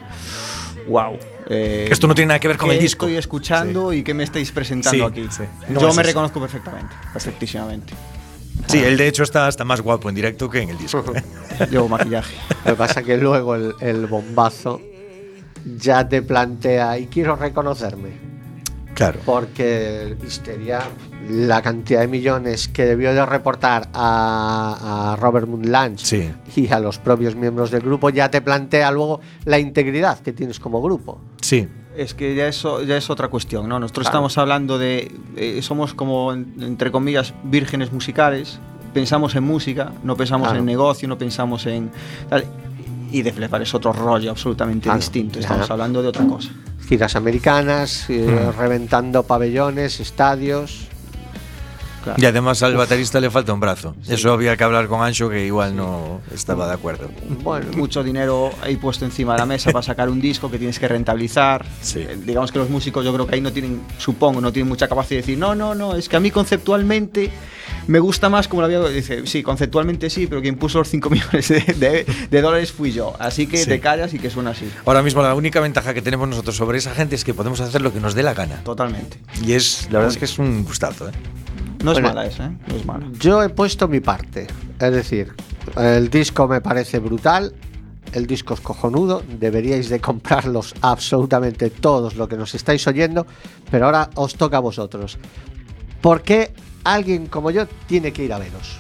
wow. 0.87 1.17
eh, 1.49 1.89
Esto 1.91 2.07
no 2.07 2.15
tiene 2.15 2.29
nada 2.29 2.41
que 2.41 2.49
ver 2.49 2.59
con 2.59 2.69
¿qué 2.69 2.75
el 2.77 2.81
disco. 2.83 3.07
estoy 3.07 3.17
escuchando 3.17 3.91
y 3.95 4.03
qué 4.03 4.13
me 4.13 4.25
estáis 4.25 4.53
presentando 4.53 5.07
Sí, 5.09 5.11
aquí. 5.21 5.27
sí. 5.31 5.45
No, 5.71 5.81
Yo 5.81 5.87
me 5.87 5.93
eso. 5.93 6.03
reconozco 6.03 6.41
perfectamente, 6.41 6.95
perfectísimamente. 7.11 7.95
Sí, 8.67 8.81
él 8.85 8.99
de 8.99 9.09
hecho 9.09 9.23
está 9.23 9.47
hasta 9.47 9.65
más 9.65 9.81
guapo 9.81 10.11
en 10.11 10.15
directo 10.15 10.51
que 10.51 10.61
en 10.61 10.69
el 10.69 10.77
disco. 10.77 11.03
¿eh? 11.15 11.23
Llevo 11.71 11.89
maquillaje. 11.89 12.37
Lo 12.67 12.73
que 12.73 12.77
pasa 12.77 13.03
que 13.03 13.17
luego 13.17 13.55
el, 13.55 13.75
el 13.81 14.05
bombazo 14.07 14.79
ya 15.77 16.09
te 16.09 16.23
plantea 16.23 16.99
y 16.99 17.07
quiero 17.07 17.37
reconocerme. 17.37 18.29
Claro. 18.95 19.21
Porque 19.25 20.17
Histeria, 20.27 20.81
la 21.31 21.63
cantidad 21.63 22.01
de 22.01 22.09
millones 22.09 22.67
que 22.67 22.85
debió 22.85 23.15
de 23.15 23.25
reportar 23.25 23.89
a, 23.95 25.13
a 25.13 25.17
Robert 25.17 25.47
Moonlange 25.47 26.05
Sí. 26.05 26.33
y 26.57 26.69
a 26.73 26.81
los 26.81 26.99
propios 26.99 27.37
miembros 27.37 27.71
del 27.71 27.83
grupo, 27.83 28.11
ya 28.11 28.29
te 28.29 28.41
plantea 28.41 28.91
luego 28.91 29.21
la 29.45 29.61
integridad 29.61 30.19
que 30.19 30.33
tienes 30.33 30.59
como 30.59 30.83
grupo. 30.83 31.21
Sí. 31.41 31.69
Es 31.97 32.15
que 32.15 32.35
ya 32.35 32.49
eso 32.49 32.83
ya 32.83 32.97
es 32.97 33.09
otra 33.11 33.29
cuestión, 33.29 33.69
¿no? 33.69 33.79
Nosotros 33.79 34.07
Claro. 34.07 34.17
estamos 34.27 34.39
hablando 34.39 34.79
de 34.79 35.13
eh, 35.37 35.61
somos 35.63 35.95
como 35.95 36.33
en- 36.33 36.55
entre 36.61 36.91
comillas 36.91 37.35
vírgenes 37.45 37.93
musicales, 37.93 38.59
pensamos 38.95 39.37
en 39.37 39.45
música, 39.45 39.93
no 40.03 40.17
pensamos 40.17 40.49
Claro. 40.49 40.59
en 40.61 40.67
negocio, 40.67 41.07
no 41.09 41.19
pensamos 41.19 41.67
en 41.67 41.91
tal. 42.29 42.45
Y 43.11 43.23
de 43.23 43.33
Flepar 43.33 43.63
es 43.63 43.75
otro 43.75 43.93
rollo 43.93 44.31
absolutamente 44.31 44.85
Claro. 44.85 44.99
distinto, 44.99 45.39
estamos 45.39 45.61
Claro. 45.67 45.75
hablando 45.75 46.03
de 46.03 46.09
otra 46.09 46.27
cosa. 46.27 46.51
Giras 46.89 47.17
americanas, 47.17 48.09
eh, 48.09 48.27
Mm. 48.55 48.59
reventando 48.59 49.23
pabellones, 49.23 50.01
estadios. 50.01 50.89
Claro. 52.03 52.23
Y 52.23 52.27
además 52.27 52.63
al 52.63 52.77
baterista 52.77 53.21
le 53.21 53.31
falta 53.31 53.53
un 53.53 53.61
brazo. 53.61 53.95
Eso 54.09 54.33
había 54.33 54.57
que 54.57 54.65
hablar 54.65 54.87
con 54.89 55.03
Ancho, 55.03 55.29
que 55.29 55.45
igual 55.45 55.77
no 55.77 56.21
estaba 56.33 56.67
de 56.69 56.75
acuerdo. 56.75 57.11
Bueno, 57.43 57.67
Mucho 57.77 58.03
dinero 58.03 58.51
ahí 58.63 58.77
puesto 58.77 59.05
encima 59.05 59.33
de 59.35 59.39
la 59.41 59.47
mesa 59.47 59.71
para 59.73 59.83
sacar 59.83 60.09
un 60.09 60.21
disco 60.21 60.51
que 60.51 60.59
tienes 60.59 60.79
que 60.79 60.89
rentabilizar. 60.89 61.67
Sí. 61.83 62.01
Eh, 62.01 62.17
Digamos 62.25 62.53
que 62.53 62.59
los 62.59 62.71
músicos 62.71 63.05
yo 63.05 63.13
creo 63.13 63.27
que 63.27 63.35
ahí 63.35 63.41
no 63.41 63.53
tienen, 63.53 63.83
supongo, 63.99 64.41
no 64.41 64.53
tienen 64.53 64.69
mucha 64.69 64.89
capacidad 64.89 65.19
de 65.19 65.23
decir, 65.23 65.39
no, 65.39 65.55
no, 65.55 65.75
no, 65.75 65.97
es 65.97 66.09
que 66.09 66.17
a 66.17 66.21
mí 66.21 66.31
conceptualmente 66.31 67.31
me 67.87 67.99
gusta 67.99 68.29
más 68.29 68.49
como 68.49 68.63
la 68.63 68.67
había... 68.67 68.81
Dice, 68.89 69.27
sí, 69.27 69.43
conceptualmente 69.43 70.11
sí, 70.11 70.27
pero 70.27 70.41
quien 70.43 70.57
puso 70.57 70.79
los 70.79 70.89
5 70.89 71.11
millones 71.11 71.49
de, 71.49 71.61
de- 71.61 72.07
de 72.31 72.41
dólares 72.43 72.73
fui 72.73 72.93
yo. 72.93 73.15
Así 73.19 73.47
que 73.47 73.59
Sí. 73.59 73.67
te 73.69 73.81
callas 73.81 74.13
y 74.15 74.19
que 74.19 74.31
suena 74.31 74.51
así. 74.51 74.71
Ahora 74.87 75.03
mismo 75.03 75.23
la 75.23 75.35
única 75.35 75.61
ventaja 75.61 75.95
que 75.95 76.03
tenemos 76.03 76.29
nosotros 76.29 76.55
sobre 76.57 76.79
esa 76.79 76.95
gente 76.95 77.17
es 77.17 77.25
que 77.25 77.35
podemos 77.35 77.61
hacer 77.61 77.81
lo 77.83 77.93
que 77.93 78.01
nos 78.01 78.15
dé 78.15 78.23
la 78.23 78.35
gana. 78.35 78.63
Totalmente. 78.65 79.19
Y 79.45 79.53
es, 79.53 79.89
la 79.91 79.99
verdad 80.01 80.13
es 80.13 80.19
que 80.19 80.25
es 80.27 80.39
un 80.39 80.65
gustazo, 80.65 81.09
¿eh? 81.09 81.13
No 81.83 81.93
es 81.93 81.97
Bueno. 82.01 82.09
mala 82.09 82.27
esa, 82.27 82.47
¿eh? 82.47 82.57
No 82.67 82.75
es 82.77 82.85
mala. 82.87 83.07
Yo 83.21 83.43
he 83.43 83.49
puesto 83.49 83.87
mi 83.89 84.01
parte. 84.01 84.47
Es 84.81 84.93
decir, 84.93 85.33
el 85.77 86.11
disco 86.11 86.49
me 86.49 86.61
parece 86.61 86.99
brutal. 86.99 87.55
El 88.13 88.27
disco 88.27 88.55
es 88.55 88.61
cojonudo. 88.61 89.23
Deberíais 89.39 89.89
de 89.89 90.01
comprarlos 90.01 90.75
absolutamente 90.81 91.71
todos 91.71 92.17
lo 92.17 92.29
que 92.29 92.37
nos 92.37 92.55
estáis 92.55 92.87
oyendo. 92.87 93.27
Pero 93.71 93.87
ahora 93.87 94.11
os 94.15 94.35
toca 94.35 94.57
a 94.57 94.61
vosotros. 94.61 95.19
¿Por 96.01 96.23
qué 96.23 96.53
alguien 96.85 97.27
como 97.27 97.51
yo 97.51 97.67
tiene 97.87 98.13
que 98.13 98.25
ir 98.25 98.33
a 98.33 98.39
veros? 98.39 98.79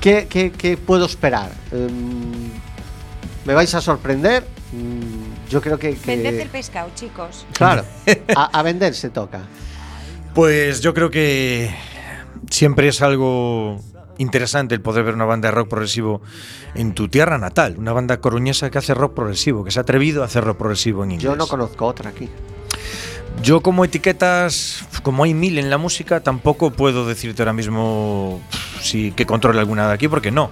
¿Qué, 0.00 0.26
qué- 0.30 0.52
qué 0.52 0.76
puedo 0.76 1.06
esperar? 1.06 1.50
Em, 1.72 2.50
¿Me 3.44 3.54
vais 3.54 3.74
a 3.74 3.80
sorprender? 3.80 4.44
Mm, 4.72 5.48
yo 5.50 5.60
creo 5.60 5.78
que... 5.78 5.94
que- 5.94 6.06
Vended 6.16 6.40
el 6.40 6.48
pescado, 6.48 6.90
chicos. 6.94 7.44
Claro, 7.52 7.84
a, 8.36 8.58
a 8.58 8.62
vender 8.62 8.94
se 8.94 9.10
toca. 9.10 9.40
Pues 10.34 10.80
yo 10.80 10.92
creo 10.94 11.10
que 11.10 11.74
siempre 12.50 12.88
es 12.88 13.02
algo 13.02 13.80
interesante 14.18 14.74
el 14.74 14.80
poder 14.80 15.04
ver 15.04 15.14
una 15.14 15.24
banda 15.24 15.48
de 15.48 15.54
rock 15.54 15.68
progresivo 15.68 16.22
en 16.74 16.94
tu 16.94 17.08
tierra 17.08 17.38
natal, 17.38 17.76
una 17.78 17.92
banda 17.92 18.20
coruñesa 18.20 18.70
que 18.70 18.78
hace 18.78 18.94
rock 18.94 19.14
progresivo, 19.14 19.64
que 19.64 19.70
se 19.70 19.78
ha 19.78 19.82
atrevido 19.82 20.22
a 20.22 20.26
hacer 20.26 20.44
rock 20.44 20.58
progresivo 20.58 21.04
en 21.04 21.12
inglés. 21.12 21.24
Yo 21.24 21.36
no 21.36 21.46
conozco 21.46 21.86
otra 21.86 22.10
aquí. 22.10 22.28
Yo 23.42 23.60
como 23.60 23.84
etiquetas, 23.84 24.84
como 25.02 25.24
hay 25.24 25.34
mil 25.34 25.58
en 25.58 25.68
la 25.68 25.76
música, 25.76 26.20
tampoco 26.20 26.70
puedo 26.70 27.06
decirte 27.06 27.42
ahora 27.42 27.52
mismo 27.52 28.40
si 28.80 29.12
que 29.12 29.26
controle 29.26 29.60
alguna 29.60 29.88
de 29.88 29.94
aquí, 29.94 30.08
porque 30.08 30.30
no. 30.30 30.50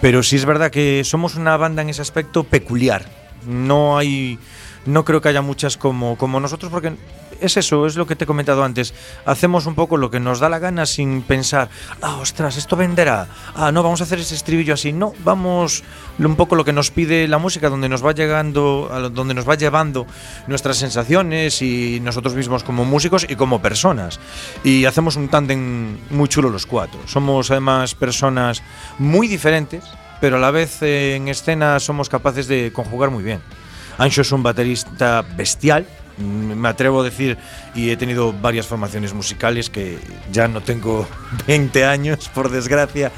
Pero 0.00 0.22
sí 0.22 0.36
es 0.36 0.44
verdad 0.44 0.70
que 0.70 1.02
somos 1.04 1.34
una 1.34 1.56
banda 1.56 1.82
en 1.82 1.88
ese 1.90 2.02
aspecto 2.02 2.44
peculiar. 2.44 3.06
No 3.46 3.98
hay. 3.98 4.38
No 4.86 5.04
creo 5.04 5.20
que 5.20 5.28
haya 5.28 5.42
muchas 5.42 5.76
como, 5.76 6.16
como 6.16 6.38
nosotros, 6.38 6.70
porque 6.70 6.92
es 7.40 7.56
eso, 7.56 7.86
es 7.86 7.96
lo 7.96 8.06
que 8.06 8.16
te 8.16 8.24
he 8.24 8.26
comentado 8.26 8.64
antes. 8.64 8.94
Hacemos 9.24 9.66
un 9.66 9.74
poco 9.74 9.96
lo 9.96 10.10
que 10.10 10.20
nos 10.20 10.40
da 10.40 10.48
la 10.48 10.58
gana 10.58 10.86
sin 10.86 11.22
pensar, 11.22 11.68
ah, 12.02 12.16
ostras, 12.20 12.56
esto 12.56 12.76
venderá. 12.76 13.28
Ah, 13.54 13.72
no, 13.72 13.82
vamos 13.82 14.00
a 14.00 14.04
hacer 14.04 14.18
ese 14.18 14.34
estribillo 14.34 14.74
así. 14.74 14.92
No, 14.92 15.12
vamos 15.24 15.82
un 16.18 16.36
poco 16.36 16.54
lo 16.54 16.64
que 16.64 16.72
nos 16.72 16.90
pide 16.90 17.26
la 17.28 17.38
música, 17.38 17.68
donde 17.68 17.88
nos 17.88 18.04
va 18.04 18.12
llegando, 18.12 19.10
donde 19.12 19.34
nos 19.34 19.48
va 19.48 19.54
llevando 19.54 20.06
nuestras 20.46 20.76
sensaciones 20.76 21.62
y 21.62 22.00
nosotros 22.00 22.34
mismos 22.34 22.64
como 22.64 22.84
músicos 22.84 23.26
y 23.28 23.36
como 23.36 23.60
personas. 23.62 24.20
Y 24.64 24.84
hacemos 24.84 25.16
un 25.16 25.28
tándem 25.28 25.98
muy 26.10 26.28
chulo 26.28 26.50
los 26.50 26.66
cuatro. 26.66 27.00
Somos 27.06 27.50
además 27.50 27.94
personas 27.94 28.62
muy 28.98 29.28
diferentes, 29.28 29.84
pero 30.20 30.36
a 30.36 30.40
la 30.40 30.50
vez 30.50 30.82
eh, 30.82 31.16
en 31.16 31.28
escena 31.28 31.80
somos 31.80 32.08
capaces 32.08 32.46
de 32.46 32.72
conjugar 32.72 33.10
muy 33.10 33.22
bien. 33.22 33.40
Ancho 33.98 34.22
es 34.22 34.32
un 34.32 34.42
baterista 34.42 35.22
bestial, 35.36 35.86
me 36.20 36.68
atrevo 36.68 37.00
a 37.00 37.04
decir, 37.04 37.38
y 37.74 37.90
he 37.90 37.96
tenido 37.96 38.32
varias 38.32 38.66
formaciones 38.66 39.14
musicales 39.14 39.70
que 39.70 39.98
ya 40.32 40.48
no 40.48 40.60
tengo 40.60 41.06
20 41.46 41.84
años, 41.84 42.28
por 42.34 42.50
desgracia, 42.50 43.12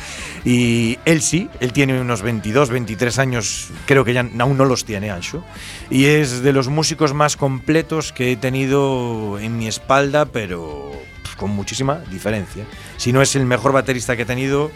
y 0.45 0.99
él 1.05 1.23
sí, 1.23 1.49
él 1.61 1.73
tiene 1.73 2.01
unos 2.01 2.23
22, 2.23 2.71
23 2.71 3.19
años, 3.19 3.71
creo 3.87 4.05
que 4.05 4.13
ya 4.13 4.27
aún 4.39 4.57
no 4.57 4.65
los 4.65 4.85
tiene 4.85 5.11
Ancho, 5.11 5.45
y 5.91 6.07
es 6.07 6.43
de 6.43 6.53
los 6.53 6.69
músicos 6.69 7.15
más 7.15 7.37
completos 7.37 8.13
que 8.13 8.33
he 8.33 8.37
tenido 8.37 9.39
en 9.39 9.59
mi 9.59 9.67
espalda, 9.69 10.27
pero 10.27 10.93
con 11.37 11.51
muchísima 11.51 11.99
diferencia. 12.11 12.65
Si 12.97 13.13
no 13.13 13.21
es 13.21 13.35
el 13.35 13.47
mejor 13.47 13.73
baterista 13.73 14.17
que 14.17 14.23
he 14.23 14.27
tenido, 14.27 14.71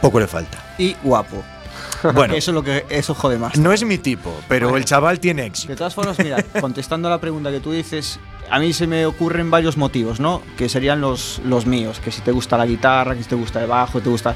poco 0.00 0.20
le 0.20 0.26
falta. 0.26 0.74
Y 0.78 0.96
guapo. 1.02 1.44
Bueno, 2.14 2.34
Eso 2.34 2.50
es 2.50 2.54
lo 2.54 2.62
que 2.62 2.84
eso 2.88 3.14
jode 3.14 3.38
más. 3.38 3.56
no 3.58 3.72
es 3.72 3.84
mi 3.84 3.98
tipo, 3.98 4.34
pero 4.48 4.76
el 4.76 4.84
chaval 4.84 5.20
tiene 5.20 5.46
éxito. 5.46 5.72
De 5.72 5.76
todas 5.76 5.94
formas, 5.94 6.18
mira, 6.18 6.42
contestando 6.60 7.08
a 7.08 7.10
la 7.10 7.20
pregunta 7.20 7.50
que 7.50 7.60
tú 7.60 7.72
dices, 7.72 8.18
a 8.50 8.58
mí 8.58 8.72
se 8.72 8.86
me 8.86 9.06
ocurren 9.06 9.50
varios 9.50 9.76
motivos, 9.76 10.20
¿no? 10.20 10.42
Que 10.56 10.68
serían 10.68 11.00
los, 11.00 11.40
los 11.44 11.66
míos, 11.66 12.00
que 12.00 12.10
si 12.10 12.20
te 12.22 12.32
gusta 12.32 12.56
la 12.56 12.66
guitarra, 12.66 13.14
que 13.14 13.22
si 13.22 13.28
te 13.28 13.34
gusta 13.34 13.60
el 13.62 13.68
bajo, 13.68 14.00
te 14.00 14.08
gusta... 14.08 14.34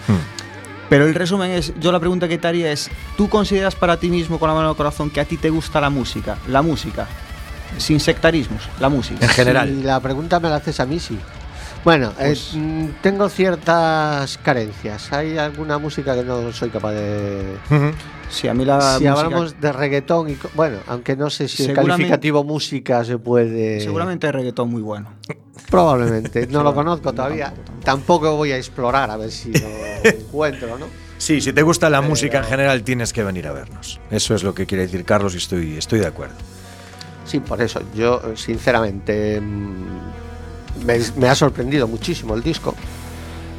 Pero 0.88 1.06
el 1.06 1.14
resumen 1.14 1.52
es, 1.52 1.72
yo 1.78 1.92
la 1.92 2.00
pregunta 2.00 2.26
que 2.26 2.36
te 2.36 2.48
haría 2.48 2.72
es, 2.72 2.90
¿tú 3.16 3.28
consideras 3.28 3.76
para 3.76 3.96
ti 3.98 4.08
mismo 4.10 4.40
con 4.40 4.48
la 4.48 4.56
mano 4.56 4.70
al 4.70 4.76
corazón 4.76 5.08
que 5.08 5.20
a 5.20 5.24
ti 5.24 5.36
te 5.36 5.48
gusta 5.48 5.80
la 5.80 5.88
música? 5.88 6.36
La 6.48 6.62
música, 6.62 7.06
sin 7.78 8.00
sectarismos, 8.00 8.62
la 8.80 8.88
música. 8.88 9.24
En 9.24 9.30
general. 9.30 9.68
Si 9.68 9.82
la 9.84 10.00
pregunta 10.00 10.40
me 10.40 10.48
la 10.48 10.56
haces 10.56 10.80
a 10.80 10.86
mí, 10.86 10.98
sí. 10.98 11.16
Bueno, 11.84 12.10
eh, 12.18 12.26
Pues- 12.26 12.50
mm, 12.54 12.86
tengo 13.02 13.28
ciertas 13.28 14.36
carencias. 14.38 15.12
Hay 15.12 15.38
alguna 15.38 15.78
música 15.78 16.14
que 16.14 16.22
no 16.24 16.52
soy 16.52 16.70
capaz 16.70 16.92
de... 16.92 17.56
Sí, 18.28 18.46
a 18.48 18.54
mí 18.54 18.64
la 18.64 18.80
si 18.98 19.04
música- 19.04 19.12
hablamos 19.12 19.60
de 19.60 19.72
reggaetón, 19.72 20.28
y 20.30 20.34
co- 20.34 20.50
bueno, 20.54 20.78
aunque 20.86 21.16
no 21.16 21.30
sé 21.30 21.48
si 21.48 21.64
el 21.64 21.72
calificativo 21.74 22.44
música 22.44 23.04
se 23.04 23.18
puede... 23.18 23.80
Seguramente 23.80 24.26
hay 24.26 24.32
reggaetón 24.32 24.70
muy 24.70 24.82
bueno. 24.82 25.08
Probablemente, 25.70 26.46
no 26.48 26.62
lo 26.62 26.74
conozco 26.74 27.12
todavía. 27.12 27.52
Tampoco 27.84 28.36
voy 28.36 28.52
a 28.52 28.56
explorar 28.56 29.10
a 29.10 29.16
ver 29.16 29.30
si 29.30 29.52
lo 29.52 29.68
encuentro, 30.04 30.78
¿no? 30.78 30.86
Sí, 31.18 31.40
si 31.40 31.52
te 31.52 31.62
gusta 31.62 31.90
la 31.90 32.00
música 32.00 32.38
en 32.38 32.44
general 32.44 32.82
tienes 32.82 33.12
que 33.12 33.22
venir 33.22 33.46
a 33.46 33.52
vernos. 33.52 34.00
Eso 34.10 34.34
es 34.34 34.42
lo 34.42 34.54
que 34.54 34.66
quiere 34.66 34.84
decir 34.84 35.04
Carlos 35.04 35.34
y 35.34 35.38
estoy, 35.38 35.76
estoy 35.76 35.98
de 36.00 36.06
acuerdo. 36.06 36.34
Sí, 37.24 37.40
por 37.40 37.60
eso. 37.62 37.80
Yo, 37.94 38.20
sinceramente, 38.36 39.40
mm, 39.40 39.84
me, 40.84 40.98
me 41.16 41.28
ha 41.28 41.34
sorprendido 41.34 41.86
muchísimo 41.86 42.34
el 42.34 42.42
disco. 42.42 42.74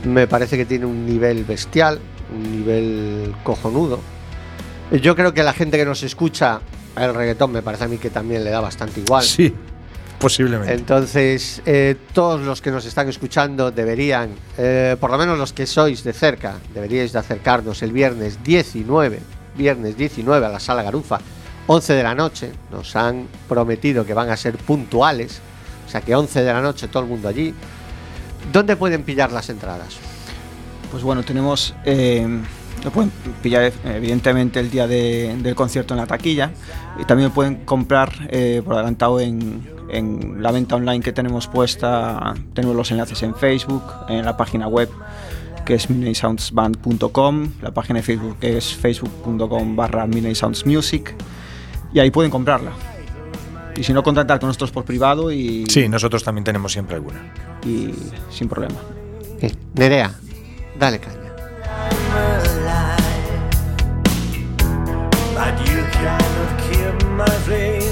Me 0.05 0.27
parece 0.27 0.57
que 0.57 0.65
tiene 0.65 0.85
un 0.85 1.05
nivel 1.05 1.43
bestial, 1.43 1.99
un 2.33 2.51
nivel 2.51 3.35
cojonudo. 3.43 3.99
Yo 4.91 5.15
creo 5.15 5.33
que 5.33 5.43
la 5.43 5.53
gente 5.53 5.77
que 5.77 5.85
nos 5.85 6.03
escucha 6.03 6.59
el 6.97 7.13
reggaetón 7.13 7.51
me 7.51 7.61
parece 7.61 7.85
a 7.85 7.87
mí 7.87 7.97
que 7.97 8.09
también 8.09 8.43
le 8.43 8.49
da 8.49 8.59
bastante 8.59 8.99
igual. 8.99 9.23
Sí, 9.23 9.53
posiblemente. 10.19 10.73
Entonces, 10.73 11.61
eh, 11.65 11.95
todos 12.13 12.41
los 12.41 12.61
que 12.61 12.71
nos 12.71 12.85
están 12.85 13.07
escuchando 13.07 13.71
deberían, 13.71 14.31
eh, 14.57 14.97
por 14.99 15.11
lo 15.11 15.17
menos 15.17 15.37
los 15.37 15.53
que 15.53 15.65
sois 15.65 16.03
de 16.03 16.13
cerca, 16.13 16.55
deberíais 16.73 17.13
de 17.13 17.19
acercarnos 17.19 17.81
el 17.81 17.91
viernes 17.91 18.43
19, 18.43 19.19
viernes 19.55 19.95
19 19.97 20.45
a 20.45 20.49
la 20.49 20.59
Sala 20.59 20.83
Garufa, 20.83 21.19
11 21.67 21.93
de 21.93 22.03
la 22.03 22.15
noche. 22.15 22.51
Nos 22.71 22.95
han 22.95 23.27
prometido 23.47 24.05
que 24.05 24.13
van 24.13 24.29
a 24.29 24.37
ser 24.37 24.57
puntuales, 24.57 25.39
sea 25.91 26.01
que 26.01 26.15
11 26.15 26.41
de 26.43 26.53
la 26.53 26.61
noche 26.61 26.87
todo 26.87 27.03
el 27.03 27.09
mundo 27.09 27.27
allí. 27.27 27.53
¿Dónde 28.51 28.75
pueden 28.75 29.03
pillar 29.03 29.31
las 29.31 29.49
entradas? 29.49 29.97
Pues 30.91 31.03
bueno, 31.03 31.23
tenemos. 31.23 31.73
eh, 31.85 32.27
lo 32.83 32.89
pueden 32.89 33.11
pillar 33.43 33.71
evidentemente 33.85 34.59
el 34.59 34.71
día 34.71 34.87
de- 34.87 35.35
del 35.43 35.53
concierto 35.53 35.93
en 35.93 35.99
la 35.99 36.07
taquilla. 36.07 36.51
Y 36.99 37.05
también 37.05 37.29
lo 37.29 37.33
pueden 37.35 37.57
comprar 37.65 38.11
eh, 38.29 38.61
por 38.65 38.73
adelantado 38.73 39.19
en, 39.19 39.69
en 39.89 40.41
la 40.41 40.51
venta 40.51 40.75
online 40.77 41.01
que 41.01 41.11
tenemos 41.13 41.45
puesta. 41.47 42.33
Tenemos 42.55 42.75
los 42.75 42.89
enlaces 42.89 43.21
en 43.21 43.35
Facebook, 43.35 43.83
en 44.09 44.25
la 44.25 44.35
página 44.35 44.67
web 44.67 44.89
que 45.63 45.75
es 45.75 45.91
midnightsoundsband.com, 45.91 47.49
la 47.61 47.71
página 47.71 47.99
de 47.99 48.03
Facebook 48.03 48.37
que 48.39 48.57
es 48.57 48.73
facebook.com 48.75 49.75
barra 49.75 50.07
midnightsoundsmusic 50.07 51.13
y 51.93 51.99
ahí 51.99 52.09
pueden 52.09 52.31
comprarla. 52.31 52.71
Y 53.75 53.83
si 53.83 53.93
no, 53.93 54.03
contactar 54.03 54.39
con 54.39 54.47
nosotros 54.47 54.71
por 54.71 54.83
privado 54.85 55.31
y, 55.31 55.65
Sí, 55.69 55.87
nosotros 55.87 56.23
también 56.23 56.43
tenemos 56.43 56.71
siempre 56.71 56.95
alguna. 56.95 57.33
y 57.65 57.93
sin 58.29 58.47
problema. 58.49 58.79
Nerea, 59.73 60.13
dale 60.77 60.99
caña. 60.99 61.17
But 65.33 65.67
you 65.67 65.83
cannot 65.91 66.59
keep 66.69 67.07
my 67.17 67.25
flame. 67.45 67.91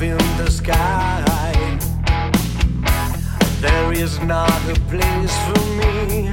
In 0.00 0.16
the 0.36 0.48
sky, 0.48 1.24
there 3.60 3.92
is 3.92 4.20
not 4.20 4.48
a 4.70 4.74
place 4.88 5.36
for 5.46 5.60
me. 5.74 6.28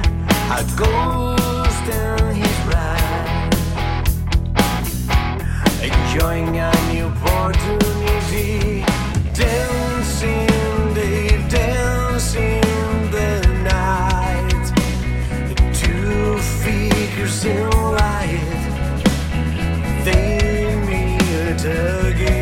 A 0.54 0.62
ghost 0.76 1.86
in 1.90 2.36
his 2.36 2.58
ride, 2.70 3.54
enjoying 5.82 6.58
a 6.58 6.70
new 6.92 7.06
opportunity, 7.06 8.84
dancing 9.34 10.46
the 10.94 11.44
dancing 11.50 13.10
the 13.10 13.40
night. 13.64 14.64
Two 15.74 16.38
figures 16.62 17.44
in 17.44 17.68
light. 17.70 18.40
they 20.04 20.76
meet 20.86 21.64
again. 21.64 22.35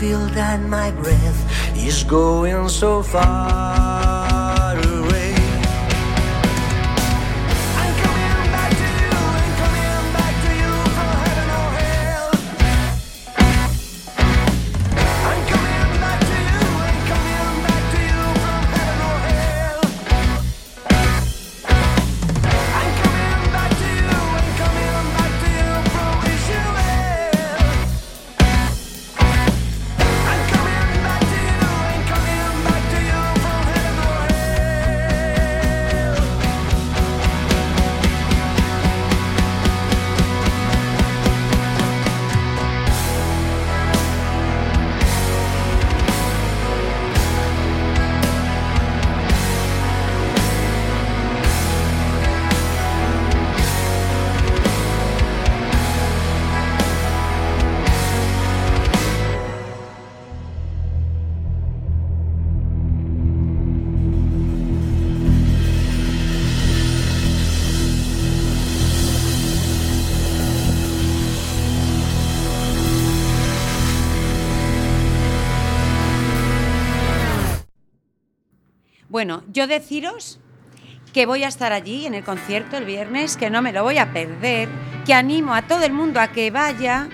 Feel 0.00 0.26
that 0.28 0.58
my 0.62 0.90
breath 0.92 1.76
is 1.76 2.04
going 2.04 2.70
so 2.70 3.02
far 3.02 3.69
Bueno, 79.20 79.42
yo 79.52 79.66
deciros 79.66 80.40
que 81.12 81.26
voy 81.26 81.44
a 81.44 81.48
estar 81.48 81.74
allí 81.74 82.06
en 82.06 82.14
el 82.14 82.24
concierto 82.24 82.78
el 82.78 82.86
viernes, 82.86 83.36
que 83.36 83.50
no 83.50 83.60
me 83.60 83.70
lo 83.70 83.82
voy 83.82 83.98
a 83.98 84.14
perder, 84.14 84.70
que 85.04 85.12
animo 85.12 85.52
a 85.54 85.60
todo 85.60 85.82
el 85.82 85.92
mundo 85.92 86.20
a 86.20 86.28
que 86.28 86.50
vaya 86.50 87.06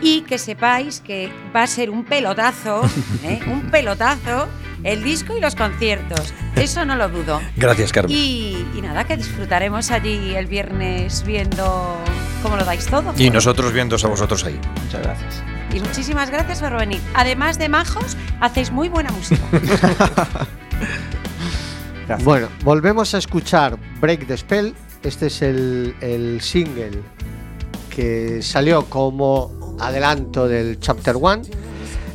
y 0.00 0.22
que 0.22 0.38
sepáis 0.38 1.02
que 1.02 1.30
va 1.54 1.64
a 1.64 1.66
ser 1.66 1.90
un 1.90 2.06
pelotazo, 2.06 2.80
¿eh? 3.24 3.40
un 3.46 3.70
pelotazo, 3.70 4.48
el 4.84 5.04
disco 5.04 5.36
y 5.36 5.40
los 5.42 5.54
conciertos. 5.54 6.32
Eso 6.56 6.86
no 6.86 6.96
lo 6.96 7.10
dudo. 7.10 7.42
Gracias, 7.58 7.92
Carmen. 7.92 8.16
Y, 8.16 8.66
y 8.74 8.80
nada, 8.80 9.04
que 9.04 9.18
disfrutaremos 9.18 9.90
allí 9.90 10.34
el 10.34 10.46
viernes 10.46 11.24
viendo 11.26 11.94
cómo 12.42 12.56
lo 12.56 12.64
dais 12.64 12.86
todo. 12.86 13.12
Y 13.18 13.28
nosotros 13.28 13.74
viéndos 13.74 14.02
a 14.02 14.08
vosotros 14.08 14.46
ahí. 14.46 14.58
Muchas 14.82 15.02
gracias. 15.02 15.44
Y 15.74 15.80
muchísimas 15.80 16.30
gracias 16.30 16.60
por 16.60 16.74
venir. 16.78 17.02
Además 17.12 17.58
de 17.58 17.68
majos, 17.68 18.16
hacéis 18.40 18.70
muy 18.70 18.88
buena 18.88 19.10
música. 19.10 19.42
Gracias. 22.06 22.24
Bueno, 22.24 22.48
volvemos 22.64 23.14
a 23.14 23.18
escuchar 23.18 23.78
Break 24.00 24.26
the 24.26 24.36
Spell. 24.36 24.74
Este 25.02 25.28
es 25.28 25.42
el, 25.42 25.94
el 26.00 26.40
single 26.40 27.02
que 27.88 28.42
salió 28.42 28.84
como 28.86 29.76
adelanto 29.78 30.48
del 30.48 30.78
Chapter 30.80 31.16
1. 31.16 31.42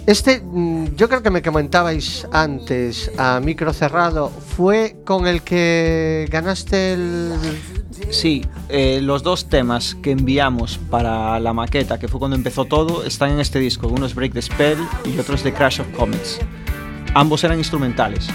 Este, 0.05 0.39
mm, 0.39 0.95
yo 0.95 1.09
creo 1.09 1.24
que 1.24 1.32
me 1.32 1.41
comentabais 1.41 2.28
antes 2.32 3.11
a 3.18 3.39
micro 3.39 3.74
cerrado, 3.74 4.30
fue 4.30 4.97
con 5.03 5.26
el 5.26 5.41
que 5.41 6.28
ganaste 6.30 6.93
el. 6.93 7.34
Sí, 8.11 8.45
eh, 8.70 8.99
los 9.01 9.24
dos 9.24 9.49
temas 9.49 9.95
que 9.95 10.11
enviamos 10.11 10.78
para 10.91 11.39
la 11.39 11.53
maqueta, 11.53 11.97
que 11.97 12.07
fue 12.07 12.20
cuando 12.20 12.36
empezó 12.36 12.66
todo, 12.66 13.03
están 13.03 13.32
en 13.32 13.39
este 13.39 13.57
disco. 13.57 13.88
Uno 13.88 14.05
es 14.05 14.13
Break 14.13 14.34
the 14.34 14.41
Spell 14.43 14.78
y 15.05 15.18
otro 15.18 15.34
es 15.36 15.43
The 15.43 15.53
Crash 15.53 15.82
of 15.82 15.88
Comets. 15.97 16.39
Ambos 17.16 17.43
eran 17.43 17.57
instrumentales. 17.57 18.28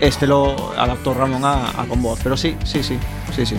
Este 0.00 0.26
lo 0.26 0.72
adaptó 0.76 1.14
Ramón 1.14 1.44
a, 1.44 1.70
a 1.80 1.84
con 1.86 2.02
voz, 2.02 2.18
pero 2.22 2.36
sí, 2.36 2.56
sí, 2.64 2.82
sí, 2.82 2.98
sí, 3.34 3.46
sí. 3.46 3.56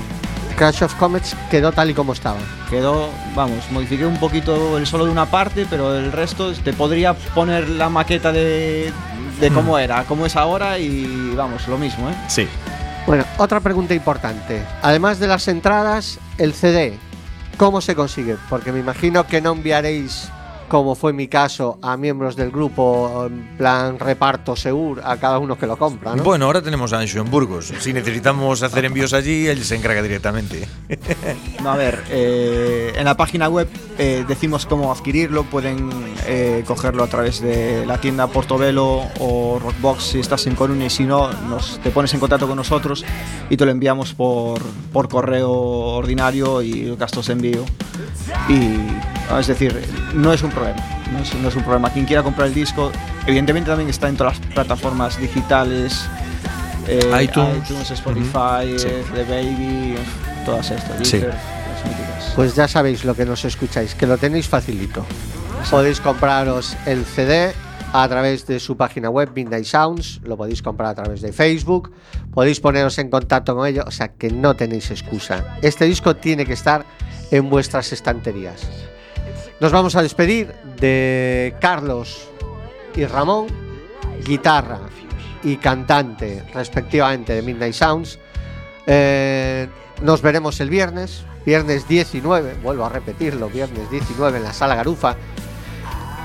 Crash 0.56 0.84
of 0.84 0.96
Comets 0.96 1.36
quedó 1.52 1.72
tal 1.72 1.92
y 1.92 1.94
como 1.94 2.14
estaba. 2.14 2.40
Quedó, 2.70 3.10
vamos, 3.36 3.60
modifiqué 3.72 4.06
un 4.06 4.18
poquito 4.20 4.78
el 4.78 4.88
solo 4.88 5.06
de 5.06 5.12
una 5.12 5.28
parte, 5.28 5.68
pero 5.70 5.96
el 5.96 6.12
resto 6.12 6.52
te 6.54 6.74
podría 6.74 7.14
poner 7.14 7.70
la 7.70 7.90
maqueta 7.90 8.32
de, 8.32 8.92
de 9.40 9.52
cómo 9.52 9.78
era, 9.78 10.04
cómo 10.06 10.26
es 10.26 10.36
ahora 10.36 10.80
y 10.80 11.34
vamos, 11.36 11.68
lo 11.68 11.78
mismo, 11.78 12.10
¿eh? 12.10 12.16
Sí. 12.28 12.48
Bueno, 13.06 13.24
otra 13.38 13.60
pregunta 13.60 13.94
importante. 13.94 14.64
Además 14.82 15.20
de 15.20 15.28
las 15.28 15.48
entradas, 15.48 16.18
el 16.40 16.54
CD, 16.54 16.98
¿cómo 17.58 17.80
se 17.80 17.94
consigue? 17.94 18.36
Porque 18.50 18.72
me 18.72 18.80
imagino 18.80 19.28
que 19.28 19.42
no 19.42 19.52
enviaréis, 19.52 20.30
como 20.68 20.96
fue 20.96 21.14
mi 21.14 21.28
caso, 21.28 21.80
a 21.82 21.98
miembros 21.98 22.36
del 22.36 22.52
grupo 22.52 23.26
en 23.28 23.58
plan 23.58 24.00
reparto 24.00 24.56
seguro 24.56 25.02
a 25.06 25.18
cada 25.18 25.40
uno 25.40 25.58
que 25.58 25.66
lo 25.66 25.78
compra, 25.78 26.16
¿no? 26.16 26.24
Bueno, 26.24 26.46
ahora 26.46 26.62
tenemos 26.62 26.94
a 26.94 27.00
Anxo 27.00 27.20
en 27.20 27.32
Burgos. 27.32 27.74
Si 27.80 27.94
necesitamos 27.94 28.64
hacer 28.64 28.86
envíos 28.86 29.14
allí, 29.14 29.48
él 29.48 29.64
se 29.64 29.76
encarga 29.76 30.02
directamente. 30.02 30.68
No, 31.62 31.72
a 31.72 31.76
ver, 31.76 32.04
eh, 32.10 32.94
en 32.96 33.06
la 33.06 33.18
página 33.18 33.50
web 33.50 33.68
eh, 33.98 34.24
decimos 34.28 34.66
cómo 34.66 34.92
adquirirlo, 34.92 35.44
pueden 35.44 35.90
eh, 36.26 36.64
cogerlo 36.66 37.04
a 37.04 37.08
través 37.08 37.42
de 37.42 37.86
la 37.86 38.00
tienda 38.00 38.28
Portobelo 38.28 39.04
o 39.20 39.60
Rockbox 39.60 40.04
si 40.04 40.20
estás 40.20 40.46
en 40.48 40.56
Coruña 40.56 40.86
y 40.86 40.90
si 40.90 41.04
no, 41.04 41.32
nos, 41.50 41.80
te 41.80 41.90
pones 41.90 42.14
en 42.14 42.20
contacto 42.20 42.48
con 42.48 42.56
nosotros 42.56 43.04
y 43.50 43.58
te 43.58 43.66
lo 43.66 43.72
enviamos 43.72 44.14
por, 44.14 44.62
por 44.94 45.10
correo 45.10 45.52
ordinario 45.52 46.62
y 46.62 46.96
gastos 46.96 47.28
de 47.28 47.34
envío. 47.34 47.66
Y 48.50 49.17
ah, 49.30 49.40
es 49.40 49.48
decir, 49.48 49.80
no 50.14 50.34
es 50.34 50.42
un 50.44 50.52
problema, 50.52 50.82
no 51.12 51.20
es, 51.20 51.34
no 51.36 51.50
es 51.50 51.56
un 51.56 51.64
problema. 51.64 51.90
Quien 51.90 52.06
quiera 52.06 52.24
comprar 52.24 52.48
el 52.48 52.54
disco, 52.54 52.92
evidentemente 53.26 53.70
también 53.70 53.90
está 53.90 54.10
en 54.10 54.18
todas 54.18 54.40
las 54.40 54.48
plataformas 54.54 55.20
digitales. 55.20 56.06
eh, 56.88 57.24
iTunes. 57.24 57.92
Spotify. 57.92 58.78
Sí. 58.78 58.88
eh, 58.88 59.04
The 59.14 59.24
Baby, 59.24 59.96
todas 60.46 60.72
estas. 60.72 61.08
Sí. 61.08 61.22
Pues 62.36 62.56
ya 62.56 62.68
sabéis 62.68 63.04
lo 63.04 63.16
que 63.16 63.26
nos 63.26 63.44
escucháis, 63.46 63.96
que 63.96 64.06
lo 64.06 64.18
tenéis 64.18 64.48
facilito. 64.48 65.06
Podéis 65.72 66.00
compraros 66.00 66.76
el 66.86 67.04
CD 67.04 67.54
a 67.94 68.08
través 68.08 68.46
de 68.46 68.60
su 68.60 68.78
página 68.78 69.10
web, 69.10 69.32
Midnight 69.34 69.66
Sounds, 69.66 70.22
lo 70.24 70.38
podéis 70.38 70.62
comprar 70.62 70.90
a 70.90 70.96
través 70.96 71.22
de 71.22 71.32
Facebook, 71.34 71.92
podéis 72.34 72.60
poneros 72.60 72.98
en 73.00 73.10
contacto 73.10 73.56
con 73.56 73.66
ellos, 73.66 73.86
o 73.88 73.92
sea 73.92 74.10
que 74.10 74.30
no 74.30 74.56
tenéis 74.56 74.92
excusa. 74.92 75.58
Este 75.62 75.86
disco 75.86 76.16
tiene 76.16 76.46
que 76.46 76.54
estar 76.54 76.86
en 77.32 77.50
vuestras 77.50 77.92
estanterías. 77.94 78.68
Nos 79.60 79.72
vamos 79.72 79.96
a 79.96 80.04
despedir 80.04 80.54
de 80.80 81.56
Carlos 81.60 82.30
y 82.96 83.06
Ramón, 83.06 83.48
guitarra 84.24 84.82
y 85.42 85.58
cantante 85.58 86.44
respectivamente 86.54 87.34
de 87.34 87.42
Midnight 87.42 87.74
Sounds. 87.74 88.20
Eh, 88.86 89.68
nos 90.04 90.22
veremos 90.22 90.60
el 90.60 90.70
viernes, 90.70 91.24
viernes 91.44 91.88
19, 91.88 92.58
vuelvo 92.62 92.86
a 92.86 92.90
repetirlo, 92.90 93.50
viernes 93.50 93.90
19 93.90 94.38
en 94.38 94.44
la 94.44 94.54
sala 94.54 94.76
Garufa. 94.76 95.16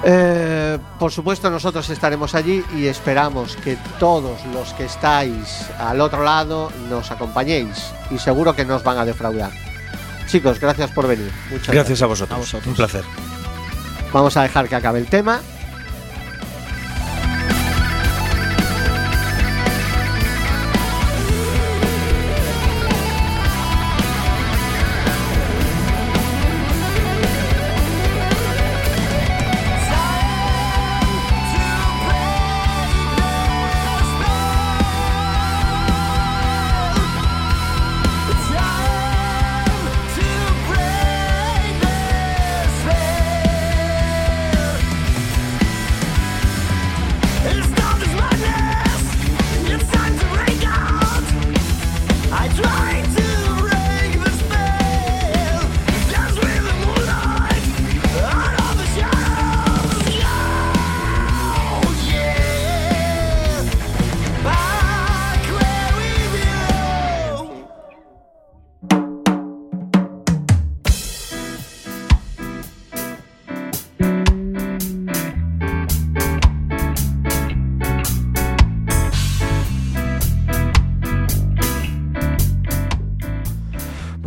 Eh, 0.04 0.78
por 0.98 1.10
supuesto 1.10 1.48
nosotros 1.48 1.88
estaremos 1.88 2.34
allí 2.34 2.62
y 2.76 2.86
esperamos 2.86 3.56
que 3.56 3.78
todos 3.98 4.44
los 4.52 4.74
que 4.74 4.84
estáis 4.84 5.70
al 5.78 6.02
otro 6.02 6.22
lado 6.22 6.70
nos 6.90 7.10
acompañéis 7.10 7.92
y 8.10 8.18
seguro 8.18 8.54
que 8.54 8.66
nos 8.66 8.82
van 8.82 8.98
a 8.98 9.06
defraudar. 9.06 9.71
Chicos, 10.32 10.58
gracias 10.58 10.90
por 10.92 11.06
venir. 11.06 11.30
Muchas 11.50 11.74
Gracias 11.74 12.00
a 12.00 12.06
vosotros. 12.06 12.34
A 12.34 12.40
vosotros. 12.40 12.66
Un 12.66 12.74
placer. 12.74 13.04
Vamos 14.14 14.34
a 14.38 14.42
dejar 14.42 14.66
que 14.66 14.74
acabe 14.74 14.98
el 14.98 15.06
tema 15.06 15.42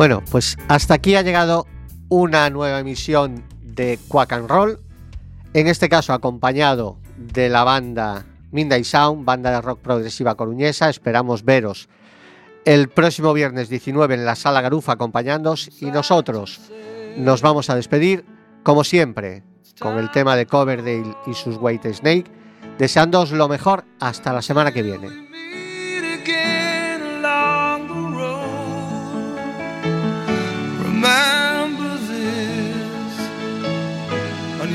Bueno, 0.05 0.21
pues 0.29 0.55
hasta 0.67 0.93
aquí 0.93 1.15
ha 1.15 1.23
llegado 1.23 1.65
una 2.09 2.47
nueva 2.51 2.79
emisión 2.79 3.43
de 3.63 3.97
Quack 4.07 4.33
and 4.33 4.47
Roll, 4.47 4.79
en 5.55 5.65
este 5.65 5.89
caso 5.89 6.13
acompañado 6.13 6.99
de 7.17 7.49
la 7.49 7.63
banda 7.63 8.23
Midnight 8.51 8.85
Sound, 8.85 9.25
banda 9.25 9.49
de 9.49 9.61
rock 9.61 9.79
progresiva 9.79 10.35
coruñesa. 10.35 10.91
Esperamos 10.91 11.43
veros 11.43 11.89
el 12.65 12.87
próximo 12.89 13.33
viernes 13.33 13.67
19 13.67 14.13
en 14.13 14.25
la 14.25 14.35
Sala 14.35 14.61
Garufa 14.61 14.91
acompañándoos 14.91 15.71
y 15.81 15.85
nosotros 15.85 16.61
nos 17.17 17.41
vamos 17.41 17.71
a 17.71 17.75
despedir, 17.75 18.23
como 18.61 18.83
siempre, 18.83 19.41
con 19.79 19.97
el 19.97 20.11
tema 20.11 20.35
de 20.35 20.45
Coverdale 20.45 21.15
y 21.25 21.33
sus 21.33 21.57
White 21.59 21.91
Snake, 21.95 22.31
deseándoos 22.77 23.31
lo 23.31 23.47
mejor 23.47 23.85
hasta 23.99 24.33
la 24.33 24.43
semana 24.43 24.71
que 24.71 24.83
viene. 24.83 25.24